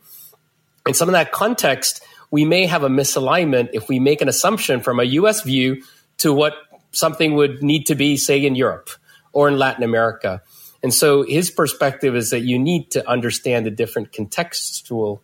In 0.87 0.95
some 0.95 1.09
of 1.09 1.13
that 1.13 1.31
context, 1.31 2.03
we 2.31 2.45
may 2.45 2.67
have 2.67 2.83
a 2.83 2.89
misalignment 2.89 3.71
if 3.73 3.89
we 3.89 4.01
make 4.01 4.21
an 4.21 4.29
assumption 4.29 4.81
from 4.81 4.99
a 4.99 5.05
US 5.05 5.43
view 5.43 5.83
to 6.19 6.33
what 6.33 6.55
something 6.93 7.35
would 7.35 7.63
need 7.63 7.87
to 7.87 7.95
be, 7.95 8.17
say, 8.17 8.45
in 8.45 8.55
Europe 8.55 8.91
or 9.33 9.49
in 9.49 9.59
Latin 9.59 9.85
America. 9.85 10.43
And 10.83 10.95
so 10.95 11.23
his 11.23 11.51
perspective 11.51 12.17
is 12.17 12.31
that 12.31 12.41
you 12.41 12.59
need 12.59 12.91
to 12.93 13.09
understand 13.09 13.67
the 13.67 13.71
different 13.71 14.13
contextual 14.13 15.21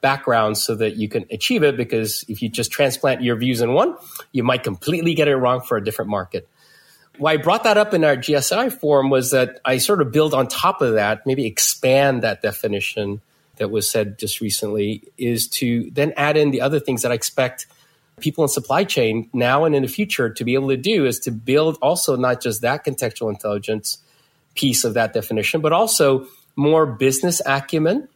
backgrounds 0.00 0.62
so 0.62 0.74
that 0.76 0.96
you 0.96 1.08
can 1.08 1.26
achieve 1.30 1.62
it 1.62 1.76
because 1.76 2.24
if 2.28 2.42
you 2.42 2.48
just 2.48 2.70
transplant 2.70 3.22
your 3.22 3.36
views 3.36 3.60
in 3.60 3.72
one, 3.72 3.96
you 4.32 4.42
might 4.42 4.62
completely 4.62 5.14
get 5.14 5.28
it 5.28 5.36
wrong 5.36 5.60
for 5.60 5.76
a 5.76 5.84
different 5.84 6.10
market. 6.10 6.48
Why 7.18 7.32
I 7.32 7.36
brought 7.36 7.64
that 7.64 7.76
up 7.76 7.92
in 7.92 8.04
our 8.04 8.16
GSCI 8.16 8.72
forum 8.72 9.10
was 9.10 9.32
that 9.32 9.60
I 9.64 9.78
sort 9.78 10.00
of 10.00 10.10
build 10.10 10.32
on 10.32 10.48
top 10.48 10.80
of 10.80 10.94
that, 10.94 11.26
maybe 11.26 11.44
expand 11.44 12.22
that 12.22 12.40
definition 12.40 13.20
that 13.56 13.70
was 13.70 13.90
said 13.90 14.18
just 14.18 14.40
recently, 14.40 15.02
is 15.18 15.46
to 15.48 15.90
then 15.90 16.14
add 16.16 16.38
in 16.38 16.50
the 16.50 16.62
other 16.62 16.80
things 16.80 17.02
that 17.02 17.12
I 17.12 17.14
expect 17.14 17.66
people 18.20 18.44
in 18.44 18.48
supply 18.48 18.84
chain 18.84 19.28
now 19.32 19.64
and 19.64 19.74
in 19.74 19.82
the 19.82 19.88
future 19.88 20.30
to 20.30 20.44
be 20.44 20.54
able 20.54 20.68
to 20.68 20.76
do 20.76 21.04
is 21.04 21.18
to 21.20 21.30
build 21.30 21.78
also 21.82 22.16
not 22.16 22.40
just 22.40 22.62
that 22.62 22.84
contextual 22.84 23.30
intelligence 23.30 23.98
piece 24.54 24.84
of 24.84 24.94
that 24.94 25.12
definition, 25.12 25.60
but 25.60 25.72
also 25.72 26.26
more 26.56 26.86
business 26.86 27.40
acumen 27.46 28.08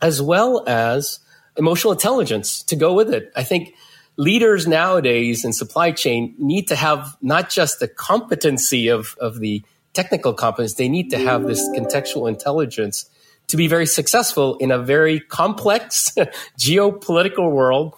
as 0.00 0.20
well 0.20 0.64
as 0.66 1.20
emotional 1.56 1.92
intelligence 1.92 2.62
to 2.64 2.76
go 2.76 2.92
with 2.92 3.12
it. 3.12 3.32
I 3.36 3.44
think 3.44 3.74
leaders 4.16 4.66
nowadays 4.66 5.44
in 5.44 5.52
supply 5.52 5.92
chain 5.92 6.34
need 6.38 6.68
to 6.68 6.76
have 6.76 7.16
not 7.20 7.50
just 7.50 7.80
the 7.80 7.88
competency 7.88 8.88
of, 8.88 9.16
of 9.20 9.40
the 9.40 9.62
technical 9.92 10.32
competence, 10.32 10.74
they 10.74 10.88
need 10.88 11.10
to 11.10 11.18
have 11.18 11.46
this 11.46 11.60
contextual 11.70 12.28
intelligence 12.28 13.08
to 13.48 13.56
be 13.56 13.66
very 13.66 13.86
successful 13.86 14.56
in 14.56 14.70
a 14.70 14.78
very 14.78 15.20
complex 15.20 16.10
geopolitical 16.58 17.50
world 17.50 17.94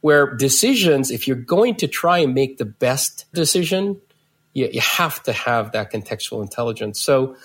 where 0.00 0.34
decisions, 0.36 1.10
if 1.10 1.26
you're 1.26 1.36
going 1.36 1.74
to 1.76 1.88
try 1.88 2.18
and 2.18 2.34
make 2.34 2.58
the 2.58 2.64
best 2.64 3.24
decision, 3.32 4.00
you, 4.52 4.68
you 4.72 4.80
have 4.80 5.22
to 5.24 5.32
have 5.32 5.72
that 5.72 5.92
contextual 5.92 6.42
intelligence. 6.42 7.00
So, 7.00 7.36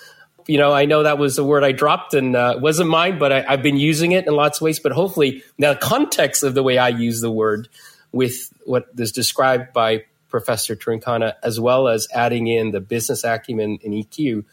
you 0.47 0.57
know, 0.57 0.73
I 0.73 0.85
know 0.85 1.03
that 1.03 1.17
was 1.17 1.37
a 1.37 1.43
word 1.43 1.63
I 1.63 1.71
dropped 1.71 2.13
and 2.13 2.35
uh, 2.35 2.57
wasn't 2.59 2.89
mine, 2.89 3.17
but 3.17 3.31
I, 3.31 3.41
have 3.41 3.63
been 3.63 3.77
using 3.77 4.11
it 4.11 4.27
in 4.27 4.35
lots 4.35 4.59
of 4.59 4.63
ways. 4.63 4.79
But 4.79 4.91
hopefully, 4.91 5.43
now 5.57 5.73
the 5.73 5.79
context 5.79 6.43
of 6.43 6.53
the 6.53 6.63
way 6.63 6.77
I 6.77 6.89
use 6.89 7.21
the 7.21 7.31
word 7.31 7.69
with 8.11 8.53
what 8.65 8.87
is 8.97 9.11
described 9.11 9.73
by 9.73 10.05
Professor 10.29 10.75
Tarun 10.75 11.33
as 11.43 11.59
well 11.59 11.87
as 11.87 12.07
adding 12.13 12.47
in 12.47 12.71
the 12.71 12.79
business 12.79 13.23
acumen 13.23 13.79
and 13.83 13.93
EQ, 13.93 14.45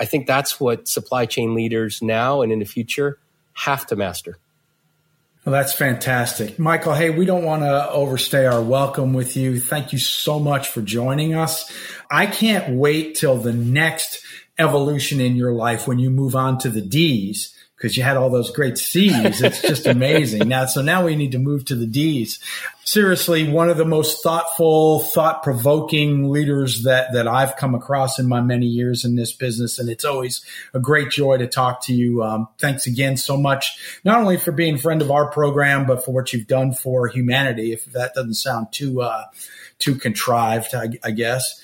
I 0.00 0.04
think 0.04 0.26
that's 0.26 0.60
what 0.60 0.88
supply 0.88 1.26
chain 1.26 1.54
leaders 1.54 2.02
now 2.02 2.42
and 2.42 2.52
in 2.52 2.58
the 2.58 2.64
future 2.64 3.18
have 3.52 3.86
to 3.86 3.96
master. 3.96 4.38
Well, 5.48 5.62
that's 5.62 5.72
fantastic. 5.72 6.58
Michael, 6.58 6.92
hey, 6.92 7.08
we 7.08 7.24
don't 7.24 7.42
want 7.42 7.62
to 7.62 7.90
overstay 7.90 8.44
our 8.44 8.60
welcome 8.60 9.14
with 9.14 9.34
you. 9.34 9.58
Thank 9.58 9.94
you 9.94 9.98
so 9.98 10.38
much 10.38 10.68
for 10.68 10.82
joining 10.82 11.34
us. 11.34 11.72
I 12.10 12.26
can't 12.26 12.74
wait 12.74 13.14
till 13.14 13.38
the 13.38 13.54
next 13.54 14.22
evolution 14.58 15.22
in 15.22 15.36
your 15.36 15.54
life 15.54 15.88
when 15.88 15.98
you 15.98 16.10
move 16.10 16.36
on 16.36 16.58
to 16.58 16.68
the 16.68 16.82
D's 16.82 17.57
because 17.78 17.96
you 17.96 18.02
had 18.02 18.16
all 18.16 18.28
those 18.28 18.50
great 18.50 18.76
C's. 18.76 19.40
It's 19.40 19.62
just 19.62 19.86
amazing. 19.86 20.48
now, 20.48 20.66
so 20.66 20.82
now 20.82 21.04
we 21.04 21.14
need 21.14 21.30
to 21.32 21.38
move 21.38 21.64
to 21.66 21.76
the 21.76 21.86
D's. 21.86 22.40
Seriously, 22.84 23.48
one 23.48 23.70
of 23.70 23.76
the 23.76 23.84
most 23.84 24.20
thoughtful, 24.20 24.98
thought 24.98 25.44
provoking 25.44 26.28
leaders 26.28 26.82
that, 26.82 27.12
that 27.12 27.28
I've 27.28 27.54
come 27.54 27.76
across 27.76 28.18
in 28.18 28.26
my 28.26 28.40
many 28.40 28.66
years 28.66 29.04
in 29.04 29.14
this 29.14 29.32
business. 29.32 29.78
And 29.78 29.88
it's 29.88 30.04
always 30.04 30.44
a 30.74 30.80
great 30.80 31.10
joy 31.10 31.36
to 31.38 31.46
talk 31.46 31.84
to 31.84 31.94
you. 31.94 32.24
Um, 32.24 32.48
thanks 32.58 32.88
again 32.88 33.16
so 33.16 33.36
much, 33.36 33.78
not 34.02 34.18
only 34.18 34.38
for 34.38 34.50
being 34.50 34.74
a 34.74 34.78
friend 34.78 35.00
of 35.00 35.12
our 35.12 35.30
program, 35.30 35.86
but 35.86 36.04
for 36.04 36.10
what 36.10 36.32
you've 36.32 36.48
done 36.48 36.72
for 36.72 37.06
humanity. 37.06 37.72
If 37.72 37.84
that 37.92 38.12
doesn't 38.14 38.34
sound 38.34 38.72
too, 38.72 39.02
uh, 39.02 39.26
too 39.78 39.94
contrived, 39.94 40.74
I, 40.74 40.88
I 41.04 41.12
guess. 41.12 41.62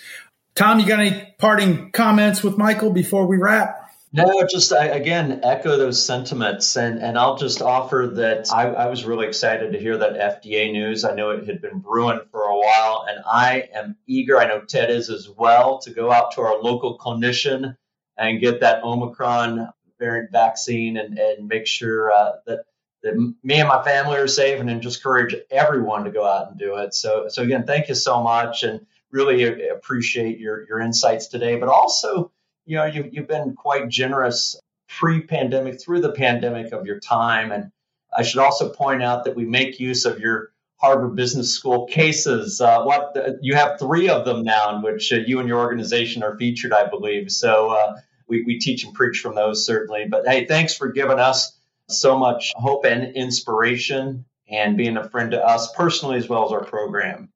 Tom, 0.55 0.79
you 0.79 0.87
got 0.87 1.01
any 1.01 1.35
parting 1.39 1.91
comments 1.91 2.45
with 2.45 2.57
Michael 2.57 2.93
before 2.93 3.27
we 3.27 3.37
wrap? 3.37 3.84
No, 4.17 4.47
just 4.49 4.73
I, 4.73 4.87
again 4.87 5.41
echo 5.43 5.77
those 5.77 6.01
sentiments, 6.01 6.77
and 6.77 7.03
and 7.03 7.19
I'll 7.19 7.37
just 7.37 7.61
offer 7.61 8.09
that 8.15 8.47
I, 8.53 8.69
I, 8.69 8.87
was 8.87 9.05
really 9.05 9.27
excited 9.27 9.73
to 9.73 9.79
hear 9.81 9.99
that 9.99 10.41
FDA 10.41 10.71
news. 10.71 11.05
I 11.05 11.17
know 11.17 11.31
it 11.31 11.49
had 11.49 11.61
been 11.61 11.81
brewing 11.81 12.21
for 12.31 12.43
a 12.43 12.57
while, 12.57 13.07
and 13.09 13.25
I 13.27 13.69
am 13.75 13.97
eager. 14.07 14.39
I 14.39 14.47
know 14.47 14.61
Ted 14.61 14.89
is 14.89 15.11
as 15.11 15.29
well 15.29 15.81
to 15.81 15.91
go 15.91 16.13
out 16.13 16.31
to 16.35 16.43
our 16.43 16.63
local 16.63 16.97
clinician 16.97 17.77
and 18.17 18.41
get 18.41 18.61
that 18.61 18.85
Omicron 18.85 19.71
variant 19.99 20.31
vaccine 20.31 20.97
and 20.97 21.19
and 21.19 21.49
make 21.49 21.67
sure 21.67 22.13
uh, 22.13 22.35
that 22.47 22.61
that 23.03 23.17
me 23.43 23.59
and 23.59 23.69
my 23.69 23.83
family 23.83 24.19
are 24.19 24.29
safe, 24.29 24.61
and 24.61 24.69
then 24.69 24.81
just 24.81 24.99
encourage 24.99 25.35
everyone 25.51 26.05
to 26.05 26.13
go 26.13 26.25
out 26.25 26.51
and 26.51 26.59
do 26.61 26.77
it. 26.77 26.95
So 26.95 27.27
so 27.27 27.43
again, 27.43 27.67
thank 27.67 27.89
you 27.89 27.97
so 27.97 28.23
much, 28.23 28.63
and 28.63 28.87
really 29.11 29.69
appreciate 29.71 30.39
your 30.39 30.65
your 30.69 30.79
insights 30.79 31.27
today, 31.27 31.57
but 31.57 31.69
also 31.69 32.31
you 32.67 32.77
know, 32.77 32.85
you've, 32.85 33.13
you've 33.13 33.29
been 33.29 33.55
quite 33.55 33.89
generous 33.89 34.57
pre-pandemic 34.89 35.81
through 35.81 36.01
the 36.01 36.13
pandemic 36.13 36.73
of 36.73 36.87
your 36.87 37.01
time. 37.01 37.53
And 37.53 37.71
I 38.17 38.23
should 38.23 38.41
also 38.41 38.71
point 38.71 39.03
out 39.03 39.25
that 39.25 39.37
we 39.37 39.45
make 39.45 39.81
use 39.81 40.05
of 40.05 40.19
your 40.19 40.51
Harvard 40.81 41.17
Business 41.17 41.55
School 41.55 41.87
cases. 41.87 42.61
Uh, 42.61 42.83
what 42.83 43.15
the, 43.15 43.39
you 43.41 43.55
have 43.55 43.79
three 43.79 44.09
of 44.09 44.25
them 44.25 44.43
now, 44.43 44.77
in 44.77 44.83
which 44.83 45.13
uh, 45.13 45.17
you 45.17 45.41
and 45.41 45.49
your 45.49 45.61
organization 45.61 46.23
are 46.23 46.37
featured, 46.37 46.73
I 46.73 46.87
believe. 46.87 47.31
So 47.31 47.71
uh, 47.71 47.97
we, 48.29 48.43
we 48.43 48.59
teach 48.59 48.85
and 48.85 48.95
preach 48.95 49.21
from 49.21 49.35
those 49.35 49.65
certainly. 49.65 50.07
But 50.11 50.27
hey, 50.27 50.47
thanks 50.47 50.77
for 50.77 50.89
giving 50.89 51.19
us 51.19 51.57
so 51.89 52.19
much 52.19 52.53
hope 52.57 52.85
and 52.85 53.15
inspiration, 53.15 54.25
and 54.49 54.77
being 54.77 54.97
a 54.97 55.09
friend 55.09 55.31
to 55.31 55.43
us 55.43 55.73
personally 55.73 56.17
as 56.19 56.29
well 56.29 56.47
as 56.47 56.53
our 56.53 56.65
program. 56.65 57.31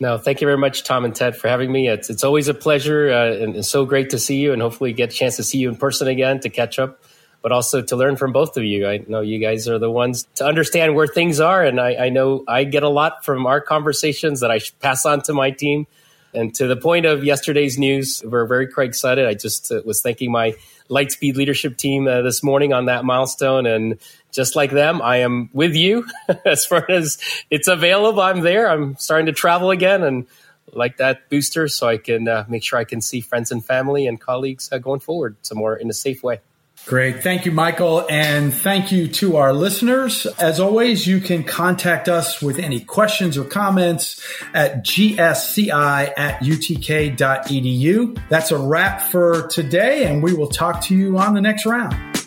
No, 0.00 0.16
thank 0.16 0.40
you 0.40 0.46
very 0.46 0.58
much, 0.58 0.84
Tom 0.84 1.04
and 1.04 1.14
Ted, 1.14 1.36
for 1.36 1.48
having 1.48 1.72
me. 1.72 1.88
It's 1.88 2.08
it's 2.08 2.22
always 2.22 2.48
a 2.48 2.54
pleasure 2.54 3.10
uh, 3.10 3.32
and, 3.32 3.56
and 3.56 3.64
so 3.64 3.84
great 3.84 4.10
to 4.10 4.18
see 4.18 4.36
you, 4.36 4.52
and 4.52 4.62
hopefully 4.62 4.92
get 4.92 5.12
a 5.12 5.16
chance 5.16 5.36
to 5.36 5.42
see 5.42 5.58
you 5.58 5.68
in 5.68 5.76
person 5.76 6.06
again 6.06 6.40
to 6.40 6.48
catch 6.48 6.78
up 6.78 7.00
but 7.42 7.52
also 7.52 7.82
to 7.82 7.96
learn 7.96 8.16
from 8.16 8.32
both 8.32 8.56
of 8.56 8.64
you. 8.64 8.86
I 8.86 9.04
know 9.06 9.20
you 9.20 9.38
guys 9.38 9.68
are 9.68 9.78
the 9.78 9.90
ones 9.90 10.26
to 10.36 10.44
understand 10.44 10.94
where 10.94 11.06
things 11.06 11.40
are. 11.40 11.64
And 11.64 11.80
I, 11.80 11.94
I 11.94 12.08
know 12.08 12.44
I 12.48 12.64
get 12.64 12.82
a 12.82 12.88
lot 12.88 13.24
from 13.24 13.46
our 13.46 13.60
conversations 13.60 14.40
that 14.40 14.50
I 14.50 14.58
should 14.58 14.78
pass 14.80 15.06
on 15.06 15.22
to 15.22 15.34
my 15.34 15.50
team. 15.50 15.86
And 16.34 16.54
to 16.56 16.66
the 16.66 16.76
point 16.76 17.06
of 17.06 17.24
yesterday's 17.24 17.78
news, 17.78 18.22
we're 18.24 18.46
very 18.46 18.68
quite 18.68 18.88
excited. 18.88 19.26
I 19.26 19.34
just 19.34 19.72
uh, 19.72 19.80
was 19.84 20.02
thanking 20.02 20.30
my 20.30 20.54
Lightspeed 20.90 21.36
leadership 21.36 21.76
team 21.76 22.06
uh, 22.06 22.22
this 22.22 22.42
morning 22.42 22.72
on 22.72 22.86
that 22.86 23.04
milestone. 23.04 23.66
And 23.66 23.98
just 24.32 24.54
like 24.54 24.70
them, 24.70 25.00
I 25.00 25.18
am 25.18 25.48
with 25.52 25.74
you 25.74 26.06
as 26.44 26.66
far 26.66 26.84
as 26.90 27.18
it's 27.50 27.68
available. 27.68 28.20
I'm 28.20 28.40
there. 28.40 28.70
I'm 28.70 28.96
starting 28.96 29.26
to 29.26 29.32
travel 29.32 29.70
again 29.70 30.02
and 30.02 30.26
like 30.72 30.98
that 30.98 31.28
booster 31.30 31.66
so 31.68 31.88
I 31.88 31.96
can 31.96 32.28
uh, 32.28 32.44
make 32.48 32.62
sure 32.62 32.78
I 32.78 32.84
can 32.84 33.00
see 33.00 33.20
friends 33.20 33.50
and 33.50 33.64
family 33.64 34.06
and 34.06 34.20
colleagues 34.20 34.68
uh, 34.70 34.78
going 34.78 35.00
forward 35.00 35.36
some 35.42 35.58
more 35.58 35.76
in 35.76 35.88
a 35.88 35.94
safe 35.94 36.22
way. 36.22 36.40
Great. 36.86 37.22
Thank 37.22 37.44
you, 37.44 37.52
Michael. 37.52 38.06
And 38.08 38.52
thank 38.52 38.90
you 38.90 39.08
to 39.08 39.36
our 39.36 39.52
listeners. 39.52 40.24
As 40.38 40.58
always, 40.58 41.06
you 41.06 41.20
can 41.20 41.44
contact 41.44 42.08
us 42.08 42.40
with 42.40 42.58
any 42.58 42.80
questions 42.80 43.36
or 43.36 43.44
comments 43.44 44.24
at 44.54 44.86
gsci 44.86 45.68
at 45.70 46.40
utk.edu. 46.40 48.18
That's 48.30 48.50
a 48.52 48.58
wrap 48.58 49.02
for 49.02 49.48
today, 49.48 50.06
and 50.06 50.22
we 50.22 50.32
will 50.32 50.48
talk 50.48 50.82
to 50.84 50.96
you 50.96 51.18
on 51.18 51.34
the 51.34 51.42
next 51.42 51.66
round. 51.66 52.17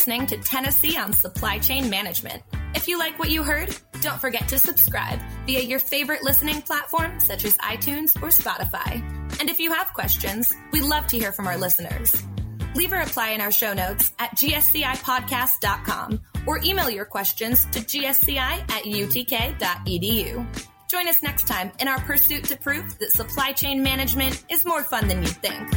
Listening 0.00 0.26
to 0.26 0.38
Tennessee 0.38 0.96
on 0.96 1.12
Supply 1.12 1.58
Chain 1.58 1.90
Management. 1.90 2.42
If 2.74 2.88
you 2.88 2.98
like 2.98 3.18
what 3.18 3.28
you 3.28 3.42
heard, 3.42 3.68
don't 4.00 4.18
forget 4.18 4.48
to 4.48 4.58
subscribe 4.58 5.20
via 5.44 5.60
your 5.60 5.78
favorite 5.78 6.22
listening 6.22 6.62
platform 6.62 7.20
such 7.20 7.44
as 7.44 7.58
iTunes 7.58 8.16
or 8.22 8.28
Spotify. 8.28 9.02
And 9.38 9.50
if 9.50 9.60
you 9.60 9.70
have 9.74 9.92
questions, 9.92 10.56
we'd 10.72 10.84
love 10.84 11.06
to 11.08 11.18
hear 11.18 11.32
from 11.32 11.46
our 11.46 11.58
listeners. 11.58 12.16
Leave 12.74 12.94
a 12.94 12.96
reply 12.96 13.32
in 13.32 13.42
our 13.42 13.50
show 13.50 13.74
notes 13.74 14.10
at 14.18 14.30
gscipodcast.com 14.36 16.20
or 16.46 16.60
email 16.64 16.88
your 16.88 17.04
questions 17.04 17.66
to 17.66 17.80
gsci 17.80 18.38
at 18.38 18.84
utk.edu. 18.84 20.46
Join 20.90 21.08
us 21.08 21.22
next 21.22 21.46
time 21.46 21.72
in 21.78 21.88
our 21.88 22.00
pursuit 22.00 22.44
to 22.44 22.56
prove 22.56 22.98
that 23.00 23.12
supply 23.12 23.52
chain 23.52 23.82
management 23.82 24.46
is 24.48 24.64
more 24.64 24.82
fun 24.82 25.08
than 25.08 25.20
you 25.20 25.28
think. 25.28 25.68